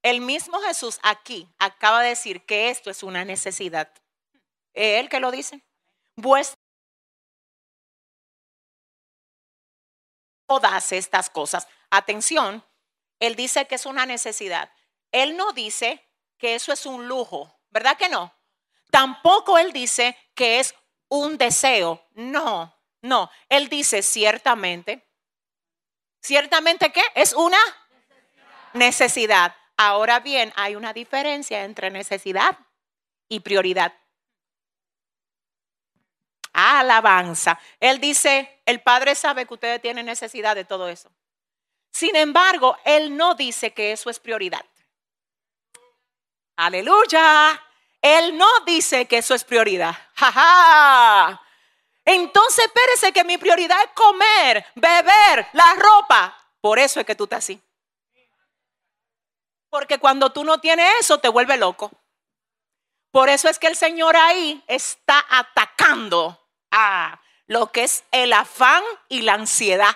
El 0.02 0.20
mismo 0.20 0.60
Jesús 0.60 1.00
aquí 1.02 1.48
acaba 1.58 2.02
de 2.02 2.10
decir 2.10 2.44
que 2.44 2.68
esto 2.68 2.90
es 2.90 3.02
una 3.02 3.24
necesidad. 3.24 3.90
Él 4.74 5.08
que 5.08 5.18
lo 5.18 5.30
dice. 5.30 5.64
Vuestra 6.14 6.60
todas 10.46 10.92
estas 10.92 11.30
cosas. 11.30 11.66
Atención, 11.88 12.62
él 13.18 13.34
dice 13.34 13.66
que 13.66 13.76
es 13.76 13.86
una 13.86 14.04
necesidad. 14.04 14.70
Él 15.10 15.38
no 15.38 15.52
dice 15.52 16.06
que 16.36 16.54
eso 16.54 16.70
es 16.70 16.84
un 16.84 17.08
lujo, 17.08 17.50
¿verdad 17.70 17.96
que 17.96 18.10
no? 18.10 18.34
Tampoco 18.90 19.56
él 19.56 19.72
dice 19.72 20.18
que 20.34 20.60
es 20.60 20.74
un 21.08 21.38
deseo. 21.38 22.06
No, 22.12 22.77
no. 23.02 23.30
Él 23.48 23.68
dice 23.68 24.02
ciertamente. 24.02 25.06
Ciertamente 26.20 26.90
que 26.92 27.02
es 27.14 27.32
una 27.32 27.58
necesidad. 28.72 29.54
Ahora 29.76 30.20
bien, 30.20 30.52
hay 30.56 30.74
una 30.74 30.92
diferencia 30.92 31.64
entre 31.64 31.90
necesidad 31.90 32.58
y 33.28 33.40
prioridad 33.40 33.92
alabanza. 36.58 37.58
Él 37.78 38.00
dice, 38.00 38.60
el 38.66 38.80
Padre 38.80 39.14
sabe 39.14 39.46
que 39.46 39.54
ustedes 39.54 39.80
tienen 39.80 40.06
necesidad 40.06 40.56
de 40.56 40.64
todo 40.64 40.88
eso. 40.88 41.10
Sin 41.90 42.16
embargo, 42.16 42.76
Él 42.84 43.16
no 43.16 43.34
dice 43.34 43.72
que 43.72 43.92
eso 43.92 44.10
es 44.10 44.18
prioridad. 44.18 44.64
Aleluya. 46.56 47.62
Él 48.02 48.36
no 48.36 48.48
dice 48.66 49.06
que 49.06 49.18
eso 49.18 49.34
es 49.34 49.44
prioridad. 49.44 49.96
Ja, 50.16 51.40
Entonces, 52.10 52.64
espérese 52.64 53.12
que 53.12 53.22
mi 53.22 53.36
prioridad 53.36 53.76
es 53.84 53.90
comer, 53.92 54.64
beber, 54.74 55.46
la 55.52 55.74
ropa. 55.74 56.34
Por 56.58 56.78
eso 56.78 57.00
es 57.00 57.04
que 57.04 57.14
tú 57.14 57.24
estás 57.24 57.40
así. 57.40 57.60
Porque 59.68 59.98
cuando 59.98 60.32
tú 60.32 60.42
no 60.42 60.58
tienes 60.58 60.90
eso, 61.00 61.18
te 61.18 61.28
vuelve 61.28 61.58
loco. 61.58 61.90
Por 63.10 63.28
eso 63.28 63.50
es 63.50 63.58
que 63.58 63.66
el 63.66 63.76
Señor 63.76 64.16
ahí 64.16 64.64
está 64.68 65.22
atacando 65.28 66.48
a 66.70 67.20
lo 67.46 67.72
que 67.72 67.84
es 67.84 68.04
el 68.10 68.32
afán 68.32 68.82
y 69.10 69.20
la 69.20 69.34
ansiedad. 69.34 69.94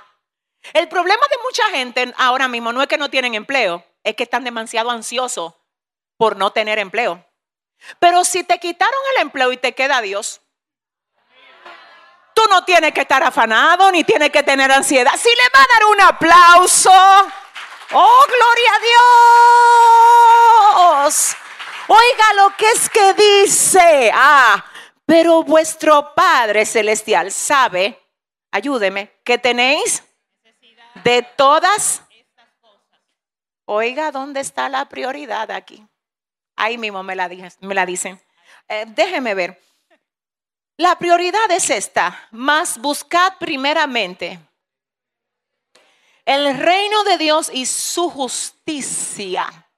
El 0.75 0.89
problema 0.89 1.23
de 1.31 1.39
mucha 1.43 1.65
gente 1.71 2.13
ahora 2.19 2.47
mismo 2.47 2.75
no 2.75 2.83
es 2.83 2.89
que 2.89 2.99
no 2.99 3.09
tienen 3.09 3.35
empleo, 3.35 3.87
es 4.05 4.17
que 4.17 4.25
están 4.25 4.45
demasiado 4.45 4.91
ansiosos 4.91 5.55
por 6.19 6.37
no 6.37 6.53
tener 6.53 6.79
empleo. 6.79 7.27
Pero 7.99 8.23
si 8.27 8.45
te 8.45 8.59
quitaron 8.59 9.01
el 9.17 9.23
empleo 9.23 9.51
y 9.51 9.57
te 9.57 9.75
queda 9.75 10.03
Dios, 10.03 10.42
tú 12.35 12.43
no 12.51 12.65
tienes 12.65 12.93
que 12.93 13.03
estar 13.03 13.23
afanado 13.23 13.91
ni 13.93 14.05
tienes 14.05 14.31
que 14.31 14.43
tener 14.43 14.71
ansiedad. 14.71 15.13
Si 15.17 15.29
le 15.29 15.49
va 15.55 15.63
a 15.63 15.67
dar 15.73 15.85
un 15.87 16.01
aplauso, 16.01 16.93
oh, 17.93 18.27
gloria 18.29 18.73
a 18.75 18.81
Dios. 21.05 21.37
Oiga 21.89 22.33
lo 22.37 22.57
que 22.57 22.71
es 22.71 22.89
que 22.89 23.15
dice. 23.15 24.11
Ah, 24.15 24.65
pero 25.05 25.43
vuestro 25.43 26.15
Padre 26.15 26.65
Celestial 26.65 27.31
sabe, 27.31 28.01
ayúdeme, 28.51 29.13
que 29.25 29.39
tenéis 29.39 30.05
de 31.05 31.23
todas. 31.37 32.03
Oiga, 33.65 34.11
¿dónde 34.11 34.41
está 34.41 34.69
la 34.69 34.89
prioridad 34.89 35.51
aquí? 35.51 35.87
Ahí 36.57 36.79
mismo 36.79 37.03
me 37.03 37.17
la, 37.17 37.29
me 37.61 37.75
la 37.75 37.87
dicen. 37.87 38.21
Eh, 38.69 38.85
déjeme 38.89 39.35
ver. 39.35 39.61
La 40.77 40.99
prioridad 40.99 41.51
es 41.51 41.71
esta, 41.71 42.29
más 42.31 42.79
buscad 42.79 43.35
primeramente 43.39 44.41
el 46.25 46.57
reino 46.57 47.05
de 47.05 47.19
Dios 47.19 47.51
y 47.53 47.67
su 47.67 48.11
justicia. 48.11 49.69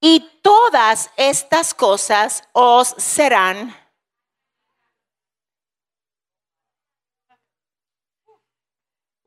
Y 0.00 0.20
todas 0.42 1.10
estas 1.16 1.74
cosas 1.74 2.48
os 2.52 2.94
serán 2.98 3.74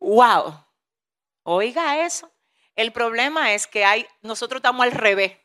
Wow. 0.02 0.66
Oiga 1.44 2.06
eso. 2.06 2.32
El 2.76 2.92
problema 2.94 3.54
es 3.54 3.68
que 3.68 3.84
hay 3.84 4.08
nosotros 4.22 4.60
estamos 4.60 4.84
al 4.84 4.92
revés. 4.92 5.38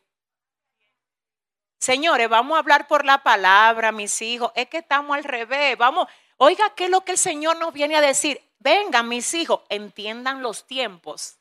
Señores, 1.85 2.31
vamos 2.31 2.57
a 2.57 2.61
hablar 2.61 2.89
por 2.89 3.05
la 3.05 3.23
palabra, 3.23 3.93
mis 3.93 4.23
hijos. 4.23 4.51
Es 4.55 4.71
que 4.71 4.79
estamos 4.79 5.15
al 5.15 5.23
revés. 5.23 5.77
Vamos, 5.77 6.09
oiga, 6.39 6.73
¿qué 6.75 6.85
es 6.85 6.91
lo 6.91 7.03
que 7.03 7.13
el 7.13 7.19
Señor 7.19 7.59
nos 7.59 7.75
viene 7.75 7.95
a 7.95 8.01
decir? 8.01 8.41
Vengan, 8.59 9.07
mis 9.07 9.35
hijos, 9.35 9.61
entiendan 9.69 10.41
los 10.41 10.67
tiempos. 10.67 11.37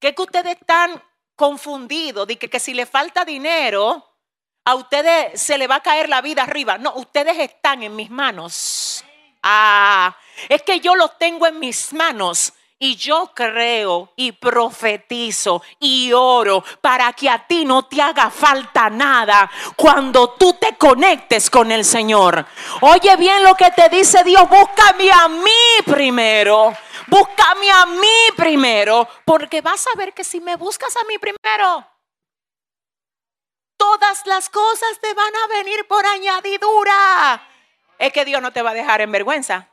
Que 0.00 0.16
que 0.16 0.22
ustedes 0.22 0.56
están 0.58 1.00
confundidos 1.36 2.26
de 2.26 2.40
que, 2.40 2.50
que 2.50 2.58
si 2.58 2.74
le 2.74 2.86
falta 2.86 3.24
dinero, 3.24 4.04
a 4.64 4.74
ustedes 4.74 5.40
se 5.40 5.58
le 5.58 5.68
va 5.68 5.76
a 5.76 5.80
caer 5.80 6.08
la 6.08 6.22
vida 6.22 6.42
arriba. 6.42 6.76
No, 6.76 6.94
ustedes 6.96 7.38
están 7.38 7.84
en 7.84 7.94
mis 7.94 8.10
manos. 8.10 9.04
Ah, 9.44 10.16
es 10.48 10.62
que 10.62 10.80
yo 10.80 10.96
los 10.96 11.16
tengo 11.18 11.46
en 11.46 11.60
mis 11.60 11.92
manos. 11.92 12.52
Y 12.82 12.96
yo 12.96 13.30
creo 13.34 14.14
y 14.16 14.32
profetizo 14.32 15.62
y 15.78 16.14
oro 16.14 16.64
para 16.80 17.12
que 17.12 17.28
a 17.28 17.46
ti 17.46 17.66
no 17.66 17.84
te 17.84 18.00
haga 18.00 18.30
falta 18.30 18.88
nada 18.88 19.50
cuando 19.76 20.30
tú 20.30 20.54
te 20.54 20.78
conectes 20.78 21.50
con 21.50 21.70
el 21.72 21.84
Señor. 21.84 22.46
Oye 22.80 23.16
bien 23.18 23.44
lo 23.44 23.54
que 23.54 23.70
te 23.70 23.90
dice 23.90 24.24
Dios, 24.24 24.48
búscame 24.48 25.12
a 25.12 25.28
mí 25.28 25.84
primero. 25.84 26.74
Búscame 27.06 27.70
a 27.70 27.84
mí 27.84 28.32
primero, 28.34 29.06
porque 29.26 29.60
vas 29.60 29.84
a 29.88 29.98
ver 29.98 30.14
que 30.14 30.24
si 30.24 30.40
me 30.40 30.56
buscas 30.56 30.96
a 30.96 31.04
mí 31.04 31.18
primero, 31.18 31.86
todas 33.76 34.24
las 34.26 34.48
cosas 34.48 34.98
te 35.02 35.12
van 35.12 35.34
a 35.36 35.46
venir 35.48 35.86
por 35.86 36.06
añadidura. 36.06 37.46
Es 37.98 38.12
que 38.12 38.24
Dios 38.24 38.40
no 38.40 38.52
te 38.52 38.62
va 38.62 38.70
a 38.70 38.74
dejar 38.74 39.00
en 39.00 39.12
vergüenza. 39.12 39.69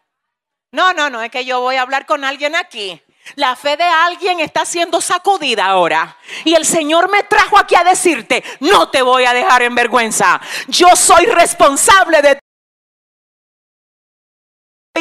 No, 0.72 0.94
no, 0.94 1.10
no, 1.10 1.22
es 1.22 1.32
que 1.32 1.46
yo 1.46 1.62
voy 1.62 1.76
a 1.78 1.82
hablar 1.82 2.06
con 2.06 2.24
alguien 2.24 2.56
aquí. 2.56 3.02
La 3.36 3.56
fe 3.56 3.76
de 3.78 3.84
alguien 3.84 4.40
está 4.40 4.66
siendo 4.66 5.02
sacudida 5.02 5.66
ahora. 5.66 6.18
Y 6.46 6.56
el 6.56 6.66
Señor 6.66 7.10
me 7.10 7.24
trajo 7.24 7.58
aquí 7.58 7.76
a 7.76 7.84
decirte, 7.84 8.44
no 8.60 8.90
te 8.90 9.02
voy 9.02 9.26
a 9.26 9.34
dejar 9.34 9.62
en 9.64 9.76
vergüenza. 9.76 10.40
Yo 10.68 10.96
soy 10.96 11.26
responsable 11.26 12.22
de 12.22 12.40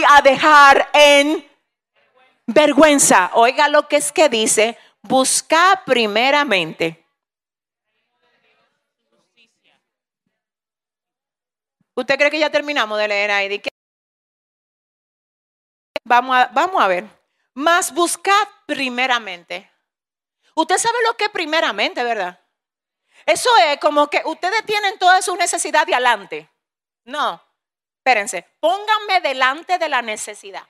a 0.08 0.20
dejar 0.20 0.90
en 0.92 1.46
vergüenza. 2.46 3.30
Oiga 3.34 3.68
lo 3.68 3.88
que 3.88 3.96
es 3.96 4.12
que 4.12 4.28
dice, 4.28 4.76
busca 5.02 5.82
primeramente. 5.86 7.04
¿Usted 11.94 12.18
cree 12.18 12.30
que 12.30 12.38
ya 12.38 12.50
terminamos 12.50 12.98
de 12.98 13.08
leer 13.08 13.30
ahí? 13.30 13.62
Vamos 16.06 16.36
a, 16.36 16.46
vamos 16.52 16.80
a 16.80 16.86
ver. 16.86 17.04
Más 17.54 17.92
buscad 17.92 18.48
primeramente. 18.64 19.68
Usted 20.54 20.78
sabe 20.78 20.98
lo 21.04 21.16
que 21.16 21.24
es 21.24 21.30
primeramente, 21.30 22.04
¿verdad? 22.04 22.38
Eso 23.26 23.50
es 23.64 23.80
como 23.80 24.08
que 24.08 24.22
ustedes 24.24 24.64
tienen 24.64 24.98
toda 25.00 25.20
su 25.20 25.34
necesidad 25.34 25.84
de 25.84 25.94
adelante. 25.94 26.48
No, 27.04 27.42
espérense, 27.98 28.46
pónganme 28.60 29.20
delante 29.20 29.78
de 29.78 29.88
la 29.88 30.00
necesidad. 30.00 30.62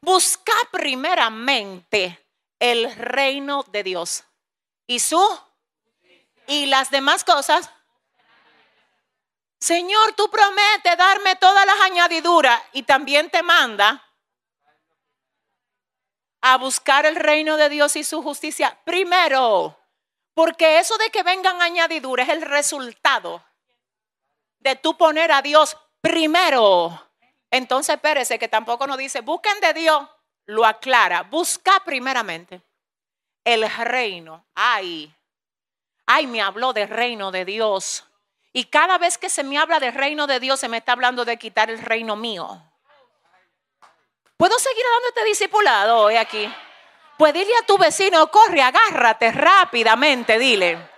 Busca 0.00 0.52
primeramente 0.72 2.18
el 2.58 2.92
reino 2.96 3.62
de 3.68 3.84
Dios 3.84 4.24
y 4.88 4.98
su 4.98 5.22
y 6.48 6.66
las 6.66 6.90
demás 6.90 7.22
cosas 7.22 7.70
Señor, 9.58 10.12
tú 10.14 10.30
prometes 10.30 10.96
darme 10.96 11.36
todas 11.36 11.66
las 11.66 11.80
añadiduras 11.80 12.60
y 12.72 12.84
también 12.84 13.28
te 13.30 13.42
manda 13.42 14.04
a 16.40 16.56
buscar 16.56 17.06
el 17.06 17.16
reino 17.16 17.56
de 17.56 17.68
Dios 17.68 17.96
y 17.96 18.04
su 18.04 18.22
justicia 18.22 18.78
primero. 18.84 19.76
Porque 20.34 20.78
eso 20.78 20.96
de 20.98 21.10
que 21.10 21.24
vengan 21.24 21.60
añadiduras 21.60 22.28
es 22.28 22.34
el 22.34 22.42
resultado 22.42 23.44
de 24.60 24.76
tú 24.76 24.96
poner 24.96 25.32
a 25.32 25.42
Dios 25.42 25.76
primero. 26.00 27.10
Entonces, 27.50 27.96
espérese 27.96 28.38
que 28.38 28.48
tampoco 28.48 28.86
nos 28.86 28.98
dice, 28.98 29.20
busquen 29.20 29.58
de 29.60 29.74
Dios, 29.74 30.08
lo 30.46 30.64
aclara, 30.64 31.22
busca 31.22 31.82
primeramente 31.84 32.62
el 33.44 33.68
reino. 33.68 34.46
Ay, 34.54 35.12
ay, 36.06 36.26
me 36.26 36.40
habló 36.40 36.72
del 36.72 36.88
reino 36.88 37.30
de 37.32 37.44
Dios. 37.44 38.04
Y 38.52 38.64
cada 38.64 38.98
vez 38.98 39.18
que 39.18 39.30
se 39.30 39.44
me 39.44 39.58
habla 39.58 39.78
del 39.80 39.94
reino 39.94 40.26
de 40.26 40.40
Dios, 40.40 40.60
se 40.60 40.68
me 40.68 40.78
está 40.78 40.92
hablando 40.92 41.24
de 41.24 41.36
quitar 41.36 41.70
el 41.70 41.80
reino 41.80 42.16
mío. 42.16 42.62
¿Puedo 44.36 44.58
seguir 44.58 44.84
dando 44.94 45.08
este 45.08 45.24
discipulado 45.24 45.98
hoy 45.98 46.16
aquí? 46.16 46.52
Pues 47.18 47.34
dile 47.34 47.54
a 47.56 47.66
tu 47.66 47.76
vecino, 47.76 48.30
corre, 48.30 48.62
agárrate 48.62 49.32
rápidamente, 49.32 50.38
dile. 50.38 50.88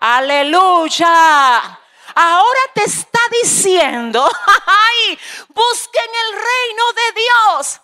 Aleluya. 0.00 1.78
Ahora 2.14 2.60
te 2.74 2.84
está 2.84 3.20
diciendo, 3.42 4.28
ay, 4.66 5.18
busquen 5.48 6.10
el 6.26 6.32
reino 6.32 6.92
de 6.92 7.20
Dios. 7.20 7.80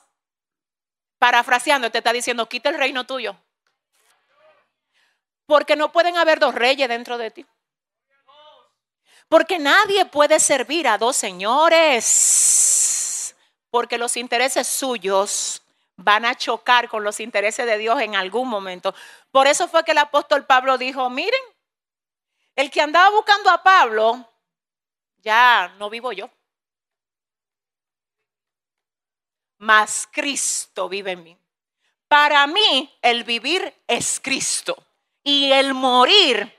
Parafraseando, 1.19 1.91
te 1.91 1.99
está 1.99 2.13
diciendo, 2.13 2.47
quita 2.49 2.69
el 2.69 2.79
reino 2.79 3.05
tuyo. 3.05 3.35
Porque 5.47 5.77
no 5.77 5.91
pueden 5.93 6.19
haber 6.19 6.39
dos 6.39 6.55
reyes 6.55 6.89
dentro 6.89 7.17
de 7.17 7.31
ti. 7.31 7.47
Porque 9.29 9.59
nadie 9.59 10.07
puede 10.07 10.39
servir 10.41 10.87
a 10.87 10.99
dos 10.99 11.17
señores. 11.17 12.57
Porque 13.71 13.99
los 13.99 14.17
intereses 14.17 14.67
suyos 14.67 15.63
van 15.97 16.25
a 16.25 16.35
chocar 16.37 16.89
con 16.89 17.03
los 17.03 17.21
intereses 17.21 17.67
de 17.67 17.79
Dios 17.79 18.01
en 18.01 18.15
algún 18.15 18.49
momento. 18.49 18.95
Por 19.31 19.47
eso 19.47 19.69
fue 19.69 19.85
que 19.85 19.93
el 19.93 19.99
apóstol 19.99 20.47
Pablo 20.47 20.79
dijo, 20.79 21.09
miren, 21.11 21.41
el 22.55 22.71
que 22.71 22.81
andaba 22.81 23.11
buscando 23.11 23.51
a 23.51 23.63
Pablo, 23.63 24.31
ya 25.19 25.75
no 25.79 25.91
vivo 25.91 26.13
yo. 26.13 26.31
Mas 29.59 30.09
Cristo 30.11 30.89
vive 30.89 31.13
en 31.13 31.23
mí. 31.25 31.37
Para 32.09 32.47
mí 32.47 32.97
el 33.03 33.25
vivir 33.25 33.75
es 33.87 34.21
Cristo 34.21 34.77
y 35.25 35.51
el 35.51 35.75
morir 35.75 36.55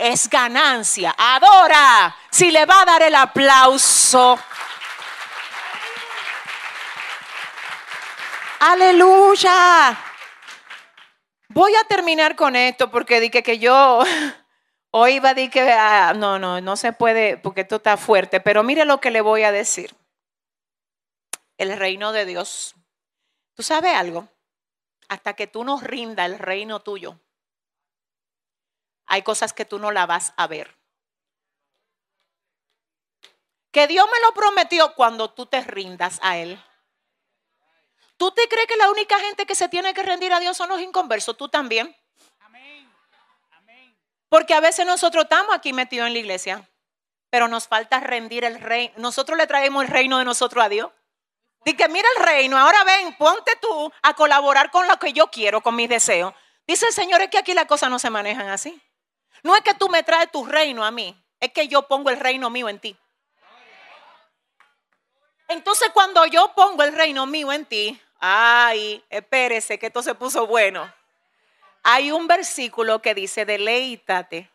es 0.00 0.28
ganancia. 0.28 1.14
Adora. 1.16 2.16
Si 2.30 2.50
le 2.50 2.64
va 2.64 2.82
a 2.82 2.84
dar 2.84 3.02
el 3.02 3.14
aplauso. 3.14 4.38
Aleluya. 8.60 9.98
Voy 11.48 11.74
a 11.74 11.84
terminar 11.84 12.36
con 12.36 12.54
esto 12.56 12.90
porque 12.90 13.20
dije 13.20 13.42
que 13.42 13.58
yo 13.58 14.02
hoy 14.90 15.14
iba 15.14 15.30
a 15.30 15.34
decir 15.34 15.50
que 15.50 15.72
ah, 15.72 16.12
no, 16.14 16.38
no, 16.38 16.60
no 16.60 16.76
se 16.76 16.92
puede 16.92 17.36
porque 17.38 17.62
esto 17.62 17.76
está 17.76 17.96
fuerte, 17.96 18.40
pero 18.40 18.62
mire 18.62 18.84
lo 18.84 19.00
que 19.00 19.10
le 19.10 19.20
voy 19.20 19.42
a 19.42 19.52
decir. 19.52 19.94
El 21.58 21.76
reino 21.76 22.12
de 22.12 22.24
Dios. 22.24 22.74
¿Tú 23.54 23.62
sabes 23.62 23.94
algo? 23.94 24.28
Hasta 25.08 25.34
que 25.34 25.46
tú 25.46 25.64
nos 25.64 25.82
rinda 25.82 26.24
el 26.24 26.38
reino 26.38 26.80
tuyo, 26.80 27.18
hay 29.10 29.22
cosas 29.22 29.52
que 29.52 29.64
tú 29.64 29.80
no 29.80 29.90
la 29.90 30.06
vas 30.06 30.32
a 30.36 30.46
ver. 30.46 30.74
Que 33.72 33.88
Dios 33.88 34.06
me 34.10 34.20
lo 34.20 34.32
prometió 34.32 34.94
cuando 34.94 35.30
tú 35.30 35.46
te 35.46 35.60
rindas 35.62 36.20
a 36.22 36.36
Él. 36.38 36.62
¿Tú 38.16 38.30
te 38.30 38.48
crees 38.48 38.68
que 38.68 38.76
la 38.76 38.88
única 38.88 39.18
gente 39.18 39.46
que 39.46 39.56
se 39.56 39.68
tiene 39.68 39.94
que 39.94 40.04
rendir 40.04 40.32
a 40.32 40.38
Dios 40.38 40.56
son 40.56 40.68
los 40.68 40.80
inconversos? 40.80 41.36
Tú 41.36 41.48
también. 41.48 41.94
Porque 44.28 44.54
a 44.54 44.60
veces 44.60 44.86
nosotros 44.86 45.24
estamos 45.24 45.56
aquí 45.56 45.72
metidos 45.72 46.06
en 46.06 46.12
la 46.12 46.18
iglesia, 46.20 46.70
pero 47.30 47.48
nos 47.48 47.66
falta 47.66 47.98
rendir 47.98 48.44
el 48.44 48.60
reino. 48.60 48.94
Nosotros 48.96 49.36
le 49.36 49.48
traemos 49.48 49.82
el 49.82 49.90
reino 49.90 50.18
de 50.18 50.24
nosotros 50.24 50.64
a 50.64 50.68
Dios. 50.68 50.88
Dice 51.64 51.88
mira 51.88 52.08
el 52.16 52.24
reino, 52.24 52.56
ahora 52.56 52.84
ven, 52.84 53.16
ponte 53.16 53.56
tú 53.60 53.92
a 54.02 54.14
colaborar 54.14 54.70
con 54.70 54.86
lo 54.86 54.98
que 55.00 55.12
yo 55.12 55.32
quiero, 55.32 55.62
con 55.62 55.74
mis 55.74 55.88
deseos. 55.88 56.32
Dice 56.64 56.86
el 56.86 56.92
Señor, 56.92 57.20
es 57.22 57.28
que 57.28 57.38
aquí 57.38 57.54
las 57.54 57.66
cosas 57.66 57.90
no 57.90 57.98
se 57.98 58.08
manejan 58.08 58.48
así. 58.48 58.80
No 59.42 59.54
es 59.56 59.62
que 59.62 59.74
tú 59.74 59.88
me 59.88 60.02
traes 60.02 60.30
tu 60.30 60.44
reino 60.44 60.84
a 60.84 60.90
mí, 60.90 61.16
es 61.40 61.52
que 61.52 61.68
yo 61.68 61.86
pongo 61.88 62.10
el 62.10 62.20
reino 62.20 62.50
mío 62.50 62.68
en 62.68 62.78
ti. 62.78 62.96
Entonces 65.48 65.90
cuando 65.92 66.24
yo 66.26 66.52
pongo 66.54 66.82
el 66.82 66.94
reino 66.94 67.26
mío 67.26 67.52
en 67.52 67.64
ti, 67.64 68.00
ay, 68.20 69.04
espérese 69.10 69.78
que 69.78 69.86
esto 69.86 70.02
se 70.02 70.14
puso 70.14 70.46
bueno. 70.46 70.92
Hay 71.82 72.12
un 72.12 72.26
versículo 72.26 73.00
que 73.02 73.14
dice, 73.14 73.44
deleítate. 73.44 74.50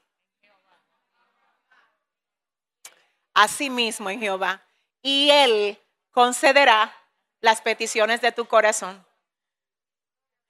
Así 3.33 3.69
mismo 3.69 4.09
en 4.09 4.19
Jehová. 4.19 4.63
Y 5.01 5.29
Él 5.31 5.77
concederá 6.11 6.95
las 7.41 7.61
peticiones 7.61 8.21
de 8.21 8.31
tu 8.31 8.45
corazón. 8.45 9.05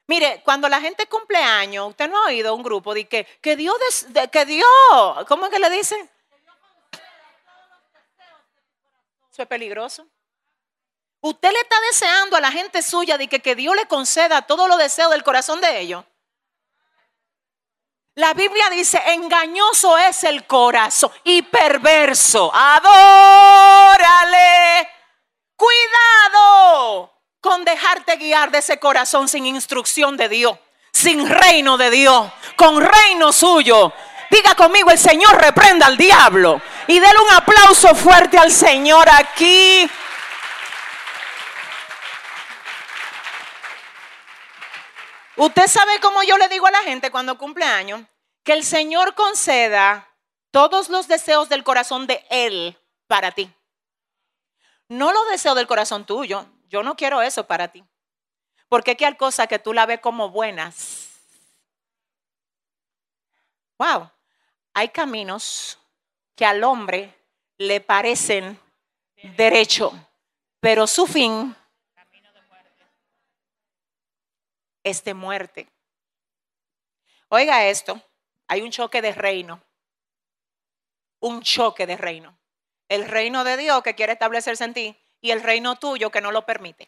Mire, 0.08 0.42
cuando 0.44 0.70
la 0.70 0.80
gente 0.80 1.08
cumple 1.08 1.40
años, 1.40 1.90
usted 1.90 2.08
no 2.08 2.18
ha 2.18 2.28
oído 2.28 2.54
un 2.54 2.62
grupo 2.62 2.94
de 2.94 3.08
que, 3.08 3.26
que 3.42 3.56
Dios, 3.56 3.76
que 4.32 4.46
Dios, 4.46 4.68
¿cómo 5.28 5.46
es 5.46 5.52
que 5.52 5.58
le 5.58 5.70
dicen? 5.72 6.10
Eso 9.32 9.42
es 9.42 9.48
peligroso. 9.48 10.06
Usted 11.22 11.52
le 11.52 11.60
está 11.60 11.76
deseando 11.92 12.38
a 12.38 12.42
la 12.42 12.52
gente 12.52 12.84
suya 12.84 13.18
de 13.18 13.28
que, 13.28 13.40
que 13.40 13.56
Dios 13.56 13.76
le 13.76 13.88
conceda 13.88 14.44
todos 14.44 14.70
los 14.70 14.78
deseos 14.78 15.10
del 15.10 15.24
corazón 15.24 15.60
de 15.60 15.80
ellos. 15.80 16.06
La 18.14 18.36
Biblia 18.36 18.70
dice, 18.70 19.02
engañoso 19.08 19.98
es 19.98 20.24
el 20.24 20.46
corazón 20.46 21.12
y 21.24 21.42
perverso. 21.42 22.52
Adórale. 22.54 23.28
Cuidado 25.56 27.15
con 27.46 27.64
dejarte 27.64 28.16
guiar 28.16 28.50
de 28.50 28.58
ese 28.58 28.80
corazón 28.80 29.28
sin 29.28 29.46
instrucción 29.46 30.18
de 30.18 30.28
Dios, 30.30 30.58
sin 30.92 31.30
reino 31.30 31.78
de 31.78 31.92
Dios, 31.92 32.32
con 32.56 32.82
reino 32.82 33.32
suyo. 33.32 33.94
Diga 34.32 34.56
conmigo, 34.56 34.90
el 34.90 34.98
Señor 34.98 35.40
reprenda 35.40 35.86
al 35.86 35.96
diablo. 35.96 36.60
Y 36.88 36.98
déle 37.00 37.20
un 37.20 37.36
aplauso 37.36 37.94
fuerte 37.94 38.40
al 38.40 38.52
Señor 38.52 39.08
aquí. 39.12 39.88
Usted 45.36 45.68
sabe 45.68 46.00
cómo 46.00 46.24
yo 46.24 46.40
le 46.40 46.50
digo 46.50 46.66
a 46.66 46.72
la 46.72 46.82
gente 46.82 47.12
cuando 47.12 47.38
cumple 47.38 47.66
años, 47.66 48.02
que 48.44 48.54
el 48.54 48.64
Señor 48.64 49.14
conceda 49.14 50.10
todos 50.50 50.90
los 50.90 51.08
deseos 51.08 51.48
del 51.48 51.64
corazón 51.64 52.08
de 52.08 52.26
Él 52.32 52.76
para 53.06 53.34
ti. 53.34 53.54
No 54.88 55.14
los 55.14 55.30
deseos 55.30 55.56
del 55.56 55.68
corazón 55.68 56.06
tuyo. 56.06 56.48
Yo 56.70 56.84
no 56.84 56.96
quiero 56.96 57.22
eso 57.22 57.46
para 57.46 57.68
ti. 57.68 57.84
Porque 58.68 58.98
hay 59.00 59.16
cosas 59.16 59.48
que 59.48 59.60
tú 59.60 59.74
la 59.74 59.86
ves 59.86 60.00
como 60.00 60.30
buenas. 60.30 61.10
Wow. 63.78 64.10
Hay 64.74 64.90
caminos 64.90 65.78
que 66.36 66.46
al 66.46 66.64
hombre 66.64 67.14
le 67.58 67.80
parecen 67.82 68.60
derecho, 69.38 69.94
pero 70.60 70.88
su 70.88 71.08
fin 71.08 71.56
es 74.84 75.04
de 75.04 75.14
muerte. 75.14 75.68
Oiga 77.30 77.66
esto, 77.66 78.02
hay 78.48 78.62
un 78.62 78.72
choque 78.72 79.02
de 79.02 79.14
reino. 79.14 79.62
Un 81.20 81.42
choque 81.42 81.88
de 81.88 81.98
reino. 81.98 82.38
El 82.88 83.06
reino 83.06 83.44
de 83.44 83.58
Dios 83.58 83.82
que 83.82 83.96
quiere 83.96 84.14
establecerse 84.14 84.64
en 84.64 84.74
ti 84.74 85.05
y 85.26 85.32
el 85.32 85.42
reino 85.42 85.76
tuyo 85.76 86.12
que 86.12 86.22
no 86.22 86.32
lo 86.32 86.46
permite. 86.46 86.88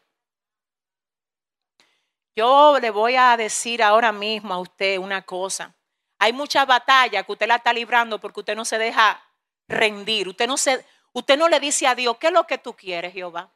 Yo 2.35 2.77
le 2.79 2.91
voy 2.91 3.15
a 3.15 3.35
decir 3.35 3.81
ahora 3.81 4.11
mismo 4.11 4.53
a 4.53 4.59
usted 4.59 4.99
una 4.99 5.23
cosa. 5.23 5.73
Hay 6.19 6.33
muchas 6.33 6.67
batallas 6.67 7.25
que 7.25 7.31
usted 7.31 7.47
la 7.47 7.55
está 7.55 7.73
librando 7.73 8.19
porque 8.19 8.41
usted 8.41 8.55
no 8.55 8.63
se 8.63 8.77
deja 8.77 9.19
rendir. 9.67 10.27
Usted 10.27 10.45
no, 10.45 10.55
se, 10.55 10.85
usted 11.13 11.35
no 11.35 11.49
le 11.49 11.59
dice 11.59 11.87
a 11.87 11.95
Dios, 11.95 12.15
¿qué 12.19 12.27
es 12.27 12.33
lo 12.33 12.45
que 12.45 12.59
tú 12.59 12.75
quieres, 12.75 13.11
Jehová? 13.11 13.49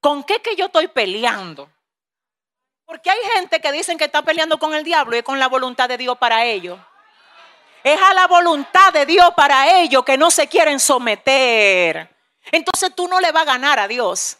¿Con 0.00 0.24
qué 0.24 0.40
que 0.40 0.56
yo 0.56 0.64
estoy 0.66 0.88
peleando? 0.88 1.70
Porque 2.86 3.10
hay 3.10 3.20
gente 3.34 3.60
que 3.60 3.70
dicen 3.70 3.98
que 3.98 4.04
está 4.04 4.22
peleando 4.22 4.58
con 4.58 4.72
el 4.72 4.82
diablo 4.82 5.14
y 5.14 5.22
con 5.22 5.38
la 5.38 5.48
voluntad 5.48 5.90
de 5.90 5.98
Dios 5.98 6.16
para 6.16 6.46
ellos. 6.46 6.80
Es 7.84 8.00
a 8.00 8.14
la 8.14 8.26
voluntad 8.26 8.94
de 8.94 9.04
Dios 9.04 9.30
para 9.36 9.78
ellos 9.78 10.06
que 10.06 10.16
no 10.16 10.30
se 10.30 10.48
quieren 10.48 10.80
someter. 10.80 12.19
Entonces 12.52 12.94
tú 12.94 13.08
no 13.08 13.20
le 13.20 13.32
vas 13.32 13.42
a 13.42 13.52
ganar 13.52 13.78
a 13.78 13.88
Dios. 13.88 14.38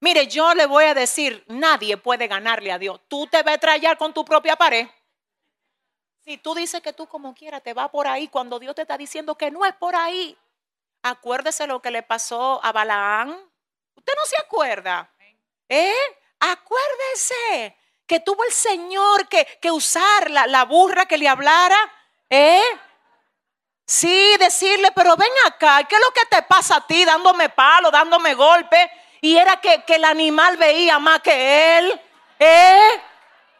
Mire, 0.00 0.26
yo 0.26 0.54
le 0.54 0.66
voy 0.66 0.84
a 0.84 0.94
decir, 0.94 1.44
nadie 1.48 1.96
puede 1.96 2.28
ganarle 2.28 2.70
a 2.72 2.78
Dios. 2.78 3.00
Tú 3.08 3.26
te 3.26 3.42
vas 3.42 3.54
a 3.54 3.58
traer 3.58 3.96
con 3.96 4.12
tu 4.12 4.24
propia 4.24 4.56
pared. 4.56 4.86
Si 6.24 6.38
tú 6.38 6.54
dices 6.54 6.80
que 6.82 6.92
tú 6.92 7.06
como 7.06 7.34
quieras 7.34 7.62
te 7.62 7.72
va 7.72 7.90
por 7.90 8.06
ahí 8.06 8.28
cuando 8.28 8.58
Dios 8.58 8.74
te 8.74 8.82
está 8.82 8.98
diciendo 8.98 9.36
que 9.36 9.50
no 9.50 9.64
es 9.64 9.74
por 9.74 9.94
ahí. 9.94 10.36
Acuérdese 11.02 11.66
lo 11.66 11.80
que 11.80 11.90
le 11.90 12.02
pasó 12.02 12.60
a 12.64 12.72
Balaán. 12.72 13.30
¿Usted 13.94 14.12
no 14.16 14.24
se 14.26 14.36
acuerda? 14.42 15.08
¿Eh? 15.68 15.94
Acuérdese 16.40 17.76
que 18.06 18.20
tuvo 18.20 18.44
el 18.44 18.52
Señor 18.52 19.28
que, 19.28 19.46
que 19.60 19.70
usar 19.70 20.30
la, 20.30 20.46
la, 20.46 20.64
burra 20.64 21.06
que 21.06 21.16
le 21.16 21.28
hablara. 21.28 21.78
¿Eh? 22.28 22.62
Sí, 23.86 24.36
decirle, 24.38 24.90
pero 24.92 25.16
ven 25.16 25.30
acá, 25.46 25.84
¿qué 25.84 25.94
es 25.94 26.00
lo 26.00 26.10
que 26.12 26.26
te 26.26 26.42
pasa 26.42 26.76
a 26.76 26.86
ti 26.86 27.04
dándome 27.04 27.50
palo, 27.50 27.90
dándome 27.92 28.34
golpe? 28.34 28.90
Y 29.20 29.36
era 29.36 29.60
que, 29.60 29.84
que 29.84 29.94
el 29.94 30.04
animal 30.04 30.56
veía 30.56 30.98
más 30.98 31.20
que 31.20 31.78
él. 31.78 32.00
¿Eh? 32.38 33.00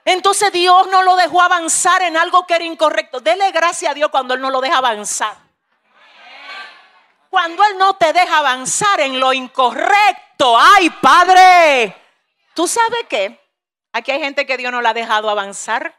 Entonces 0.04 0.52
Dios 0.52 0.88
no 0.88 1.02
lo 1.02 1.16
dejó 1.16 1.42
avanzar 1.42 2.02
en 2.02 2.16
algo 2.16 2.46
que 2.46 2.54
era 2.54 2.64
incorrecto. 2.64 3.20
Dele 3.20 3.50
gracias 3.50 3.90
a 3.90 3.94
Dios 3.94 4.10
cuando 4.10 4.34
Él 4.34 4.40
no 4.40 4.50
lo 4.50 4.60
deja 4.60 4.78
avanzar. 4.78 5.36
Cuando 7.28 7.64
Él 7.64 7.76
no 7.76 7.94
te 7.94 8.12
deja 8.12 8.38
avanzar 8.38 9.00
en 9.00 9.18
lo 9.18 9.32
incorrecto. 9.32 10.56
Ay, 10.58 10.90
Padre. 10.90 11.96
¿Tú 12.54 12.68
sabes 12.68 13.00
qué? 13.08 13.40
Aquí 13.92 14.12
hay 14.12 14.20
gente 14.20 14.46
que 14.46 14.56
Dios 14.56 14.70
no 14.70 14.80
la 14.80 14.90
ha 14.90 14.94
dejado 14.94 15.28
avanzar. 15.28 15.92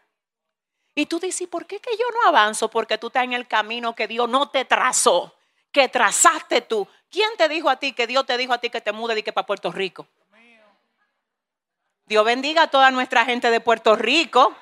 Y 0.98 1.06
tú 1.06 1.20
dices, 1.20 1.48
¿por 1.48 1.68
qué 1.68 1.80
que 1.80 1.96
yo 1.96 2.06
no 2.10 2.28
avanzo? 2.28 2.72
Porque 2.72 2.98
tú 2.98 3.08
estás 3.08 3.24
en 3.24 3.34
el 3.34 3.48
camino 3.48 3.94
que 3.94 4.08
Dios 4.08 4.28
no 4.28 4.50
te 4.50 4.66
trazó, 4.66 5.32
que 5.72 5.88
trazaste 5.88 6.62
tú. 6.62 6.88
¿Quién 7.12 7.30
te 7.38 7.48
dijo 7.48 7.70
a 7.70 7.76
ti 7.76 7.94
que 7.94 8.08
Dios 8.08 8.26
te 8.26 8.36
dijo 8.36 8.52
a 8.52 8.58
ti 8.58 8.72
que 8.72 8.82
te 8.82 8.92
mude 8.92 9.20
y 9.20 9.22
que 9.22 9.32
para 9.32 9.46
Puerto 9.46 9.72
Rico? 9.72 10.08
Dios 12.08 12.26
bendiga 12.26 12.64
a 12.64 12.68
toda 12.72 12.90
nuestra 12.90 13.26
gente 13.26 13.52
de 13.52 13.60
Puerto 13.60 13.96
Rico. 13.96 14.56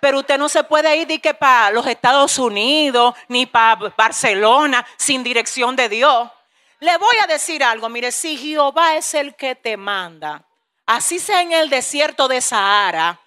Pero 0.00 0.20
usted 0.20 0.38
no 0.38 0.48
se 0.48 0.64
puede 0.64 0.96
ir 0.96 1.20
que 1.20 1.34
para 1.34 1.70
los 1.70 1.86
Estados 1.86 2.38
Unidos 2.38 3.14
ni 3.28 3.44
para 3.44 3.92
Barcelona 3.94 4.86
sin 4.96 5.22
dirección 5.22 5.76
de 5.76 5.90
Dios. 5.90 6.30
Le 6.78 6.96
voy 6.96 7.16
a 7.22 7.26
decir 7.26 7.62
algo, 7.62 7.90
mire, 7.90 8.10
si 8.10 8.38
Jehová 8.38 8.96
es 8.96 9.12
el 9.12 9.34
que 9.34 9.54
te 9.54 9.76
manda, 9.76 10.46
así 10.86 11.18
sea 11.18 11.42
en 11.42 11.52
el 11.52 11.68
desierto 11.68 12.26
de 12.26 12.40
Sahara, 12.40 13.20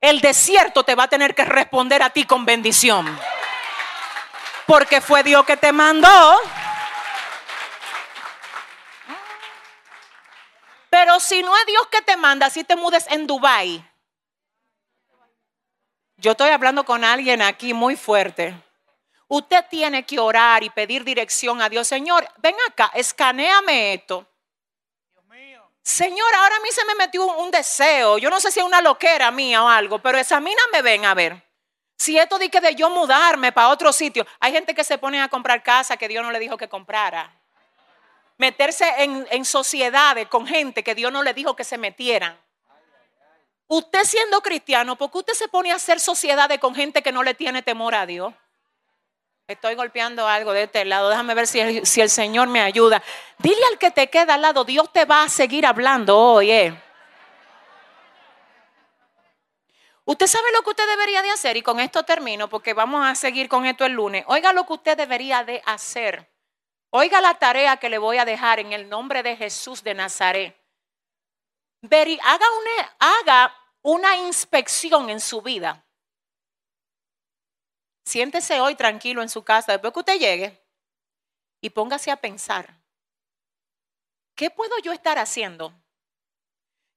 el 0.00 0.20
desierto 0.20 0.84
te 0.84 0.94
va 0.94 1.04
a 1.04 1.08
tener 1.08 1.34
que 1.34 1.44
responder 1.44 2.02
a 2.02 2.10
ti 2.10 2.24
con 2.24 2.44
bendición. 2.44 3.18
Porque 4.66 5.00
fue 5.00 5.22
Dios 5.22 5.44
que 5.44 5.56
te 5.56 5.72
mandó. 5.72 6.40
Pero 10.90 11.20
si 11.20 11.42
no 11.42 11.56
es 11.56 11.66
Dios 11.66 11.86
que 11.88 12.02
te 12.02 12.16
manda, 12.16 12.50
si 12.50 12.64
te 12.64 12.76
mudes 12.76 13.06
en 13.08 13.26
Dubai. 13.26 13.84
Yo 16.16 16.32
estoy 16.32 16.50
hablando 16.50 16.84
con 16.84 17.04
alguien 17.04 17.42
aquí 17.42 17.72
muy 17.72 17.96
fuerte. 17.96 18.54
Usted 19.28 19.64
tiene 19.70 20.04
que 20.04 20.18
orar 20.18 20.62
y 20.62 20.70
pedir 20.70 21.04
dirección 21.04 21.62
a 21.62 21.68
Dios. 21.68 21.86
Señor, 21.86 22.28
ven 22.38 22.56
acá, 22.68 22.90
escaneame 22.94 23.94
esto. 23.94 24.27
Señor, 25.82 26.34
ahora 26.34 26.56
a 26.56 26.60
mí 26.60 26.68
se 26.70 26.84
me 26.84 26.94
metió 26.94 27.24
un 27.24 27.50
deseo. 27.50 28.18
Yo 28.18 28.30
no 28.30 28.40
sé 28.40 28.50
si 28.50 28.60
es 28.60 28.66
una 28.66 28.82
loquera 28.82 29.30
mía 29.30 29.62
o 29.62 29.68
algo, 29.68 29.98
pero 29.98 30.18
examíname, 30.18 30.82
ven 30.82 31.04
a 31.04 31.14
ver. 31.14 31.42
Si 31.96 32.16
esto 32.16 32.38
de 32.38 32.48
que 32.48 32.60
de 32.60 32.74
yo 32.74 32.90
mudarme 32.90 33.50
para 33.52 33.70
otro 33.70 33.92
sitio, 33.92 34.26
hay 34.38 34.52
gente 34.52 34.74
que 34.74 34.84
se 34.84 34.98
pone 34.98 35.20
a 35.20 35.28
comprar 35.28 35.62
casa 35.62 35.96
que 35.96 36.06
Dios 36.06 36.22
no 36.22 36.30
le 36.30 36.38
dijo 36.38 36.56
que 36.56 36.68
comprara. 36.68 37.32
Meterse 38.36 38.86
en, 38.98 39.26
en 39.30 39.44
sociedades 39.44 40.28
con 40.28 40.46
gente 40.46 40.84
que 40.84 40.94
Dios 40.94 41.10
no 41.10 41.22
le 41.22 41.34
dijo 41.34 41.56
que 41.56 41.64
se 41.64 41.76
metieran. 41.76 42.38
Usted 43.66 44.04
siendo 44.04 44.40
cristiano, 44.40 44.96
¿por 44.96 45.10
qué 45.10 45.18
usted 45.18 45.34
se 45.34 45.48
pone 45.48 45.72
a 45.72 45.74
hacer 45.74 46.00
sociedades 46.00 46.58
con 46.58 46.74
gente 46.74 47.02
que 47.02 47.12
no 47.12 47.22
le 47.22 47.34
tiene 47.34 47.62
temor 47.62 47.94
a 47.94 48.06
Dios? 48.06 48.32
Estoy 49.48 49.74
golpeando 49.74 50.28
algo 50.28 50.52
de 50.52 50.64
este 50.64 50.84
lado. 50.84 51.08
Déjame 51.08 51.34
ver 51.34 51.46
si 51.46 51.58
el, 51.58 52.10
Señor 52.10 52.48
me 52.48 52.60
ayuda. 52.60 53.02
Dile 53.38 53.64
al 53.72 53.78
que 53.78 53.90
te 53.90 54.08
queda 54.08 54.34
al 54.34 54.42
lado, 54.42 54.62
Dios 54.62 54.92
te 54.92 55.06
va 55.06 55.22
a 55.22 55.28
seguir 55.30 55.64
hablando 55.64 56.18
hoy. 56.18 56.50
Eh. 56.50 56.82
Usted 60.04 60.26
sabe 60.26 60.52
lo 60.52 60.62
que 60.62 60.70
usted 60.70 60.86
debería 60.86 61.22
de 61.22 61.30
hacer 61.30 61.56
y 61.56 61.62
con 61.62 61.80
esto 61.80 62.02
termino 62.02 62.48
porque 62.48 62.74
vamos 62.74 63.06
a 63.06 63.14
seguir 63.14 63.48
con 63.48 63.64
esto 63.64 63.86
el 63.86 63.92
lunes. 63.92 64.22
Oiga 64.28 64.52
lo 64.52 64.66
que 64.66 64.74
usted 64.74 64.96
debería 64.96 65.42
de 65.44 65.62
hacer. 65.64 66.30
Oiga 66.90 67.20
la 67.22 67.34
tarea 67.34 67.78
que 67.78 67.88
le 67.88 67.98
voy 67.98 68.18
a 68.18 68.24
dejar 68.24 68.60
en 68.60 68.72
el 68.72 68.88
nombre 68.88 69.22
de 69.22 69.34
Jesús 69.36 69.82
de 69.82 69.94
Nazaret 69.94 70.58
haga, 71.82 72.46
una, 72.50 72.96
haga 72.98 73.54
una 73.82 74.16
inspección 74.16 75.10
en 75.10 75.20
su 75.20 75.40
vida. 75.42 75.84
Siéntese 78.08 78.58
hoy 78.62 78.74
tranquilo 78.74 79.20
en 79.20 79.28
su 79.28 79.44
casa, 79.44 79.72
después 79.72 79.92
que 79.92 79.98
usted 79.98 80.18
llegue, 80.18 80.58
y 81.60 81.68
póngase 81.68 82.10
a 82.10 82.16
pensar, 82.16 82.80
¿qué 84.34 84.48
puedo 84.48 84.78
yo 84.78 84.92
estar 84.92 85.18
haciendo 85.18 85.74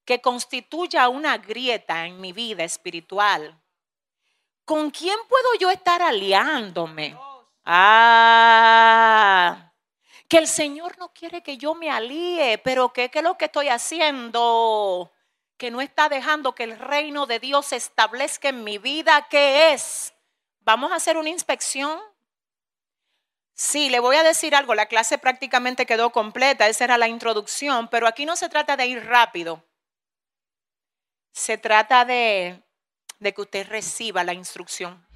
que 0.06 0.22
constituya 0.22 1.10
una 1.10 1.36
grieta 1.36 2.06
en 2.06 2.18
mi 2.18 2.32
vida 2.32 2.64
espiritual? 2.64 3.60
¿Con 4.64 4.90
quién 4.90 5.18
puedo 5.28 5.54
yo 5.60 5.70
estar 5.70 6.00
aliándome? 6.00 7.14
Ah, 7.66 8.50
que 10.28 10.38
el 10.38 10.48
Señor 10.48 10.96
no 10.96 11.12
quiere 11.12 11.42
que 11.42 11.58
yo 11.58 11.74
me 11.74 11.90
alíe, 11.90 12.56
pero 12.56 12.90
¿qué, 12.94 13.10
es 13.12 13.22
lo 13.22 13.36
que 13.36 13.44
estoy 13.44 13.68
haciendo? 13.68 15.12
Que 15.58 15.70
no 15.70 15.82
está 15.82 16.08
dejando 16.08 16.54
que 16.54 16.64
el 16.64 16.78
reino 16.78 17.26
de 17.26 17.38
Dios 17.38 17.66
se 17.66 17.76
establezca 17.76 18.48
en 18.48 18.64
mi 18.64 18.78
vida. 18.78 19.26
¿Qué 19.28 19.74
es? 19.74 20.14
Vamos 20.64 20.92
a 20.92 20.96
hacer 20.96 21.16
una 21.16 21.28
inspección. 21.28 21.98
Sí, 23.54 23.90
le 23.90 24.00
voy 24.00 24.16
a 24.16 24.22
decir 24.22 24.54
algo, 24.54 24.74
la 24.74 24.86
clase 24.86 25.18
prácticamente 25.18 25.86
quedó 25.86 26.10
completa, 26.10 26.68
esa 26.68 26.84
era 26.84 26.98
la 26.98 27.08
introducción, 27.08 27.88
pero 27.88 28.06
aquí 28.06 28.24
no 28.24 28.34
se 28.36 28.48
trata 28.48 28.76
de 28.76 28.86
ir 28.86 29.04
rápido. 29.04 29.64
Se 31.32 31.58
trata 31.58 32.04
de, 32.04 32.62
de 33.18 33.34
que 33.34 33.40
usted 33.40 33.66
reciba 33.68 34.24
la 34.24 34.34
instrucción. 34.34 35.06